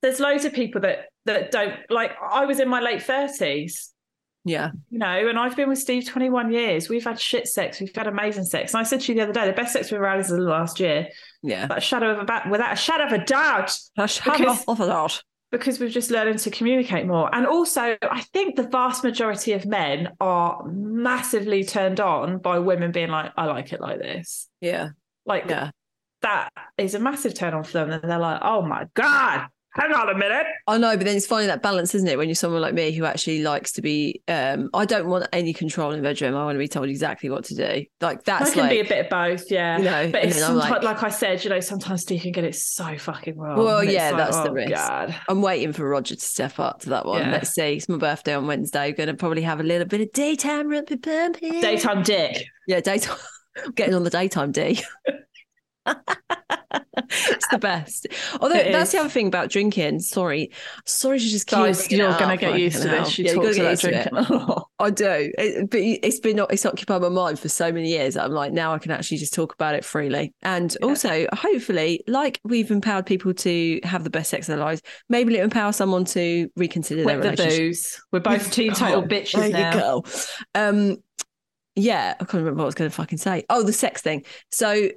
there's 0.02 0.20
loads 0.20 0.44
of 0.44 0.52
people 0.52 0.80
that 0.82 1.06
that 1.26 1.50
don't 1.50 1.74
like. 1.90 2.12
I 2.22 2.46
was 2.46 2.60
in 2.60 2.68
my 2.68 2.80
late 2.80 3.02
thirties, 3.02 3.90
Yeah. 4.44 4.70
you 4.88 4.98
know, 4.98 5.28
and 5.28 5.38
I've 5.38 5.54
been 5.56 5.68
with 5.68 5.78
Steve 5.78 6.06
21 6.08 6.50
years. 6.52 6.88
We've 6.88 7.04
had 7.04 7.20
shit 7.20 7.46
sex. 7.48 7.80
We've 7.80 7.94
had 7.94 8.06
amazing 8.06 8.44
sex. 8.44 8.72
And 8.72 8.80
I 8.80 8.84
said 8.84 9.00
to 9.02 9.12
you 9.12 9.16
the 9.16 9.24
other 9.24 9.32
day, 9.32 9.46
the 9.46 9.52
best 9.52 9.72
sex 9.74 9.90
we've 9.90 9.98
ever 9.98 10.08
had 10.08 10.20
is 10.20 10.28
the 10.28 10.38
last 10.38 10.80
year. 10.80 11.08
Yeah. 11.42 11.62
Without 11.64 11.78
a 11.78 11.80
shadow 11.82 12.10
of 12.12 12.18
a 12.20 12.24
ba- 12.24 12.46
without 12.50 12.72
a 12.72 12.76
shadow 12.76 13.04
of 13.04 13.12
a 13.12 13.24
doubt. 13.24 13.76
Hush, 13.98 14.18
hush 14.18 14.38
Because- 14.38 14.64
off 14.66 14.80
of 14.80 14.86
that. 14.86 15.22
Because 15.50 15.80
we've 15.80 15.90
just 15.90 16.10
learning 16.10 16.36
to 16.38 16.50
communicate 16.50 17.06
more. 17.06 17.32
And 17.34 17.46
also, 17.46 17.96
I 18.02 18.20
think 18.32 18.56
the 18.56 18.62
vast 18.68 19.02
majority 19.02 19.52
of 19.52 19.66
men 19.66 20.10
are 20.20 20.62
massively 20.66 21.64
turned 21.64 22.00
on 22.00 22.38
by 22.38 22.58
women 22.60 22.92
being 22.92 23.10
like, 23.10 23.32
I 23.36 23.46
like 23.46 23.72
it 23.72 23.80
like 23.80 23.98
this. 23.98 24.48
Yeah. 24.60 24.90
Like 25.26 25.46
Yeah. 25.48 25.70
that 26.22 26.50
is 26.78 26.94
a 26.94 27.00
massive 27.00 27.34
turn 27.34 27.54
on 27.54 27.64
for 27.64 27.72
them. 27.72 27.90
And 27.90 28.10
they're 28.10 28.18
like, 28.18 28.40
oh 28.42 28.62
my 28.62 28.86
God, 28.94 29.48
hang 29.80 29.92
on 29.92 30.08
a 30.08 30.14
minute. 30.16 30.46
I 30.66 30.78
know, 30.78 30.96
but 30.96 31.06
then 31.06 31.16
it's 31.16 31.26
finding 31.26 31.48
that 31.48 31.62
balance, 31.62 31.94
isn't 31.94 32.06
it? 32.06 32.18
When 32.18 32.28
you're 32.28 32.34
someone 32.34 32.60
like 32.60 32.74
me 32.74 32.92
who 32.92 33.04
actually 33.04 33.42
likes 33.42 33.72
to 33.72 33.82
be, 33.82 34.22
um, 34.28 34.70
I 34.74 34.84
don't 34.84 35.08
want 35.08 35.26
any 35.32 35.52
control 35.52 35.92
in 35.92 36.02
the 36.02 36.08
bedroom. 36.08 36.36
I 36.36 36.44
want 36.44 36.54
to 36.56 36.58
be 36.58 36.68
told 36.68 36.88
exactly 36.88 37.30
what 37.30 37.44
to 37.46 37.54
do. 37.54 37.84
Like 38.00 38.24
That 38.24 38.40
that's 38.40 38.52
can 38.52 38.62
like, 38.64 38.70
be 38.70 38.80
a 38.80 38.84
bit 38.84 39.06
of 39.06 39.10
both, 39.10 39.50
yeah. 39.50 39.78
you 39.78 39.84
know, 39.84 40.10
But 40.10 40.24
it's 40.24 40.38
sometimes, 40.38 40.70
like- 40.70 40.82
like, 40.82 41.02
I 41.02 41.08
said, 41.08 41.42
you 41.44 41.50
know, 41.50 41.60
sometimes 41.60 42.02
Steve 42.02 42.22
can 42.22 42.32
get 42.32 42.44
it 42.44 42.54
so 42.54 42.96
fucking 42.98 43.36
wrong. 43.36 43.58
Well, 43.58 43.82
yeah, 43.82 44.10
like, 44.10 44.18
that's 44.18 44.36
the 44.36 44.50
oh, 44.50 44.54
risk. 44.54 44.72
God. 44.72 45.14
I'm 45.28 45.42
waiting 45.42 45.72
for 45.72 45.88
Roger 45.88 46.14
to 46.14 46.20
step 46.20 46.58
up 46.58 46.80
to 46.80 46.90
that 46.90 47.06
one. 47.06 47.22
Yeah. 47.22 47.32
Let's 47.32 47.50
see. 47.50 47.74
It's 47.74 47.88
my 47.88 47.96
birthday 47.96 48.34
on 48.34 48.46
Wednesday. 48.46 48.92
Going 48.92 49.08
to 49.08 49.14
probably 49.14 49.42
have 49.42 49.60
a 49.60 49.64
little 49.64 49.86
bit 49.86 50.00
of 50.00 50.12
daytime 50.12 50.68
rumpy 50.68 51.00
pumpy. 51.00 51.60
Daytime 51.60 52.02
dick. 52.02 52.46
Yeah, 52.66 52.80
daytime. 52.80 53.16
Getting 53.74 53.94
on 53.94 54.04
the 54.04 54.10
daytime 54.10 54.52
D. 54.52 54.80
it's 56.96 57.46
the 57.48 57.58
best. 57.58 58.06
Although 58.40 58.56
It 58.56 58.72
that's 58.72 58.88
is. 58.88 58.92
the 58.92 58.98
other 59.00 59.08
thing 59.08 59.26
about 59.28 59.50
drinking. 59.50 60.00
Sorry, 60.00 60.50
sorry 60.86 61.18
to 61.18 61.24
just 61.24 61.46
keep. 61.46 61.56
Guys, 61.58 61.86
bringing 61.86 62.06
it 62.06 62.08
you're 62.10 62.18
going 62.18 62.38
to 62.38 62.44
get 62.46 62.58
used 62.58 62.82
to 62.82 62.88
this. 62.88 63.08
She 63.08 63.24
Yeah, 63.24 63.34
talks 63.34 63.56
about 63.58 63.70
used 63.70 63.82
to 63.82 63.88
it. 63.88 64.10
drinking 64.10 64.34
a 64.36 64.38
lot. 64.46 64.66
I 64.78 64.90
do, 64.90 65.32
it, 65.38 65.70
but 65.70 65.80
it's 65.80 66.20
been 66.20 66.40
it's 66.50 66.64
occupied 66.66 67.02
my 67.02 67.08
mind 67.10 67.38
for 67.38 67.48
so 67.48 67.70
many 67.70 67.88
years. 67.90 68.16
I'm 68.16 68.32
like 68.32 68.52
now 68.52 68.72
I 68.74 68.78
can 68.78 68.90
actually 68.90 69.18
just 69.18 69.34
talk 69.34 69.52
about 69.54 69.74
it 69.74 69.84
freely, 69.84 70.32
and 70.42 70.76
also 70.82 71.26
hopefully, 71.32 72.02
like 72.06 72.40
we've 72.44 72.70
empowered 72.70 73.06
people 73.06 73.34
to 73.34 73.80
have 73.84 74.04
the 74.04 74.10
best 74.10 74.30
sex 74.30 74.48
of 74.48 74.56
their 74.56 74.64
lives, 74.64 74.82
maybe 75.08 75.34
it'll 75.34 75.44
empower 75.44 75.72
someone 75.72 76.04
to 76.06 76.48
reconsider 76.56 77.04
their 77.04 77.16
the 77.20 77.30
relationship. 77.30 77.58
booze. 77.58 78.02
We're 78.12 78.20
both 78.20 78.50
teetotal 78.52 79.02
Oh, 79.02 79.02
bitches 79.02 79.38
there 79.38 79.50
now. 79.50 79.74
you 79.74 79.80
go. 79.80 80.04
Um, 80.54 80.96
yeah, 81.76 82.14
I 82.18 82.24
can't 82.24 82.34
remember 82.34 82.56
what 82.58 82.62
I 82.64 82.66
was 82.66 82.74
going 82.74 82.90
to 82.90 82.94
fucking 82.96 83.18
say. 83.18 83.44
Oh, 83.48 83.62
the 83.62 83.72
sex 83.72 84.02
thing. 84.02 84.24
So, 84.50 84.88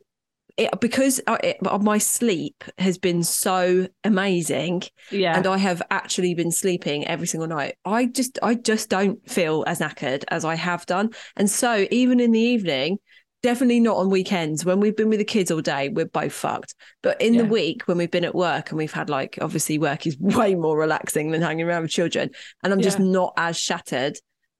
it, 0.58 0.80
because 0.80 1.20
I, 1.28 1.38
it, 1.44 1.58
my 1.82 1.98
sleep 1.98 2.64
has 2.78 2.98
been 2.98 3.24
so 3.24 3.88
amazing, 4.04 4.84
Yeah. 5.12 5.36
and 5.36 5.48
I 5.48 5.58
have 5.58 5.82
actually 5.90 6.36
been 6.36 6.52
sleeping 6.52 7.08
every 7.08 7.28
single 7.28 7.48
night. 7.48 7.76
I 7.86 8.06
just, 8.06 8.38
I 8.44 8.56
just 8.56 8.90
don't 8.90 9.28
feel 9.30 9.64
as 9.68 9.80
knackered 9.80 10.24
as 10.30 10.46
I 10.46 10.56
have 10.56 10.86
done, 10.86 11.12
and 11.36 11.50
so 11.50 11.88
even 11.92 12.20
in 12.20 12.32
the 12.32 12.40
evening. 12.40 13.00
Definitely 13.42 13.82
not 13.82 13.98
on 13.98 14.10
weekends. 14.10 14.64
When 14.64 14.80
we've 14.80 14.96
been 14.96 15.10
with 15.10 15.20
the 15.20 15.26
kids 15.26 15.52
all 15.52 15.60
day, 15.60 15.90
we're 15.90 16.06
both 16.06 16.32
fucked. 16.32 16.76
But 17.02 17.20
in 17.22 17.36
the 17.36 17.44
week, 17.44 17.82
when 17.90 17.98
we've 17.98 18.10
been 18.10 18.24
at 18.24 18.34
work 18.34 18.70
and 18.70 18.78
we've 18.78 18.94
had 18.94 19.10
like, 19.10 19.38
obviously, 19.42 19.78
work 19.78 20.08
is 20.08 20.18
way 20.22 20.56
more 20.56 20.78
relaxing 20.78 21.32
than 21.32 21.42
hanging 21.42 21.68
around 21.68 21.82
with 21.82 21.92
children, 21.92 22.30
and 22.64 22.72
I'm 22.72 22.80
just 22.80 23.00
not 23.00 23.34
as 23.36 23.58
shattered 23.58 24.18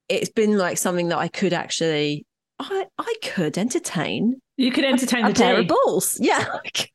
it's 0.10 0.30
been 0.30 0.58
like 0.58 0.78
something 0.78 1.08
that 1.08 1.18
I 1.18 1.30
could 1.30 1.54
actually 1.54 2.26
I 2.60 2.86
I 2.98 3.14
could 3.24 3.58
entertain 3.58 4.42
you 4.58 4.72
could 4.72 4.86
entertain 4.86 5.26
a 5.26 5.30
the 5.30 5.36
pair 5.36 5.60
of 5.60 5.68
balls. 5.68 6.18
Yeah. 6.22 6.46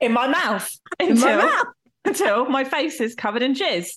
in 0.00 0.12
my 0.12 0.28
mouth 0.28 0.70
In 1.00 1.10
until, 1.12 1.38
my 1.38 1.44
mouth. 1.44 1.66
until 2.04 2.44
my 2.46 2.64
face 2.64 3.00
is 3.00 3.14
covered 3.14 3.42
in 3.42 3.54
jizz. 3.54 3.88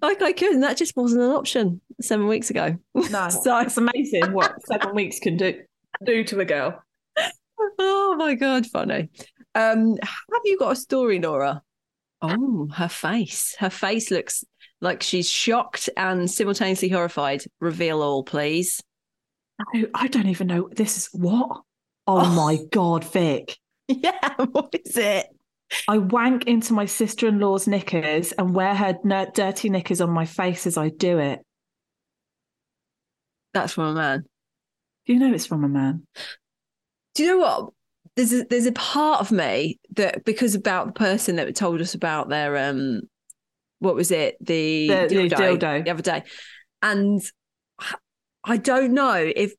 Like 0.00 0.20
I 0.22 0.32
could, 0.32 0.52
and 0.52 0.62
that 0.62 0.76
just 0.76 0.96
wasn't 0.96 1.22
an 1.22 1.30
option 1.30 1.80
seven 2.00 2.26
weeks 2.26 2.50
ago. 2.50 2.76
No, 2.94 3.28
So- 3.30 3.58
it's 3.58 3.76
amazing 3.76 4.32
what 4.32 4.54
seven 4.66 4.94
weeks 4.94 5.18
can 5.18 5.36
do 5.36 5.60
do 6.04 6.24
to 6.24 6.40
a 6.40 6.44
girl. 6.44 6.82
oh 7.78 8.16
my 8.18 8.34
god, 8.34 8.66
funny. 8.66 9.08
Um, 9.54 9.96
have 10.02 10.42
you 10.44 10.58
got 10.58 10.72
a 10.72 10.76
story, 10.76 11.20
Laura? 11.20 11.62
Oh, 12.22 12.68
her 12.74 12.88
face. 12.88 13.54
Her 13.58 13.70
face 13.70 14.10
looks 14.10 14.44
like 14.80 15.02
she's 15.02 15.28
shocked 15.28 15.88
and 15.96 16.30
simultaneously 16.30 16.88
horrified. 16.88 17.42
Reveal 17.60 18.00
all, 18.02 18.24
please. 18.24 18.80
I, 19.74 19.86
I 19.94 20.08
don't 20.08 20.26
even 20.28 20.46
know. 20.48 20.68
This 20.72 20.96
is 20.96 21.08
what? 21.12 21.60
Oh, 22.06 22.20
Oh. 22.24 22.34
my 22.34 22.58
God, 22.70 23.04
Vic. 23.04 23.56
Yeah, 23.88 24.34
what 24.52 24.74
is 24.86 24.96
it? 24.96 25.26
I 25.88 25.98
wank 25.98 26.46
into 26.46 26.72
my 26.72 26.84
sister 26.86 27.26
in 27.28 27.40
law's 27.40 27.66
knickers 27.66 28.32
and 28.32 28.54
wear 28.54 28.74
her 28.74 28.96
dirty 29.34 29.68
knickers 29.70 30.00
on 30.00 30.10
my 30.10 30.24
face 30.24 30.66
as 30.66 30.76
I 30.78 30.88
do 30.90 31.18
it. 31.18 31.40
That's 33.54 33.72
from 33.74 33.84
a 33.88 33.94
man. 33.94 34.24
Do 35.06 35.12
you 35.12 35.18
know 35.18 35.32
it's 35.34 35.46
from 35.46 35.64
a 35.64 35.68
man? 35.68 36.06
Do 37.14 37.22
you 37.22 37.28
know 37.30 37.38
what? 37.38 37.70
There's 38.16 38.32
a, 38.32 38.44
there's 38.44 38.66
a 38.66 38.72
part 38.72 39.20
of 39.20 39.32
me 39.32 39.78
that 39.96 40.24
because 40.24 40.54
about 40.54 40.86
the 40.86 40.92
person 40.92 41.36
that 41.36 41.54
told 41.56 41.80
us 41.80 41.94
about 41.94 42.28
their 42.28 42.56
um, 42.68 43.02
what 43.80 43.94
was 43.94 44.10
it 44.10 44.36
the, 44.40 44.88
The- 44.88 45.06
the 45.08 45.28
dildo. 45.30 45.84
the 45.84 45.90
other 45.90 46.02
day, 46.02 46.22
and 46.82 47.20
I 48.44 48.56
don't 48.58 48.92
know 48.92 49.14
if 49.14 49.52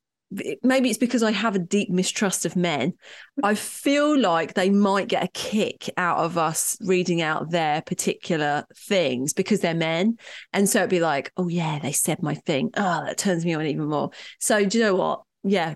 maybe 0.64 0.90
it's 0.90 0.98
because 0.98 1.24
I 1.24 1.32
have 1.32 1.56
a 1.56 1.60
deep 1.60 1.90
mistrust 1.90 2.46
of 2.46 2.56
men. 2.56 2.94
I 3.44 3.56
feel 3.56 4.18
like 4.20 4.54
they 4.54 4.70
might 4.70 5.08
get 5.08 5.24
a 5.24 5.28
kick 5.28 5.90
out 5.98 6.18
of 6.18 6.38
us 6.38 6.78
reading 6.82 7.22
out 7.22 7.52
their 7.52 7.82
particular 7.82 8.66
things 8.76 9.34
because 9.34 9.62
they're 9.62 9.74
men, 9.74 10.18
and 10.52 10.68
so 10.68 10.80
it'd 10.80 10.90
be 10.90 11.00
like, 11.00 11.32
oh 11.38 11.48
yeah, 11.48 11.80
they 11.80 11.92
said 11.92 12.22
my 12.22 12.36
thing. 12.36 12.72
Oh, 12.76 13.06
that 13.06 13.18
turns 13.18 13.46
me 13.46 13.54
on 13.54 13.66
even 13.66 13.88
more. 13.90 14.12
So 14.40 14.66
do 14.66 14.78
you 14.78 14.84
know 14.84 14.96
what? 14.96 15.22
Yeah, 15.44 15.76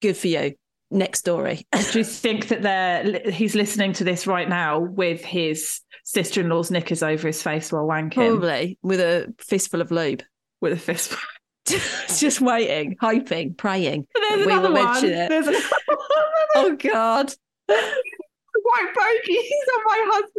good 0.00 0.16
for 0.16 0.28
you. 0.28 0.54
Next 0.90 1.20
story. 1.20 1.66
Do 1.92 1.98
you 2.00 2.04
think 2.04 2.48
that 2.48 2.60
they're 2.60 3.30
he's 3.32 3.54
listening 3.54 3.94
to 3.94 4.04
this 4.04 4.26
right 4.26 4.46
now 4.46 4.78
with 4.78 5.24
his 5.24 5.80
sister 6.04 6.42
in 6.42 6.50
law's 6.50 6.70
knickers 6.70 7.02
over 7.02 7.26
his 7.28 7.42
face 7.42 7.72
while 7.72 7.86
wanking 7.86 8.12
Probably 8.12 8.78
with 8.82 9.00
a 9.00 9.32
fistful 9.38 9.80
of 9.80 9.90
lube. 9.90 10.22
with 10.60 10.74
a 10.74 10.76
fist? 10.76 11.14
Just 12.18 12.40
waiting, 12.40 12.96
hoping, 13.00 13.54
praying. 13.54 14.06
There's 14.14 14.46
We 14.46 14.52
will 14.52 14.66
another 14.66 14.72
one. 14.72 15.04
it. 15.04 15.28
There's 15.28 15.46
another 15.46 15.64
one. 15.86 15.98
Oh 16.56 16.76
God. 16.76 17.32
White 17.68 18.94
bogies 18.94 19.52
on 19.74 19.84
my 19.84 20.04
husband. 20.12 20.32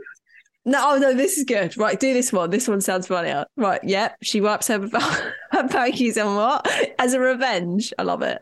No, 0.65 0.93
oh 0.93 0.97
no, 0.97 1.13
this 1.13 1.37
is 1.37 1.43
good. 1.43 1.75
Right, 1.77 1.99
do 1.99 2.13
this 2.13 2.31
one. 2.31 2.49
This 2.49 2.67
one 2.67 2.79
sounds 2.81 3.07
funnier. 3.07 3.45
Right, 3.57 3.81
yep. 3.83 4.15
She 4.21 4.39
wipes 4.39 4.67
her, 4.67 4.79
her 5.51 5.63
pokies 5.67 6.23
on 6.23 6.35
what? 6.35 6.93
As 6.99 7.13
a 7.13 7.19
revenge. 7.19 7.93
I 7.97 8.03
love 8.03 8.21
it. 8.21 8.41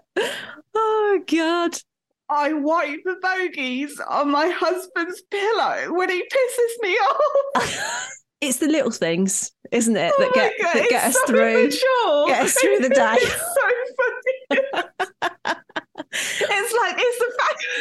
Oh 0.76 1.20
God. 1.28 1.76
I 2.30 2.54
wipe 2.54 3.00
the 3.04 3.16
bogies 3.22 4.00
on 4.08 4.30
my 4.32 4.48
husband's 4.50 5.22
pillow 5.24 5.94
when 5.94 6.10
he 6.10 6.22
pisses 6.22 6.82
me 6.82 6.94
off. 6.94 8.08
It's 8.42 8.58
the 8.58 8.68
little 8.68 8.92
things, 8.92 9.52
isn't 9.72 9.96
it, 9.96 10.12
Oh 10.18 10.24
that 10.24 10.34
get 10.34 10.54
God, 10.62 10.74
that 10.74 10.89
get 10.89 11.04
us 11.06 11.14
so 11.16 11.26
through. 11.28 11.70
get 12.28 12.44
us 12.46 12.54
through 12.56 12.80
the 12.80 12.89
day. 12.89 13.18
It's 13.34 13.54
so 13.54 13.68
funny. 13.98 15.58
it's 16.14 16.74
like 16.74 16.96
it's 16.98 17.20
the 17.20 17.34
fact. 17.39 17.66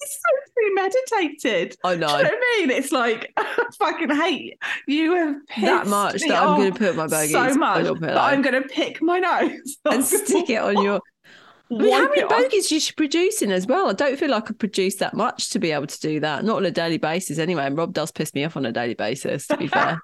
It's 0.00 0.14
so 0.22 0.52
premeditated. 0.54 1.76
I 1.82 1.88
Do 1.88 1.94
you 1.94 2.00
know 2.00 2.06
know 2.06 2.12
what 2.22 2.26
I 2.26 2.58
mean? 2.60 2.70
It's 2.70 2.92
like 2.92 3.32
I 3.36 3.64
fucking 3.80 4.10
hate 4.14 4.56
you 4.86 5.12
have 5.48 5.64
that 5.64 5.86
much 5.88 6.20
that 6.22 6.40
I'm 6.40 6.56
going 6.56 6.72
to 6.72 6.78
put 6.78 6.94
my 6.94 7.08
bogies 7.08 7.32
so 7.32 7.52
much 7.56 7.84
your 7.84 7.94
that 7.96 8.00
pillow 8.08 8.20
I'm 8.20 8.40
going 8.40 8.62
to 8.62 8.68
pick 8.68 9.02
my 9.02 9.18
nose 9.18 9.76
and 9.90 10.04
stick 10.04 10.50
it 10.50 10.62
on 10.62 10.82
your. 10.84 11.00
I 11.70 11.74
mean, 11.74 11.92
how 11.92 12.08
many 12.08 12.24
bogies 12.24 12.72
is 12.72 12.82
she 12.82 12.92
producing 12.94 13.52
as 13.52 13.66
well? 13.66 13.88
I 13.90 13.92
don't 13.92 14.18
feel 14.18 14.30
like 14.30 14.50
I 14.50 14.54
produce 14.54 14.96
that 14.96 15.14
much 15.14 15.50
to 15.50 15.58
be 15.58 15.72
able 15.72 15.86
to 15.86 16.00
do 16.00 16.20
that. 16.20 16.44
Not 16.44 16.56
on 16.58 16.64
a 16.66 16.70
daily 16.70 16.98
basis, 16.98 17.38
anyway. 17.38 17.64
And 17.66 17.76
Rob 17.76 17.92
does 17.92 18.10
piss 18.10 18.32
me 18.34 18.44
off 18.44 18.56
on 18.56 18.64
a 18.66 18.72
daily 18.72 18.94
basis. 18.94 19.46
To 19.48 19.56
be 19.56 19.66
fair, 19.68 20.00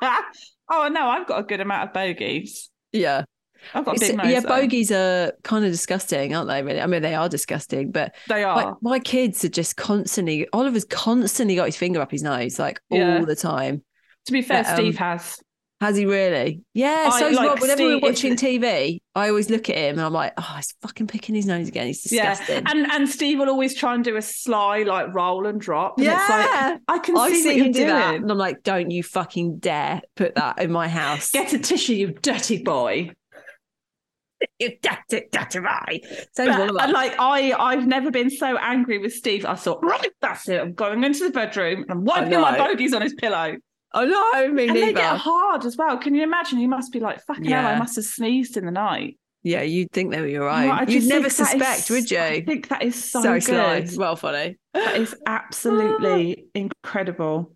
oh 0.70 0.88
no, 0.88 1.06
I've 1.08 1.26
got 1.26 1.40
a 1.40 1.42
good 1.42 1.60
amount 1.60 1.88
of 1.88 1.94
bogies. 1.94 2.68
yeah, 2.92 3.24
I've 3.72 3.84
got 3.84 3.96
a 3.96 4.00
big 4.00 4.16
nose. 4.16 4.26
yeah. 4.30 4.40
though. 4.40 4.48
Bogies 4.48 4.92
are 4.92 5.32
kind 5.42 5.64
of 5.64 5.70
disgusting, 5.70 6.34
aren't 6.34 6.48
they? 6.48 6.62
Really? 6.62 6.80
I 6.80 6.86
mean, 6.86 7.00
they 7.02 7.14
are 7.14 7.28
disgusting, 7.30 7.90
but 7.92 8.14
They 8.28 8.44
are. 8.44 8.76
my 8.82 8.98
kids 8.98 9.44
are 9.44 9.48
just 9.48 9.76
constantly. 9.76 10.46
Oliver's 10.52 10.84
constantly 10.84 11.56
got 11.56 11.66
his 11.66 11.76
finger 11.76 12.00
up 12.00 12.10
his 12.10 12.22
nose, 12.22 12.58
like 12.58 12.80
Yeah. 12.90 13.18
all 13.18 13.26
the 13.26 13.36
time. 13.36 13.82
to 14.26 14.32
be 14.32 14.42
fair, 14.42 14.62
but, 14.64 14.70
um, 14.72 14.76
Steve 14.76 14.98
has. 14.98 15.40
Has 15.84 15.96
he 15.96 16.06
really? 16.06 16.62
Yeah. 16.72 17.10
I- 17.12 17.20
So 17.20 17.28
like, 17.28 17.48
Rob. 17.50 17.60
Whenever 17.60 17.82
we're 17.84 17.98
watching 17.98 18.36
TV, 18.36 18.98
I 19.14 19.28
always 19.28 19.50
look 19.50 19.68
at 19.70 19.76
him 19.76 19.96
and 19.98 20.00
I'm 20.00 20.12
like, 20.12 20.32
oh, 20.38 20.52
he's 20.56 20.72
fucking 20.82 21.06
picking 21.06 21.34
his 21.34 21.46
nose 21.46 21.68
again. 21.68 21.86
He's 21.86 22.02
disgusting. 22.02 22.62
Yeah, 22.64 22.70
and 22.70 22.90
and 22.90 23.08
Steve 23.08 23.38
will 23.38 23.48
always 23.48 23.74
try 23.74 23.94
and 23.94 24.02
do 24.02 24.16
a 24.16 24.22
sly 24.22 24.82
like 24.82 25.14
roll 25.14 25.46
and 25.46 25.60
drop. 25.60 25.98
And 25.98 26.06
it's 26.06 26.28
like 26.28 26.46
Yeah. 26.50 26.76
I 26.88 26.98
can 26.98 27.16
I 27.16 27.30
see, 27.30 27.42
see 27.42 27.58
him 27.58 27.72
do 27.72 27.86
that, 27.86 28.10
doing. 28.10 28.22
and 28.22 28.30
I'm 28.32 28.38
like, 28.38 28.62
"Don't 28.62 28.90
you 28.90 29.02
fucking 29.02 29.58
dare 29.58 30.00
put 30.16 30.34
that 30.36 30.60
in 30.60 30.72
my 30.72 30.88
house!" 30.88 31.30
Get 31.30 31.52
a 31.52 31.58
tissue, 31.58 31.94
you 31.94 32.08
dirty 32.12 32.62
boy. 32.62 33.10
you 34.58 34.72
dirty, 34.82 35.26
dirty 35.32 35.60
boy. 35.60 36.00
So. 36.34 36.44
And 36.50 36.92
like 36.92 37.14
I, 37.18 37.52
I've 37.52 37.86
never 37.86 38.10
been 38.10 38.30
so 38.30 38.56
angry 38.58 38.98
with 38.98 39.12
Steve. 39.12 39.44
I 39.46 39.54
thought, 39.54 39.78
right, 39.82 40.10
that's 40.20 40.48
it. 40.48 40.60
I'm 40.60 40.74
going 40.74 41.02
into 41.04 41.24
the 41.24 41.30
bedroom 41.30 41.82
and 41.82 41.90
I'm 41.90 42.04
wiping 42.04 42.40
my 42.40 42.58
bogies 42.58 42.92
on 42.94 43.02
his 43.02 43.14
pillow. 43.14 43.56
Oh 43.96 44.04
no, 44.04 44.52
me 44.52 44.66
And 44.68 44.76
they 44.76 44.92
get 44.92 45.16
hard 45.18 45.64
as 45.64 45.76
well. 45.76 45.96
Can 45.98 46.14
you 46.14 46.22
imagine? 46.24 46.58
He 46.58 46.66
must 46.66 46.92
be 46.92 46.98
like, 47.00 47.20
fucking 47.24 47.44
hell, 47.44 47.66
I 47.66 47.78
must 47.78 47.94
have 47.96 48.04
sneezed 48.04 48.56
in 48.56 48.64
the 48.66 48.72
night. 48.72 49.18
Yeah, 49.44 49.62
you'd 49.62 49.90
think 49.92 50.10
they 50.10 50.20
were 50.20 50.26
your 50.26 50.48
own. 50.48 50.70
I 50.70 50.84
You'd 50.86 51.04
never 51.06 51.22
that 51.22 51.26
is- 51.28 51.36
suspect, 51.36 51.90
would 51.90 52.10
you? 52.10 52.18
I 52.18 52.40
think 52.40 52.68
that 52.68 52.82
is 52.82 53.02
so, 53.10 53.22
so 53.22 53.38
sly. 53.38 53.80
good. 53.82 53.96
Well, 53.96 54.16
funny. 54.16 54.58
That 54.72 54.96
is 54.96 55.14
absolutely 55.26 56.46
incredible. 56.54 57.52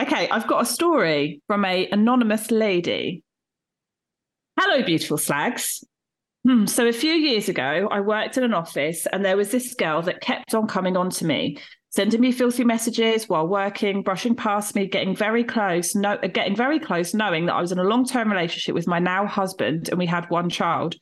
Okay, 0.00 0.28
I've 0.28 0.46
got 0.46 0.62
a 0.62 0.66
story 0.66 1.40
from 1.46 1.64
a 1.64 1.88
anonymous 1.90 2.50
lady. 2.50 3.22
Hello, 4.58 4.82
beautiful 4.82 5.18
slags. 5.18 5.84
Hmm, 6.46 6.66
so 6.66 6.86
a 6.86 6.92
few 6.92 7.12
years 7.12 7.48
ago, 7.48 7.88
I 7.90 8.00
worked 8.00 8.38
in 8.38 8.44
an 8.44 8.54
office, 8.54 9.06
and 9.12 9.24
there 9.24 9.36
was 9.36 9.50
this 9.50 9.74
girl 9.74 10.00
that 10.02 10.20
kept 10.20 10.54
on 10.54 10.66
coming 10.66 10.96
on 10.96 11.10
to 11.10 11.24
me, 11.26 11.58
sending 11.96 12.20
me 12.20 12.30
filthy 12.30 12.62
messages 12.62 13.26
while 13.26 13.48
working, 13.48 14.02
brushing 14.02 14.36
past 14.36 14.74
me, 14.74 14.86
getting 14.86 15.16
very 15.16 15.42
close, 15.42 15.94
no, 15.94 16.10
uh, 16.10 16.26
getting 16.26 16.54
very 16.54 16.78
close, 16.78 17.14
knowing 17.14 17.46
that 17.46 17.54
I 17.54 17.60
was 17.62 17.72
in 17.72 17.78
a 17.78 17.84
long-term 17.84 18.30
relationship 18.30 18.74
with 18.74 18.86
my 18.86 18.98
now 18.98 19.24
husband, 19.26 19.88
and 19.88 19.98
we 19.98 20.04
had 20.04 20.28
one 20.28 20.50
child. 20.50 20.94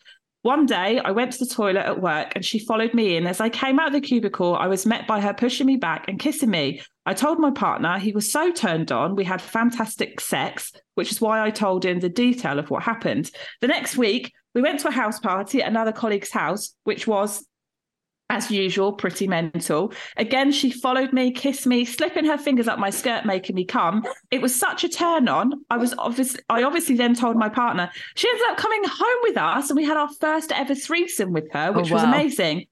One 0.42 0.66
day, 0.66 1.00
I 1.00 1.10
went 1.10 1.32
to 1.32 1.44
the 1.44 1.52
toilet 1.52 1.84
at 1.84 2.00
work 2.00 2.32
and 2.36 2.44
she 2.44 2.60
followed 2.60 2.94
me 2.94 3.16
in. 3.16 3.26
As 3.26 3.40
I 3.40 3.48
came 3.48 3.80
out 3.80 3.88
of 3.88 3.92
the 3.94 4.00
cubicle, 4.00 4.54
I 4.54 4.68
was 4.68 4.86
met 4.86 5.06
by 5.08 5.20
her 5.20 5.34
pushing 5.34 5.66
me 5.66 5.76
back 5.76 6.04
and 6.06 6.20
kissing 6.20 6.50
me. 6.50 6.82
I 7.06 7.14
told 7.14 7.40
my 7.40 7.50
partner 7.50 7.98
he 7.98 8.12
was 8.12 8.30
so 8.30 8.52
turned 8.52 8.92
on. 8.92 9.16
We 9.16 9.24
had 9.24 9.40
fantastic 9.42 10.20
sex, 10.20 10.70
which 10.94 11.10
is 11.10 11.20
why 11.20 11.42
I 11.42 11.50
told 11.50 11.84
him 11.84 11.98
the 11.98 12.10
detail 12.10 12.58
of 12.58 12.70
what 12.70 12.82
happened. 12.82 13.30
The 13.62 13.68
next 13.68 13.96
week, 13.96 14.32
we 14.54 14.62
went 14.62 14.80
to 14.80 14.88
a 14.88 14.92
house 14.92 15.18
party 15.18 15.62
at 15.62 15.68
another 15.68 15.92
colleague's 15.92 16.30
house, 16.30 16.74
which 16.84 17.06
was 17.06 17.44
as 18.30 18.50
usual, 18.50 18.92
pretty 18.92 19.26
mental. 19.26 19.92
Again, 20.16 20.50
she 20.50 20.70
followed 20.70 21.12
me, 21.12 21.30
kissed 21.30 21.66
me, 21.66 21.84
slipping 21.84 22.24
her 22.24 22.38
fingers 22.38 22.66
up 22.68 22.78
my 22.78 22.90
skirt, 22.90 23.26
making 23.26 23.54
me 23.54 23.64
come. 23.64 24.04
It 24.30 24.40
was 24.40 24.54
such 24.54 24.82
a 24.82 24.88
turn 24.88 25.28
on. 25.28 25.52
I 25.70 25.76
was 25.76 25.94
obviously, 25.98 26.40
I 26.48 26.62
obviously 26.62 26.96
then 26.96 27.14
told 27.14 27.36
my 27.36 27.48
partner. 27.48 27.90
She 28.14 28.28
ended 28.28 28.46
up 28.48 28.56
coming 28.56 28.82
home 28.84 29.18
with 29.22 29.36
us, 29.36 29.70
and 29.70 29.76
we 29.76 29.84
had 29.84 29.96
our 29.96 30.08
first 30.20 30.52
ever 30.52 30.74
threesome 30.74 31.32
with 31.32 31.50
her, 31.52 31.68
oh, 31.68 31.72
which 31.72 31.90
Oh, 31.90 31.94
was 31.94 32.02
amazing. 32.02 32.66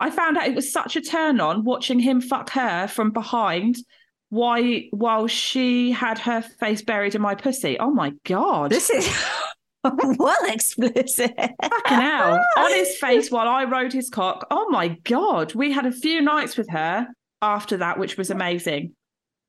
I 0.00 0.10
found 0.10 0.36
out 0.36 0.48
it 0.48 0.54
was 0.54 0.70
such 0.72 0.96
a 0.96 1.00
turn 1.00 1.40
on 1.40 1.64
watching 1.64 1.98
him 2.00 2.20
fuck 2.20 2.50
her 2.50 2.86
from 2.88 3.12
behind. 3.12 3.76
Why, 4.28 4.88
while 4.90 5.28
she 5.28 5.92
had 5.92 6.18
her 6.18 6.42
face 6.42 6.82
buried 6.82 7.14
in 7.14 7.22
my 7.22 7.36
pussy. 7.36 7.78
Oh 7.78 7.90
my 7.90 8.12
god! 8.24 8.70
This 8.72 8.90
is 8.90 9.08
well 10.18 10.44
explicit. 10.46 11.34
Fucking 11.36 11.98
hell. 11.98 12.44
On 12.58 12.70
his 12.72 12.96
face 12.96 13.30
while 13.30 13.48
I 13.48 13.64
rode 13.64 13.92
his 13.92 14.10
cock. 14.10 14.46
Oh 14.50 14.68
my 14.70 14.88
God. 15.04 15.54
We 15.54 15.72
had 15.72 15.86
a 15.86 15.92
few 15.92 16.20
nights 16.20 16.56
with 16.56 16.68
her 16.70 17.08
after 17.42 17.76
that, 17.78 17.98
which 17.98 18.16
was 18.16 18.30
amazing. 18.30 18.94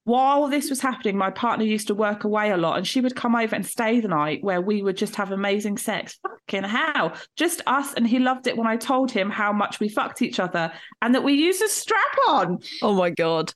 While 0.03 0.47
this 0.47 0.69
was 0.69 0.79
happening, 0.79 1.17
my 1.17 1.31
partner 1.31 1.65
used 1.65 1.87
to 1.87 1.95
work 1.95 2.23
away 2.23 2.51
a 2.51 2.57
lot 2.57 2.77
and 2.77 2.87
she 2.87 3.01
would 3.01 3.15
come 3.15 3.35
over 3.35 3.53
and 3.53 3.65
stay 3.65 3.99
the 3.99 4.07
night 4.07 4.41
where 4.41 4.61
we 4.61 4.81
would 4.81 4.95
just 4.95 5.17
have 5.17 5.31
amazing 5.31 5.77
sex. 5.77 6.17
Fucking 6.23 6.63
hell. 6.63 7.13
Just 7.35 7.61
us. 7.67 7.93
And 7.93 8.07
he 8.07 8.19
loved 8.19 8.47
it 8.47 8.55
when 8.55 8.67
I 8.67 8.77
told 8.77 9.11
him 9.11 9.29
how 9.29 9.51
much 9.51 9.81
we 9.81 9.89
fucked 9.89 10.21
each 10.21 10.39
other 10.39 10.71
and 11.01 11.13
that 11.13 11.25
we 11.25 11.33
used 11.33 11.61
a 11.61 11.67
strap 11.67 12.17
on. 12.29 12.59
Oh 12.81 12.93
my 12.93 13.09
god. 13.09 13.53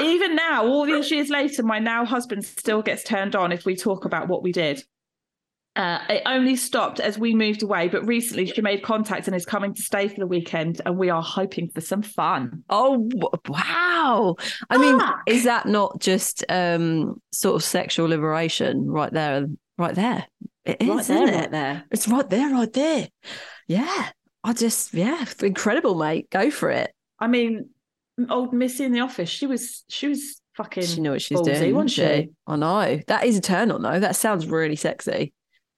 Even 0.00 0.36
now, 0.36 0.66
all 0.66 0.84
these 0.84 1.10
years 1.10 1.30
later, 1.30 1.62
my 1.62 1.78
now 1.78 2.04
husband 2.04 2.44
still 2.44 2.82
gets 2.82 3.02
turned 3.02 3.34
on 3.34 3.50
if 3.50 3.64
we 3.64 3.74
talk 3.74 4.04
about 4.04 4.28
what 4.28 4.42
we 4.42 4.52
did. 4.52 4.84
Uh, 5.76 6.00
it 6.08 6.22
only 6.24 6.56
stopped 6.56 7.00
as 7.00 7.18
we 7.18 7.34
moved 7.34 7.62
away, 7.62 7.86
but 7.88 8.06
recently 8.06 8.46
she 8.46 8.62
made 8.62 8.82
contact 8.82 9.26
and 9.26 9.36
is 9.36 9.44
coming 9.44 9.74
to 9.74 9.82
stay 9.82 10.08
for 10.08 10.18
the 10.18 10.26
weekend, 10.26 10.80
and 10.86 10.96
we 10.96 11.10
are 11.10 11.22
hoping 11.22 11.68
for 11.68 11.82
some 11.82 12.02
fun. 12.02 12.64
Oh 12.70 13.08
wow. 13.46 14.36
I 14.70 14.78
mean, 14.78 14.98
is 15.26 15.44
that 15.44 15.66
not 15.66 16.00
just 16.00 16.44
um 16.48 17.20
sort 17.30 17.56
of 17.56 17.62
sexual 17.62 18.08
liberation 18.08 18.86
right 18.86 19.12
there? 19.12 19.46
Right 19.76 19.94
there. 19.94 20.26
It 20.64 20.80
is, 20.80 20.88
right 20.88 21.00
isn't 21.00 21.16
there, 21.16 21.28
it? 21.28 21.36
right 21.36 21.50
there. 21.50 21.84
It's 21.90 22.08
right 22.08 22.30
there, 22.30 22.50
right 22.50 22.72
there. 22.72 23.08
Yeah. 23.68 24.08
I 24.42 24.52
just, 24.52 24.94
yeah, 24.94 25.24
incredible, 25.42 25.96
mate. 25.96 26.30
Go 26.30 26.50
for 26.50 26.70
it. 26.70 26.92
I 27.18 27.26
mean, 27.26 27.70
old 28.30 28.52
Missy 28.52 28.84
in 28.84 28.92
the 28.92 29.00
office, 29.00 29.28
she 29.28 29.46
was 29.46 29.84
she 29.88 30.08
was 30.08 30.40
fucking. 30.56 30.84
She 30.84 31.00
knew 31.00 31.10
what 31.10 31.22
she's 31.22 31.38
ballsy, 31.38 31.44
doing, 31.44 31.74
wasn't 31.74 31.74
wasn't 31.74 31.90
she? 31.90 32.22
she? 32.22 32.30
I 32.46 32.56
know. 32.56 33.00
That 33.08 33.24
is 33.24 33.36
a 33.36 33.40
turn 33.40 33.70
on, 33.70 33.82
though. 33.82 33.98
That 33.98 34.16
sounds 34.16 34.46
really 34.46 34.76
sexy. 34.76 35.32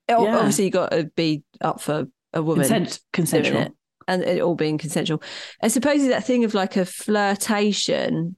Yeah. 0.09 0.16
Obviously, 0.16 0.64
you 0.64 0.70
got 0.70 0.90
to 0.92 1.04
be 1.16 1.42
up 1.61 1.80
for 1.80 2.06
a 2.32 2.42
woman. 2.42 2.66
Consent, 2.66 3.00
consensual. 3.12 3.62
it, 3.62 3.72
and 4.06 4.22
it 4.22 4.40
all 4.40 4.54
being 4.54 4.78
consensual. 4.78 5.22
I 5.62 5.68
suppose 5.68 6.00
it's 6.00 6.09
that 6.09 6.24
thing 6.24 6.44
of 6.44 6.54
like 6.54 6.76
a 6.76 6.84
flirtation 6.84 8.36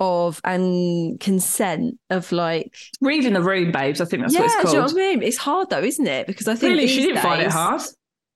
of 0.00 0.40
and 0.44 1.20
consent 1.20 1.98
of 2.08 2.32
like 2.32 2.74
Reading 3.00 3.34
the 3.34 3.42
room, 3.42 3.70
babes. 3.70 4.00
I 4.00 4.06
think 4.06 4.22
that's 4.22 4.34
yeah, 4.34 4.40
what 4.40 4.46
it's 4.46 4.70
do 4.70 4.76
you 4.76 4.82
know 4.82 4.82
what 4.82 4.92
I 4.92 4.94
mean? 4.94 5.22
It's 5.22 5.36
hard 5.36 5.70
though, 5.70 5.82
isn't 5.82 6.06
it? 6.06 6.26
Because 6.26 6.48
I 6.48 6.54
think 6.54 6.72
Really, 6.72 6.88
she 6.88 7.02
didn't 7.02 7.22
find 7.22 7.42
it 7.42 7.50
hard. 7.50 7.82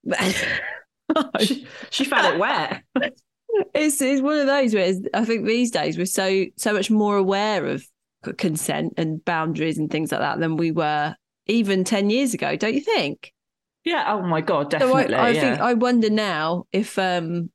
she, 1.40 1.66
she 1.90 2.04
found 2.04 2.34
it 2.34 2.38
wet. 2.38 2.82
it's 3.74 4.00
it's 4.00 4.22
one 4.22 4.38
of 4.38 4.46
those 4.46 4.74
where 4.74 4.94
I 5.14 5.24
think 5.24 5.46
these 5.46 5.70
days 5.70 5.96
we're 5.96 6.06
so 6.06 6.44
so 6.56 6.72
much 6.72 6.90
more 6.90 7.16
aware 7.16 7.66
of 7.66 7.84
consent 8.36 8.94
and 8.96 9.24
boundaries 9.24 9.78
and 9.78 9.90
things 9.90 10.12
like 10.12 10.20
that 10.20 10.40
than 10.40 10.56
we 10.56 10.70
were 10.70 11.14
even 11.46 11.84
ten 11.84 12.10
years 12.10 12.34
ago. 12.34 12.56
Don't 12.56 12.74
you 12.74 12.80
think? 12.80 13.32
Yeah. 13.84 14.04
Oh 14.08 14.22
my 14.22 14.40
god, 14.40 14.72
So 14.72 14.78
definitely. 14.78 15.14
I, 15.14 15.26
I 15.26 15.30
yeah. 15.30 15.40
think 15.40 15.60
I 15.60 15.74
wonder 15.74 16.10
now 16.10 16.64
if 16.72 16.98
um 16.98 17.50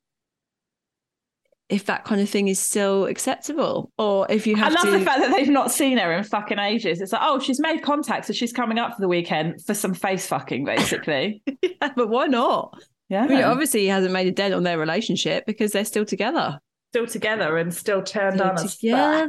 if 1.69 1.85
that 1.85 2.03
kind 2.03 2.19
of 2.19 2.27
thing 2.27 2.47
is 2.47 2.59
still 2.59 3.05
acceptable 3.05 3.91
or 3.99 4.25
if 4.29 4.47
you 4.47 4.55
have 4.55 4.71
I 4.71 4.75
love 4.75 4.85
to 4.85 4.91
the 4.99 5.05
fact 5.05 5.19
that 5.21 5.31
they've 5.35 5.47
not 5.49 5.71
seen 5.71 5.99
her 5.99 6.11
in 6.13 6.23
fucking 6.23 6.57
ages. 6.57 6.99
It's 6.99 7.13
like, 7.13 7.21
oh, 7.23 7.39
she's 7.39 7.59
made 7.59 7.83
contact, 7.83 8.25
so 8.25 8.33
she's 8.33 8.51
coming 8.51 8.79
up 8.79 8.95
for 8.95 9.01
the 9.01 9.07
weekend 9.07 9.63
for 9.63 9.75
some 9.75 9.93
face 9.93 10.25
fucking, 10.25 10.65
basically. 10.65 11.43
Yeah, 11.61 11.91
but 11.95 12.09
why 12.09 12.25
not? 12.27 12.77
Yeah. 13.07 13.23
I 13.23 13.27
mean, 13.27 13.43
obviously 13.43 13.81
he 13.81 13.87
hasn't 13.87 14.11
made 14.11 14.27
a 14.27 14.31
dent 14.31 14.53
on 14.53 14.63
their 14.63 14.77
relationship 14.77 15.45
because 15.45 15.71
they're 15.71 15.85
still 15.85 16.05
together. 16.05 16.59
Still 16.91 17.07
together 17.07 17.57
and 17.57 17.73
still 17.73 18.01
turned 18.01 18.41
on 18.41 18.55
as 18.55 18.75
fuck. 18.75 18.79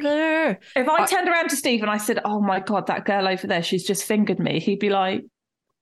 together. 0.01 0.59
If 0.77 0.89
I 0.89 1.03
I- 1.03 1.07
turned 1.07 1.29
around 1.29 1.49
to 1.51 1.57
Steve 1.57 1.83
and 1.83 1.91
I 1.91 1.99
said, 1.99 2.21
"Oh 2.25 2.41
my 2.41 2.61
god, 2.61 2.87
that 2.89 3.05
girl 3.05 3.29
over 3.29 3.47
there, 3.47 3.63
she's 3.63 3.85
just 3.87 4.05
fingered 4.05 4.39
me," 4.39 4.61
he'd 4.61 4.79
be 4.81 4.91
like, 4.91 5.25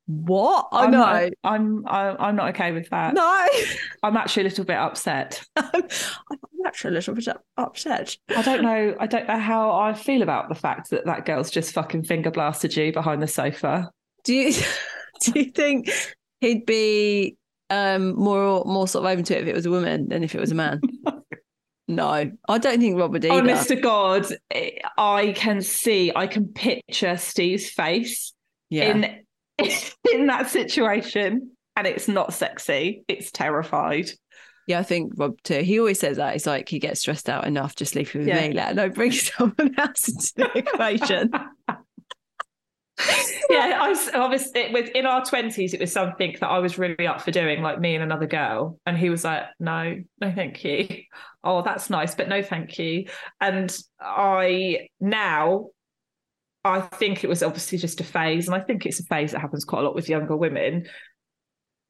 What? 0.06 0.68
I 0.72 0.84
I'm 0.84 0.90
know. 0.90 0.98
not, 0.98 1.32
I'm 1.44 1.86
I, 1.86 2.16
I'm 2.18 2.36
not 2.36 2.48
okay 2.54 2.72
with 2.72 2.88
that. 2.90 3.14
No. 3.14 3.46
I'm 4.02 4.16
actually 4.16 4.42
a 4.42 4.48
little 4.48 4.64
bit 4.64 4.76
upset. 4.76 5.42
I'm 5.56 5.82
actually 6.66 6.90
a 6.90 6.94
little 6.94 7.14
bit 7.14 7.28
upset. 7.56 8.16
I 8.34 8.42
don't 8.42 8.62
know. 8.62 8.96
I 8.98 9.06
don't 9.06 9.28
know 9.28 9.38
how 9.38 9.70
I 9.72 9.92
feel 9.94 10.22
about 10.22 10.48
the 10.48 10.54
fact 10.54 10.90
that 10.90 11.04
that 11.06 11.26
girl's 11.26 11.50
just 11.50 11.72
fucking 11.72 12.04
finger 12.04 12.30
blasted 12.30 12.74
you 12.76 12.92
behind 12.92 13.22
the 13.22 13.26
sofa. 13.28 13.90
Do 14.24 14.34
you 14.34 14.52
do 15.20 15.32
you 15.38 15.50
think 15.50 15.90
he'd 16.40 16.64
be 16.66 17.36
um 17.70 18.14
more 18.16 18.64
more 18.64 18.88
sort 18.88 19.04
of 19.04 19.10
open 19.12 19.24
to 19.26 19.36
it 19.36 19.42
if 19.42 19.48
it 19.48 19.54
was 19.54 19.66
a 19.66 19.70
woman 19.70 20.08
than 20.08 20.24
if 20.24 20.34
it 20.34 20.40
was 20.40 20.50
a 20.50 20.54
man? 20.54 20.80
No, 21.88 22.30
I 22.48 22.58
don't 22.58 22.78
think 22.80 22.98
Rob 22.98 23.12
would 23.12 23.24
oh, 23.24 23.28
either. 23.32 23.40
Honest 23.40 23.68
to 23.68 23.76
God, 23.76 24.26
I 24.98 25.32
can 25.34 25.62
see, 25.62 26.12
I 26.14 26.26
can 26.26 26.48
picture 26.48 27.16
Steve's 27.16 27.70
face 27.70 28.34
yeah. 28.68 28.90
in 28.90 29.24
in 30.12 30.26
that 30.26 30.50
situation, 30.50 31.52
and 31.76 31.86
it's 31.86 32.06
not 32.06 32.34
sexy. 32.34 33.04
It's 33.08 33.32
terrified. 33.32 34.10
Yeah, 34.66 34.80
I 34.80 34.82
think 34.82 35.14
Rob 35.16 35.42
too. 35.42 35.62
He 35.62 35.78
always 35.78 35.98
says 35.98 36.18
that. 36.18 36.34
He's 36.34 36.46
like, 36.46 36.68
he 36.68 36.78
gets 36.78 37.00
stressed 37.00 37.30
out 37.30 37.46
enough, 37.46 37.74
just 37.74 37.94
leave 37.94 38.14
it 38.14 38.18
with 38.18 38.28
Yeah. 38.28 38.48
me. 38.48 38.52
Let 38.52 38.72
alone 38.72 38.92
bring 38.92 39.12
someone 39.12 39.74
else 39.78 40.08
into 40.08 40.32
the 40.36 40.58
equation. 40.58 41.30
yeah, 43.50 43.78
I 43.80 43.88
was 43.88 44.10
obviously 44.12 44.60
it 44.60 44.72
was 44.72 44.88
in 44.90 45.06
our 45.06 45.24
twenties. 45.24 45.72
It 45.72 45.80
was 45.80 45.92
something 45.92 46.36
that 46.40 46.48
I 46.48 46.58
was 46.58 46.78
really 46.78 47.06
up 47.06 47.20
for 47.20 47.30
doing, 47.30 47.62
like 47.62 47.80
me 47.80 47.94
and 47.94 48.02
another 48.02 48.26
girl. 48.26 48.78
And 48.86 48.96
he 48.96 49.10
was 49.10 49.24
like, 49.24 49.44
"No, 49.60 49.96
no, 50.20 50.32
thank 50.32 50.64
you. 50.64 50.88
Oh, 51.44 51.62
that's 51.62 51.88
nice, 51.88 52.16
but 52.16 52.28
no, 52.28 52.42
thank 52.42 52.78
you." 52.80 53.06
And 53.40 53.74
I 54.00 54.88
now, 55.00 55.68
I 56.64 56.80
think 56.80 57.22
it 57.22 57.28
was 57.28 57.44
obviously 57.44 57.78
just 57.78 58.00
a 58.00 58.04
phase, 58.04 58.48
and 58.48 58.56
I 58.56 58.60
think 58.60 58.84
it's 58.84 58.98
a 58.98 59.04
phase 59.04 59.30
that 59.32 59.40
happens 59.40 59.64
quite 59.64 59.82
a 59.82 59.84
lot 59.84 59.94
with 59.94 60.08
younger 60.08 60.36
women 60.36 60.88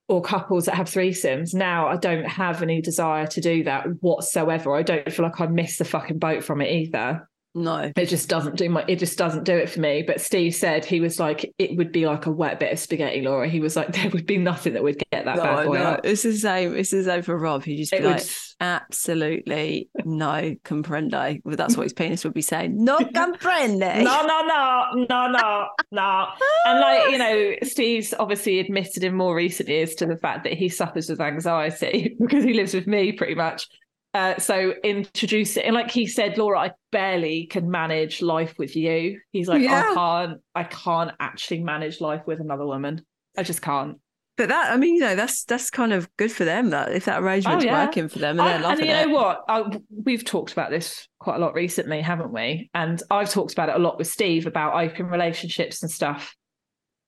or 0.06 0.20
couples 0.22 0.66
that 0.66 0.74
have 0.74 0.86
threesomes. 0.86 1.54
Now 1.54 1.88
I 1.88 1.96
don't 1.96 2.26
have 2.26 2.62
any 2.62 2.82
desire 2.82 3.26
to 3.28 3.40
do 3.40 3.64
that 3.64 3.86
whatsoever. 4.00 4.74
I 4.74 4.82
don't 4.82 5.11
feel 5.11 5.24
like 5.24 5.40
I 5.40 5.46
missed 5.46 5.78
the 5.78 5.84
fucking 5.84 6.18
boat 6.18 6.44
from 6.44 6.61
it 6.61 6.70
either 6.70 7.28
No. 7.55 7.90
it 7.96 8.07
just 8.07 8.28
doesn't 8.28 8.57
do 8.57 8.68
my 8.68 8.84
it 8.86 8.96
just 8.96 9.18
doesn't 9.18 9.44
do 9.44 9.57
it 9.57 9.68
for 9.68 9.80
me 9.80 10.05
but 10.07 10.20
steve 10.20 10.55
said 10.55 10.84
he 10.84 11.01
was 11.01 11.18
like 11.18 11.53
it 11.59 11.76
would 11.76 11.90
be 11.92 12.07
like 12.07 12.26
a 12.26 12.30
wet 12.30 12.61
bit 12.61 12.72
of 12.72 12.78
spaghetti 12.78 13.22
laura 13.22 13.49
he 13.49 13.61
was 13.61 13.74
like 13.74 13.92
there 13.92 14.11
would 14.11 14.26
be 14.26 14.38
nothing 14.38 14.74
that 14.74 14.82
would 14.82 14.99
get 15.11 15.24
that 15.24 15.36
bad 15.36 15.66
boy 15.66 15.74
no. 15.78 15.82
up 15.82 16.01
It's 16.05 16.22
the 16.22 16.36
same. 16.36 16.76
It's 16.76 16.90
the 16.90 17.05
same 17.05 17.22
for 17.22 17.36
Rob. 17.38 17.64
He'd 17.64 17.76
just 17.76 17.92
be 17.92 17.99
it 17.99 18.05
like, 18.05 18.18
would 18.18 18.30
absolutely 18.61 19.88
no 20.05 20.55
comprende. 20.64 21.40
Well, 21.44 21.57
that's 21.57 21.76
what 21.76 21.84
his 21.84 21.92
penis 21.92 22.24
would 22.24 22.34
be 22.34 22.42
saying. 22.42 22.82
No 22.82 22.99
comprende. 23.14 24.03
no 24.05 24.26
no 24.26 24.42
no 24.42 25.07
no 25.09 25.28
no 25.28 25.66
no 25.92 26.26
and 26.66 26.80
like 26.80 27.11
you 27.11 27.18
know 27.18 27.55
steve's 27.62 28.14
obviously 28.18 28.61
admitted 28.61 29.05
in 29.05 29.14
more 29.14 29.34
recent 29.34 29.68
years 29.68 29.94
to 29.96 30.07
the 30.07 30.16
fact 30.16 30.44
that 30.44 30.55
he 30.55 30.68
suffers 30.68 31.09
with 31.09 31.20
anxiety 31.20 32.16
because 32.20 32.44
he 32.44 32.55
lives 32.55 32.74
with 32.74 32.86
me 32.86 33.12
pretty 33.12 33.34
much 33.34 33.66
uh, 34.14 34.38
so 34.38 34.72
introduce 34.82 35.56
it 35.56 35.64
and 35.64 35.74
like 35.74 35.90
he 35.90 36.06
said 36.06 36.38
laura 36.38 36.59
i 36.59 36.70
barely 36.92 37.46
can 37.46 37.70
manage 37.70 38.22
life 38.22 38.54
with 38.59 38.74
you 38.74 39.20
he's 39.32 39.48
like 39.48 39.62
Yeah. 39.62 39.90
i 39.90 39.94
can't 39.94 40.40
i 40.54 40.64
can't 40.64 41.11
actually 41.20 41.62
manage 41.62 42.00
life 42.00 42.22
with 42.26 42.40
another 42.40 42.66
woman 42.66 43.04
i 43.36 43.42
just 43.42 43.61
can't 43.62 43.98
But 44.38 44.48
that, 44.50 44.72
I 44.72 44.76
mean, 44.76 44.94
you 44.94 45.00
know, 45.00 45.16
that's 45.16 45.42
that's 45.44 45.68
kind 45.68 45.92
of 45.92 46.09
good 46.16 46.30
for 46.30 46.44
them. 46.44 46.70
That 46.70 46.92
if 46.92 47.06
that 47.06 47.20
arrangement's 47.22 47.64
Oh, 47.64 47.66
yeah. 47.68 47.84
working 47.84 48.09
for 48.09 48.20
them 48.20 48.38
and 48.38 48.46
they're 48.48 48.59
I- 48.59 48.70
loving 48.70 48.86
and 48.86 48.88
you 48.88 48.94
it. 48.94 49.06
know 49.09 49.14
what? 49.14 49.44
I, 49.48 49.64
we've 50.06 50.24
talked 50.24 50.52
about 50.52 50.70
this 50.70 51.09
quite 51.18 51.36
a 51.36 51.38
lot 51.40 51.54
recently, 51.54 52.00
haven't 52.00 52.32
we? 52.32 52.70
And 52.72 53.02
I've 53.11 53.30
talked 53.30 53.52
about 53.52 53.68
it 53.68 53.74
a 53.74 53.80
lot 53.80 53.98
with 53.98 54.06
Steve 54.06 54.46
about 54.46 54.76
open 54.80 55.06
relationships 55.06 55.82
and 55.82 55.90
stuff. 55.90 56.36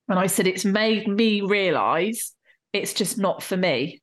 And 0.09 0.18
I 0.18 0.26
said 0.26 0.48
it's 0.48 0.64
made 0.64 1.07
me 1.07 1.40
realize 1.42 2.34
it's 2.72 2.94
just 2.94 3.16
not 3.16 3.44
for 3.44 3.57
me. 3.57 4.01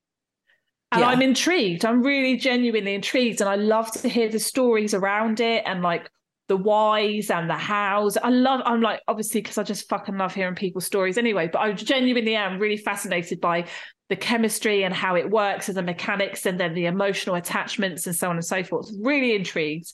And 0.91 1.01
Yeah. 1.01 1.07
I'm 1.07 1.21
intrigued. 1.21 1.85
I'm 1.85 2.01
really 2.01 2.37
genuinely 2.37 2.95
intrigued. 2.95 3.41
And 3.41 3.49
I 3.49 3.55
love 3.55 3.91
to 3.91 4.07
hear 4.07 4.29
the 4.29 4.39
stories 4.39 4.93
around 4.93 5.39
it 5.39 5.63
and 5.65 5.81
like 5.81 6.09
the 6.47 6.57
whys 6.57 7.29
and 7.29 7.49
the 7.49 7.57
hows. 7.57 8.15
I 8.17 8.29
love, 8.29 8.61
I'm 8.65 8.81
like, 8.81 9.01
obviously, 9.07 9.41
because 9.41 9.57
I 9.57 9.63
just 9.63 9.89
fucking 9.89 10.17
love 10.17 10.33
hearing 10.33 10.55
people's 10.55 10.85
stories 10.85 11.17
anyway, 11.17 11.49
but 11.51 11.59
I 11.59 11.73
genuinely 11.73 12.35
am 12.35 12.57
really 12.57 12.77
fascinated 12.77 13.41
by 13.41 13.65
the 14.09 14.15
chemistry 14.15 14.83
and 14.83 14.93
how 14.93 15.15
it 15.15 15.29
works 15.29 15.67
and 15.67 15.77
the 15.77 15.83
mechanics 15.83 16.45
and 16.45 16.57
then 16.57 16.73
the 16.73 16.85
emotional 16.85 17.35
attachments 17.35 18.07
and 18.07 18.15
so 18.15 18.29
on 18.29 18.37
and 18.37 18.45
so 18.45 18.63
forth. 18.63 18.89
Really 19.01 19.35
intrigued, 19.35 19.91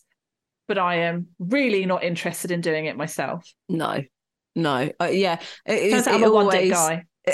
but 0.67 0.77
I 0.77 0.97
am 0.97 1.27
really 1.39 1.87
not 1.87 2.03
interested 2.03 2.51
in 2.51 2.61
doing 2.61 2.85
it 2.85 2.95
myself. 2.95 3.51
No, 3.67 4.03
no, 4.55 4.91
uh, 5.01 5.05
yeah. 5.05 5.39
It, 5.65 5.89
Turns 5.89 6.05
it, 6.05 6.13
out 6.13 6.15
I'm 6.17 6.23
a 6.23 6.31
one 6.31 6.45
always 6.45 6.71
guy. 6.71 7.05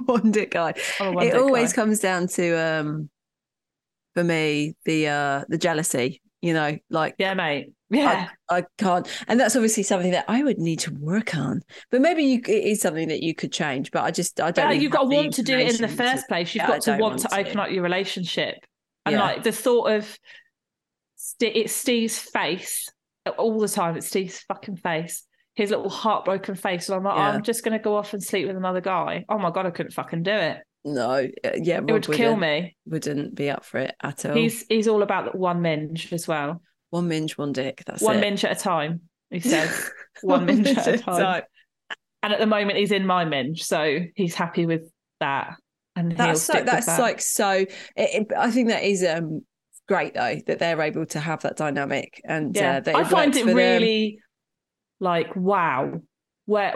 one 0.06 0.30
dick 0.30 0.50
guy. 0.52 0.74
One 0.98 1.22
It 1.26 1.32
dick 1.32 1.40
always 1.40 1.72
guy. 1.72 1.82
comes 1.82 2.00
down 2.00 2.28
to 2.28 2.52
um, 2.54 3.10
for 4.14 4.24
me 4.24 4.76
the 4.84 5.08
uh 5.08 5.44
the 5.48 5.58
jealousy. 5.58 6.20
You 6.42 6.52
know, 6.52 6.76
like 6.90 7.14
Yeah, 7.18 7.34
mate. 7.34 7.72
Yeah. 7.90 8.28
I 8.50 8.64
can't, 8.76 9.06
and 9.28 9.38
that's 9.40 9.54
obviously 9.56 9.82
something 9.84 10.10
that 10.10 10.24
I 10.28 10.42
would 10.42 10.58
need 10.58 10.80
to 10.80 10.92
work 10.94 11.34
on. 11.36 11.62
But 11.90 12.00
maybe 12.00 12.24
you, 12.24 12.40
it 12.46 12.50
is 12.64 12.80
something 12.80 13.08
that 13.08 13.22
you 13.22 13.34
could 13.34 13.52
change. 13.52 13.90
But 13.92 14.02
I 14.02 14.10
just, 14.10 14.40
I 14.40 14.50
don't. 14.50 14.70
Yeah, 14.70 14.76
you've 14.78 14.90
got 14.92 15.02
to 15.08 15.14
want 15.14 15.32
to 15.34 15.42
do 15.42 15.56
it 15.56 15.74
in 15.74 15.80
the 15.80 15.88
first 15.88 16.26
place. 16.28 16.54
You've 16.54 16.62
Yeah, 16.64 16.68
got 16.68 16.82
to 16.82 16.90
want, 16.92 17.00
want 17.00 17.18
to 17.20 17.28
to. 17.28 17.36
open 17.38 17.60
up 17.60 17.70
your 17.70 17.82
relationship. 17.82 18.56
And 19.06 19.14
Yeah. 19.14 19.22
like 19.22 19.42
the 19.44 19.52
thought 19.52 19.92
of 19.92 20.18
it's 21.40 21.72
Steve's 21.72 22.18
face 22.18 22.88
all 23.38 23.58
the 23.60 23.68
time. 23.68 23.96
It's 23.96 24.08
Steve's 24.08 24.40
fucking 24.40 24.76
face. 24.76 25.24
His 25.54 25.70
little 25.70 25.88
heartbroken 25.88 26.54
face. 26.56 26.88
And 26.88 26.96
I'm 26.96 27.04
like, 27.04 27.14
oh, 27.14 27.18
Yeah. 27.18 27.30
I'm 27.30 27.42
just 27.42 27.64
going 27.64 27.76
to 27.78 27.82
go 27.82 27.96
off 27.96 28.12
and 28.12 28.22
sleep 28.22 28.46
with 28.46 28.56
another 28.56 28.80
guy. 28.80 29.24
Oh 29.28 29.38
my 29.38 29.50
God, 29.50 29.66
I 29.66 29.70
couldn't 29.70 29.92
fucking 29.92 30.22
do 30.22 30.32
it. 30.32 30.58
No, 30.84 31.10
uh, 31.44 31.50
yeah, 31.56 31.78
It 31.78 31.90
would 31.90 32.04
kill 32.10 32.36
me. 32.36 32.76
Wouldn't 32.86 33.34
be 33.34 33.48
up 33.50 33.64
for 33.64 33.78
it 33.78 33.94
at 34.02 34.26
all. 34.26 34.34
He's 34.34 34.66
he's 34.68 34.86
all 34.86 35.02
about 35.02 35.34
one 35.34 35.62
minge 35.62 36.12
as 36.12 36.28
well. 36.28 36.60
one 36.90 37.08
minge, 37.08 37.38
one 37.38 37.52
dick. 37.52 37.82
That's 37.86 38.02
one 38.02 38.16
it. 38.18 38.20
minge 38.20 38.44
at 38.44 38.52
a 38.58 38.60
time, 38.60 39.00
he 39.30 39.40
says. 39.48 39.90
one 40.22 40.44
minge 40.44 40.66
at 40.68 40.86
a 40.86 40.98
time. 40.98 41.42
And 42.22 42.32
at 42.32 42.38
the 42.38 42.46
moment, 42.46 42.78
he's 42.78 42.92
in 42.92 43.06
my 43.06 43.24
minge. 43.24 43.62
So 43.64 44.00
he's 44.14 44.34
happy 44.34 44.66
with 44.66 44.90
that. 45.20 45.54
And 45.96 46.12
That's 46.12 46.42
so, 46.42 46.62
that's 46.64 46.86
that. 46.86 47.00
like 47.00 47.20
so. 47.20 47.50
It, 47.50 47.68
it- 47.96 48.32
I 48.36 48.50
think 48.50 48.68
that 48.68 48.82
is 48.82 49.04
um 49.04 49.42
great 49.88 50.14
though 50.14 50.36
that 50.46 50.58
they're 50.58 50.80
able 50.82 51.06
to 51.06 51.20
have 51.20 51.42
that 51.42 51.56
dynamic 51.56 52.20
and 52.24 52.56
yeah. 52.56 52.80
uh, 52.86 52.96
I 52.96 53.04
find 53.04 53.36
it 53.36 53.44
really 53.44 54.18
like 55.00 55.34
wow 55.34 56.00
where 56.46 56.74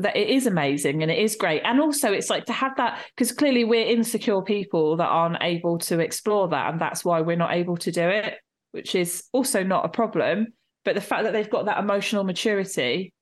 that 0.00 0.16
it 0.16 0.28
is 0.30 0.46
amazing 0.46 1.02
and 1.02 1.10
it 1.10 1.18
is 1.18 1.36
great. 1.36 1.62
And 1.64 1.80
also 1.80 2.12
it's 2.12 2.28
like 2.28 2.46
to 2.46 2.52
have 2.52 2.76
that 2.76 3.04
because 3.14 3.30
clearly 3.30 3.62
we're 3.62 3.86
insecure 3.86 4.42
people 4.42 4.96
that 4.96 5.06
aren't 5.06 5.42
able 5.42 5.78
to 5.78 6.00
explore 6.00 6.48
that 6.48 6.72
and 6.72 6.80
that's 6.80 7.04
why 7.04 7.20
we're 7.20 7.36
not 7.36 7.54
able 7.54 7.76
to 7.76 7.92
do 7.92 8.08
it 8.08 8.34
which 8.72 8.96
is 8.96 9.22
also 9.32 9.62
not 9.62 9.84
a 9.84 9.88
problem. 9.88 10.48
But 10.84 10.96
the 10.96 11.00
fact 11.00 11.22
that 11.22 11.32
they've 11.32 11.48
got 11.48 11.66
that 11.66 11.78
emotional 11.78 12.24
maturity 12.24 13.12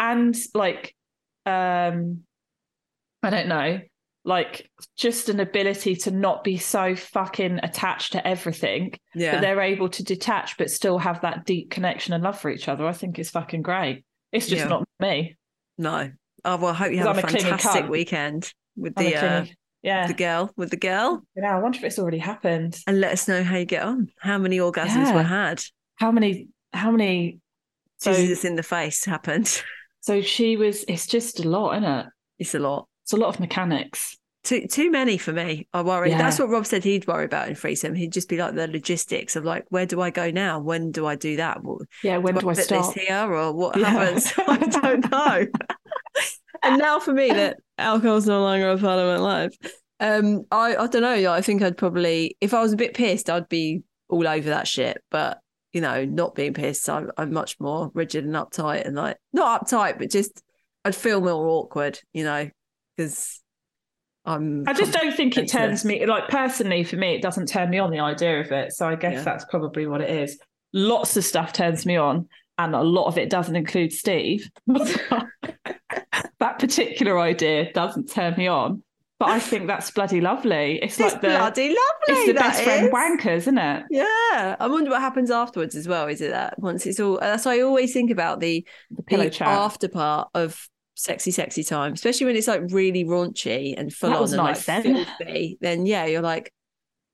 and 0.00 0.36
like 0.54 0.94
um 1.46 2.20
i 3.22 3.30
don't 3.30 3.48
know 3.48 3.80
like 4.24 4.70
just 4.96 5.28
an 5.28 5.40
ability 5.40 5.96
to 5.96 6.10
not 6.10 6.44
be 6.44 6.56
so 6.56 6.94
fucking 6.94 7.58
attached 7.62 8.12
to 8.12 8.24
everything 8.26 8.92
yeah. 9.14 9.32
but 9.32 9.40
they're 9.40 9.60
able 9.60 9.88
to 9.88 10.04
detach 10.04 10.56
but 10.56 10.70
still 10.70 10.96
have 10.98 11.20
that 11.22 11.44
deep 11.44 11.70
connection 11.70 12.14
and 12.14 12.22
love 12.22 12.38
for 12.38 12.50
each 12.50 12.68
other. 12.68 12.86
I 12.86 12.92
think 12.92 13.18
it's 13.18 13.30
fucking 13.30 13.62
great. 13.62 14.04
It's 14.30 14.46
just 14.46 14.62
Yeah. 14.62 14.68
not 14.68 14.84
me. 15.00 15.36
No. 15.76 16.10
Oh 16.44 16.56
well, 16.56 16.68
I 16.68 16.74
hope 16.74 16.92
you 16.92 16.98
have 16.98 17.06
a 17.06 17.10
I'm 17.10 17.18
a 17.18 17.22
fantastic 17.22 17.84
cunt. 17.84 17.88
weekend 17.88 18.52
with 18.76 18.94
I'm 18.96 19.04
the 19.04 19.16
uh, 19.16 19.44
yeah. 19.82 20.06
the 20.06 20.14
girl 20.14 20.52
with 20.56 20.70
the 20.70 20.76
girl, 20.76 21.22
know, 21.36 21.48
I 21.48 21.58
wonder 21.58 21.78
if 21.78 21.84
it's 21.84 21.98
already 21.98 22.18
happened. 22.18 22.78
and 22.86 23.00
let 23.00 23.12
us 23.12 23.28
know 23.28 23.42
how 23.42 23.56
you 23.56 23.64
get 23.64 23.82
on. 23.82 24.08
How 24.20 24.38
many 24.38 24.58
orgasms 24.58 24.86
Yeah. 24.94 25.14
were 25.14 25.22
had? 25.22 25.62
How 25.96 26.10
many? 26.12 26.48
How 26.72 26.90
many? 26.90 27.40
So, 27.98 28.12
Jesus 28.14 28.44
in 28.44 28.56
the 28.56 28.62
face 28.62 29.04
happened. 29.04 29.62
so 30.00 30.20
she 30.20 30.56
was. 30.56 30.84
It's 30.88 31.06
just 31.06 31.40
a 31.40 31.48
lot, 31.48 31.72
isn't 31.76 31.84
it? 31.84 32.06
It's 32.38 32.54
a 32.54 32.58
lot. 32.58 32.88
It's 33.04 33.12
a 33.12 33.16
lot 33.16 33.28
of 33.28 33.40
mechanics. 33.40 34.16
Too 34.44 34.66
too 34.66 34.90
many 34.90 35.18
for 35.18 35.32
me. 35.32 35.68
I 35.72 35.82
worry. 35.82 36.10
Yeah. 36.10 36.18
That's 36.18 36.38
what 36.40 36.48
Rob 36.48 36.66
said 36.66 36.82
he'd 36.82 37.06
worry 37.06 37.24
about 37.24 37.48
in 37.48 37.54
threesome. 37.54 37.94
He'd 37.94 38.12
just 38.12 38.28
be 38.28 38.38
like 38.38 38.54
the 38.56 38.66
logistics 38.66 39.36
of 39.36 39.44
like, 39.44 39.64
where 39.68 39.86
do 39.86 40.00
I 40.00 40.10
go 40.10 40.32
now? 40.32 40.58
When 40.58 40.90
do 40.90 41.06
I 41.06 41.14
do 41.14 41.36
that? 41.36 41.62
What, 41.62 41.82
Yeah. 42.02 42.16
When 42.18 42.34
do 42.34 42.40
I 42.50 42.54
put 42.54 42.64
start? 42.64 42.94
this 42.94 43.04
here 43.06 43.32
or 43.32 43.52
what 43.52 43.76
Yeah. 43.76 43.90
happens? 43.90 44.32
I 44.38 44.56
don't 44.56 45.10
know. 45.12 45.46
and 46.64 46.78
now 46.78 46.98
for 46.98 47.12
me 47.12 47.28
that 47.28 47.58
alcohol's 47.78 48.26
no 48.26 48.40
longer 48.42 48.70
a 48.70 48.78
part 48.78 48.98
of 48.98 49.06
my 49.06 49.16
life. 49.16 49.56
Um, 50.00 50.42
I 50.50 50.74
I 50.74 50.86
don't 50.88 51.02
know. 51.02 51.32
I 51.32 51.40
think 51.40 51.62
I'd 51.62 51.76
probably 51.76 52.36
if 52.40 52.52
I 52.52 52.60
was 52.60 52.72
a 52.72 52.76
bit 52.76 52.94
pissed, 52.94 53.30
I'd 53.30 53.48
be 53.48 53.82
all 54.08 54.26
over 54.26 54.48
that 54.50 54.66
shit. 54.66 55.00
But 55.10 55.38
you 55.72 55.80
know, 55.80 56.04
not 56.04 56.34
being 56.34 56.52
pissed, 56.54 56.88
I'm 56.90 57.10
I'm 57.16 57.32
much 57.32 57.60
more 57.60 57.90
rigid 57.94 58.24
and 58.24 58.34
uptight 58.34 58.84
and 58.86 58.96
like 58.96 59.18
not 59.32 59.66
uptight, 59.68 59.98
but 59.98 60.10
just 60.10 60.42
I'd 60.84 60.96
feel 60.96 61.20
more 61.20 61.46
awkward, 61.46 62.00
you 62.12 62.24
know, 62.24 62.50
because 62.96 63.40
I'm. 64.24 64.64
I 64.68 64.72
just 64.72 64.92
don't 64.92 65.14
think 65.16 65.36
it 65.36 65.48
turns 65.48 65.84
me 65.84 66.04
like 66.06 66.28
personally 66.28 66.84
for 66.84 66.96
me. 66.96 67.14
It 67.14 67.22
doesn't 67.22 67.46
turn 67.46 67.70
me 67.70 67.78
on 67.78 67.90
the 67.90 68.00
idea 68.00 68.40
of 68.40 68.52
it. 68.52 68.72
So 68.72 68.86
I 68.88 68.94
guess 68.96 69.14
Yeah. 69.14 69.22
that's 69.24 69.44
probably 69.46 69.86
what 69.86 70.00
it 70.00 70.10
is. 70.10 70.38
Lots 70.72 71.16
of 71.16 71.24
stuff 71.24 71.52
turns 71.52 71.84
me 71.84 71.96
on, 71.96 72.28
and 72.58 72.74
a 72.74 72.82
lot 72.82 73.06
of 73.06 73.18
it 73.18 73.28
doesn't 73.30 73.56
include 73.56 73.92
Steve. 73.92 74.48
that 74.66 76.58
particular 76.58 77.18
idea 77.18 77.72
doesn't 77.72 78.10
turn 78.10 78.34
me 78.36 78.46
on, 78.46 78.82
but 79.18 79.28
I 79.28 79.38
think 79.38 79.66
that's 79.66 79.90
bloody 79.90 80.20
lovely. 80.20 80.78
It's, 80.82 80.98
It's 80.98 81.12
like 81.12 81.20
the 81.22 81.28
bloody 81.28 81.68
lovely. 81.68 81.76
it's 82.08 82.26
the 82.26 82.34
best 82.34 82.62
friend 82.62 82.86
is. 82.86 82.92
wankers, 82.92 83.36
isn't 83.38 83.58
it? 83.58 83.84
Yeah, 83.90 84.56
I 84.58 84.66
wonder 84.68 84.90
what 84.90 85.00
happens 85.00 85.30
afterwards 85.30 85.74
as 85.74 85.86
well. 85.88 86.06
Is 86.08 86.20
it 86.20 86.30
that 86.30 86.58
once 86.58 86.86
it's 86.86 87.00
all? 87.00 87.18
That's 87.20 87.44
why 87.44 87.56
I 87.58 87.60
always 87.62 87.92
think 87.92 88.10
about 88.10 88.40
the 88.40 88.66
The 88.90 89.02
pillow 89.02 89.24
the 89.24 89.30
chat. 89.30 89.48
after 89.48 89.88
part 89.88 90.28
of 90.34 90.68
sexy, 90.94 91.30
sexy 91.30 91.64
time, 91.64 91.92
especially 91.94 92.26
when 92.26 92.36
it's 92.36 92.48
like 92.48 92.62
really 92.70 93.04
raunchy 93.04 93.74
and 93.76 93.92
full 93.92 94.10
That 94.10 94.18
on 94.18 94.24
and 94.24 94.36
nice 94.36 94.68
like 94.68 94.82
then. 94.84 95.04
filthy. 95.18 95.58
Then 95.60 95.86
yeah, 95.86 96.06
you're 96.06 96.22
like, 96.22 96.52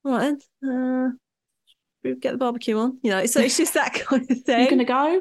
all 0.05 0.13
right, 0.13 0.37
then, 0.63 0.71
uh, 0.71 1.09
we 2.05 2.15
get 2.15 2.33
the 2.33 2.39
barbecue 2.39 2.79
on. 2.79 2.99
You 3.03 3.11
know, 3.11 3.27
so 3.27 3.41
it's 3.41 3.57
just 3.57 3.75
that 3.75 3.95
kind 4.07 4.31
of 4.31 4.39
thing. 4.43 4.61
You're 4.61 4.71
gonna 4.71 4.85
go? 4.85 5.21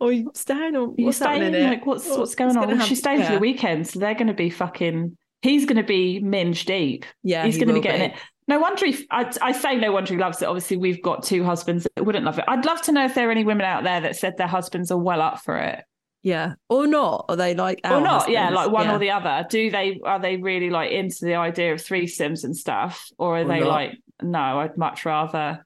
or 0.00 0.10
you 0.12 0.30
staying 0.34 0.74
or 0.74 0.92
you 0.98 1.04
what's 1.06 1.18
staying? 1.18 1.52
Like 1.52 1.86
what's 1.86 2.08
What- 2.08 2.18
what's 2.20 2.34
going 2.34 2.56
on? 2.56 2.64
gonna 2.64 2.76
Well, 2.76 2.86
she's 2.86 2.98
staying 2.98 3.22
for 3.24 3.32
the 3.32 3.38
weekend, 3.38 3.86
so 3.86 3.98
they're 4.00 4.14
gonna 4.14 4.34
be 4.34 4.50
fucking 4.50 5.16
he's 5.42 5.66
gonna 5.66 5.84
be 5.84 6.18
minge 6.20 6.64
deep. 6.64 7.04
Yeah, 7.22 7.44
he's 7.44 7.54
he 7.54 7.60
going 7.60 7.68
to 7.68 7.74
be 7.74 7.80
getting 7.80 8.10
it. 8.10 8.16
No 8.48 8.58
wonder 8.58 8.86
he, 8.86 9.06
I, 9.10 9.30
I 9.42 9.52
say 9.52 9.76
no 9.76 9.92
wonder 9.92 10.14
he 10.14 10.18
loves 10.18 10.40
it. 10.40 10.46
Obviously, 10.46 10.78
we've 10.78 11.02
got 11.02 11.22
two 11.22 11.44
husbands 11.44 11.86
that 11.94 12.02
wouldn't 12.04 12.24
love 12.24 12.38
it. 12.38 12.46
I'd 12.48 12.64
love 12.64 12.80
to 12.82 12.92
know 12.92 13.04
if 13.04 13.14
there 13.14 13.28
are 13.28 13.30
any 13.30 13.44
women 13.44 13.66
out 13.66 13.84
there 13.84 14.00
that 14.00 14.16
said 14.16 14.38
their 14.38 14.46
husbands 14.46 14.90
are 14.90 14.96
well 14.98 15.20
up 15.20 15.40
for 15.44 15.58
it 15.58 15.84
Yeah, 16.22 16.54
or 16.68 16.86
not? 16.86 17.26
Are 17.28 17.36
they 17.36 17.54
like 17.54 17.80
or 17.84 17.92
our 17.92 18.00
not. 18.00 18.28
Yeah, 18.28 18.50
like 18.50 18.70
one 18.70 18.86
Yeah. 18.86 18.96
or 18.96 18.98
the 18.98 19.10
other. 19.10 19.46
Do 19.48 19.70
they 19.70 20.00
are 20.04 20.18
they 20.18 20.36
really 20.36 20.68
like 20.70 20.90
into 20.90 21.24
the 21.24 21.34
idea 21.36 21.72
of 21.72 21.78
threesomes 21.80 22.44
and 22.44 22.56
stuff, 22.56 23.06
or 23.18 23.38
are 23.38 23.42
Or 23.42 23.48
they 23.48 23.60
not. 23.60 23.68
like 23.68 23.92
no? 24.20 24.60
I'd 24.60 24.76
much 24.76 25.04
rather, 25.04 25.64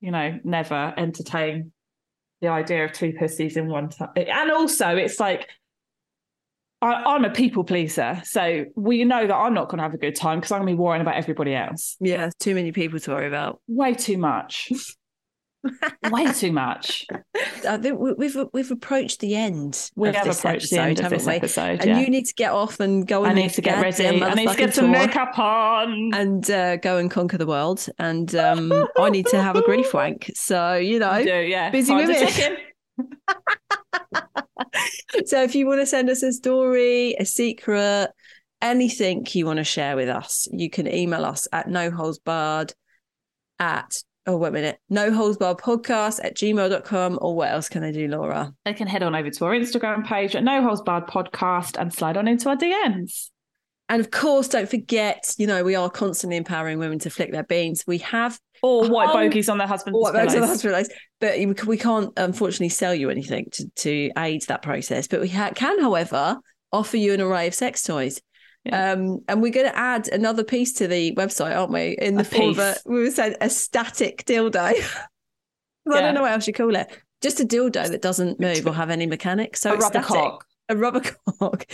you 0.00 0.10
know, 0.10 0.38
never 0.44 0.92
entertain 0.96 1.72
the 2.40 2.48
idea 2.48 2.84
of 2.84 2.92
two 2.92 3.12
pussies 3.18 3.56
in 3.56 3.68
one 3.68 3.88
time. 3.88 4.10
And 4.16 4.50
also, 4.50 4.96
it's 4.96 5.20
like. 5.20 5.48
I, 6.82 7.14
I'm 7.14 7.24
a 7.24 7.30
people 7.30 7.64
pleaser, 7.64 8.20
so 8.24 8.66
we 8.76 9.04
know 9.04 9.26
that 9.26 9.34
I'm 9.34 9.54
not 9.54 9.70
going 9.70 9.78
to 9.78 9.84
have 9.84 9.94
a 9.94 9.98
good 9.98 10.14
time 10.14 10.38
because 10.40 10.52
I'm 10.52 10.58
going 10.60 10.74
to 10.74 10.76
be 10.76 10.78
worrying 10.82 11.00
about 11.00 11.14
everybody 11.14 11.54
else. 11.54 11.96
Yeah, 11.98 12.28
too 12.40 12.54
many 12.54 12.72
people 12.72 13.00
to 13.00 13.10
worry 13.12 13.26
about. 13.26 13.58
Way 13.68 13.94
too 13.94 14.18
much. 14.18 14.70
Way 16.10 16.32
too 16.32 16.52
much. 16.52 17.06
I 17.68 17.78
think 17.78 17.98
we- 17.98 18.12
we've 18.12 18.36
we've 18.52 18.70
approached 18.70 19.20
the 19.20 19.34
end. 19.34 19.90
We 19.96 20.12
have 20.12 20.26
approached 20.26 20.70
the 20.70 20.78
end 20.78 21.00
of 21.00 21.10
this 21.10 21.26
we? 21.26 21.34
episode. 21.34 21.80
And 21.80 21.90
yeah. 21.90 22.00
you 22.00 22.08
need 22.08 22.26
to 22.26 22.34
get 22.34 22.52
off 22.52 22.80
and 22.80 23.06
go. 23.06 23.24
I 23.24 23.30
on 23.30 23.36
need 23.36 23.52
to 23.52 23.62
get 23.62 23.80
ready. 23.80 24.22
I 24.22 24.34
need 24.34 24.48
to 24.48 24.56
get 24.56 24.74
some 24.74 24.90
makeup 24.90 25.38
on. 25.38 26.10
and 26.14 26.50
uh, 26.50 26.76
go 26.76 26.98
and 26.98 27.10
conquer 27.10 27.38
the 27.38 27.46
world. 27.46 27.86
And 27.98 28.34
um, 28.34 28.72
I 28.98 29.10
need 29.10 29.26
to 29.28 29.42
have 29.42 29.56
a 29.56 29.62
grief 29.62 29.94
wank. 29.94 30.30
So 30.34 30.74
you 30.74 30.98
know. 30.98 31.16
You 31.16 31.24
do, 31.24 31.40
yeah. 31.40 31.70
busy 31.70 31.92
Time's 31.92 32.10
a 32.10 32.40
women. 32.40 32.58
So 35.26 35.42
if 35.42 35.54
you 35.54 35.66
want 35.66 35.80
to 35.80 35.86
send 35.86 36.10
us 36.10 36.22
a 36.22 36.32
story, 36.32 37.14
a 37.18 37.24
secret, 37.24 38.08
anything 38.60 39.26
you 39.30 39.46
want 39.46 39.58
to 39.58 39.64
share 39.64 39.96
with 39.96 40.08
us, 40.08 40.48
you 40.50 40.68
can 40.68 40.92
email 40.92 41.24
us 41.24 41.48
at 41.52 41.68
no 41.68 41.90
holes 41.90 42.18
barred 42.18 42.74
at 43.58 44.02
oh 44.26 44.36
wait 44.36 44.48
a 44.48 44.52
minute 44.52 44.78
no 44.88 45.12
holes 45.12 45.36
barred 45.36 45.58
podcast 45.58 46.18
at 46.24 46.34
gmail.com 46.36 47.18
or 47.20 47.34
what 47.36 47.50
else 47.50 47.68
can 47.68 47.82
I 47.84 47.92
do 47.92 48.08
Laura 48.08 48.52
They 48.64 48.72
can 48.74 48.86
head 48.86 49.02
on 49.02 49.14
over 49.14 49.30
to 49.30 49.44
our 49.44 49.52
Instagram 49.52 50.06
page 50.06 50.34
at 50.34 50.42
No 50.44 50.62
Holes 50.62 50.82
Barred 50.82 51.06
Podcast 51.06 51.78
and 51.80 51.92
slide 51.92 52.16
on 52.16 52.26
into 52.28 52.48
our 52.48 52.56
DMs. 52.56 53.30
And 53.90 54.00
of 54.00 54.10
course, 54.10 54.48
don't 54.48 54.68
forget, 54.68 55.34
you 55.36 55.46
know, 55.46 55.62
we 55.62 55.74
are 55.74 55.90
constantly 55.90 56.38
empowering 56.38 56.78
women 56.78 56.98
to 57.00 57.10
flick 57.10 57.32
their 57.32 57.42
beans. 57.44 57.84
We 57.86 57.98
have 57.98 58.38
Or 58.62 58.88
white 58.88 59.10
Oh, 59.10 59.12
bogies 59.12 59.50
on 59.50 59.58
their 59.58 59.66
husband's 59.66 59.98
what 59.98 60.14
about 60.14 60.28
pillows. 60.28 60.40
the 60.40 60.46
hospital 60.46 60.72
lights? 60.72 60.88
But 61.20 61.36
we 61.36 61.46
we 61.66 61.76
can't 61.76 62.10
unfortunately 62.16 62.70
sell 62.70 62.94
you 62.94 63.10
anything 63.10 63.48
to, 63.52 63.68
to 63.76 64.10
aid 64.16 64.40
that 64.48 64.62
process. 64.62 65.06
But 65.06 65.20
we 65.20 65.28
ha- 65.28 65.50
can, 65.54 65.78
however, 65.82 66.38
offer 66.72 66.96
you 66.96 67.12
an 67.12 67.20
array 67.20 67.46
of 67.46 67.54
sex 67.54 67.82
toys. 67.82 68.22
Yeah. 68.64 68.92
Um, 68.92 69.20
and 69.28 69.42
we're 69.42 69.52
going 69.52 69.66
to 69.70 69.76
add 69.76 70.08
another 70.08 70.42
piece 70.44 70.72
to 70.74 70.88
the 70.88 71.14
website, 71.16 71.54
aren't 71.56 71.72
we? 71.72 71.96
In 72.00 72.14
the 72.14 72.22
A 72.22 72.24
form 72.24 72.50
of 72.50 72.58
a, 72.58 72.72
piece. 72.74 72.82
we 72.86 73.02
would 73.02 73.12
say 73.12 73.34
a 73.40 73.50
static 73.50 74.24
dildo. 74.24 74.56
I 74.60 74.72
Yeah. 75.86 76.00
don't 76.00 76.14
know 76.14 76.22
what 76.22 76.32
else 76.32 76.46
you 76.46 76.52
call 76.54 76.74
it. 76.74 76.90
Just 77.20 77.40
a 77.40 77.44
dildo 77.44 77.88
that 77.90 78.00
doesn't 78.02 78.40
move 78.40 78.66
or 78.66 78.72
have 78.74 78.90
any 78.90 79.06
mechanics. 79.06 79.60
So 79.60 79.70
a 79.70 79.74
it's 79.74 79.82
rubber 79.84 80.02
static. 80.02 80.08
cock. 80.08 80.46
A 80.70 80.76
rubber 80.76 81.00
cock. 81.38 81.66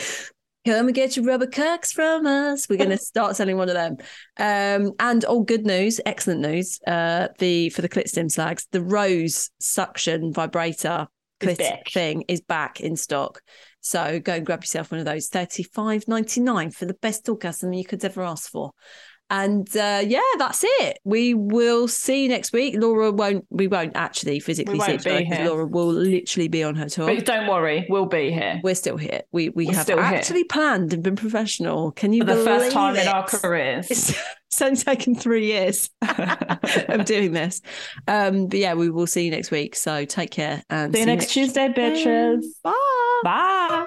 Come 0.66 0.86
and 0.86 0.95
get 0.95 1.16
your 1.16 1.24
rubber 1.24 1.47
cocks 1.47 1.91
from 1.93 2.26
us. 2.26 2.68
We're 2.68 2.76
going 2.76 2.91
to 2.91 2.99
start 2.99 3.34
selling 3.36 3.57
one 3.57 3.68
of 3.70 3.74
them. 3.74 3.97
Um, 4.38 4.93
and 4.99 5.24
all 5.24 5.43
good 5.43 5.64
news, 5.64 6.01
excellent 6.05 6.41
news. 6.41 6.80
Uh, 6.86 7.28
the 7.38 7.70
for 7.70 7.82
the 7.82 7.88
clit 7.88 8.09
stim 8.09 8.28
slags, 8.28 8.66
the 8.72 8.82
Rose 8.82 9.51
suction 9.61 10.32
vibrator 10.32 11.07
clit 11.41 11.88
thing 11.91 12.24
is 12.28 12.43
back 12.43 12.80
in 12.80 12.97
stock. 12.97 13.41
So 13.81 14.20
go 14.20 14.35
and 14.35 14.47
grab 14.47 14.62
yourself 14.62 14.91
one 14.91 15.01
of 15.01 15.07
those. 15.07 15.28
Thirty 15.28 15.62
five 15.62 16.07
ninety 16.07 16.41
nine 16.41 16.70
for 16.70 16.85
the 16.85 16.95
best 16.95 17.28
orgasm 17.28 17.72
you 17.72 17.85
could 17.85 18.05
ever 18.05 18.22
ask 18.22 18.51
for. 18.51 18.72
And 19.31 19.68
uh, 19.76 20.03
yeah, 20.05 20.20
that's 20.39 20.64
it. 20.64 20.99
We 21.05 21.35
will 21.35 21.87
see 21.87 22.24
you 22.24 22.28
next 22.28 22.53
week. 22.53 22.74
Laura 22.76 23.12
won't. 23.12 23.47
We 23.51 23.68
won't 23.68 23.97
actually 23.97 24.41
physically 24.41 24.74
We 24.74 24.81
see 24.81 24.91
won't 24.93 25.01
each 25.03 25.07
other 25.07 25.18
be 25.20 25.26
'cause 25.28 25.37
here. 25.39 25.47
Laura 25.49 25.66
will 25.66 25.87
literally 25.93 26.49
be 26.49 26.62
on 26.64 26.74
her 26.74 26.89
tour 26.89 27.07
But 27.07 27.24
don't 27.24 27.47
worry, 27.47 27.87
we'll 27.89 28.07
be 28.07 28.33
here. 28.33 28.61
we're 28.64 28.74
still 28.74 28.97
here. 28.97 29.22
We 29.33 29.51
we 29.51 29.66
We're 29.66 29.74
have 29.74 29.83
still 29.85 29.99
here. 29.99 30.07
actually 30.16 30.45
planned 30.45 30.93
and 30.93 31.03
been 31.03 31.16
professional. 31.16 31.93
Can 31.93 32.12
you 32.12 32.24
For 32.24 32.35
the 32.35 32.45
first 32.45 32.72
time 32.72 32.97
in 32.97 33.07
our 33.07 33.24
careers. 33.26 33.87
It's, 33.91 34.12
it's 34.61 34.85
taken 34.85 35.14
three 35.14 35.47
years 35.47 35.89
of 36.89 37.05
doing 37.05 37.33
this. 37.33 37.62
Um, 38.09 38.49
but 38.49 38.59
yeah, 38.59 38.74
we 38.74 38.91
will 38.91 39.07
see 39.07 39.24
you 39.26 39.31
next 39.31 39.51
week. 39.53 39.76
So 39.76 40.05
take 40.05 40.33
care 40.33 40.64
and 40.68 40.93
See 40.93 41.01
you 41.01 41.07
next 41.07 41.33
Tuesday, 41.33 41.68
bitches. 41.68 42.43
Bye. 42.64 42.72
Bye. 43.22 43.87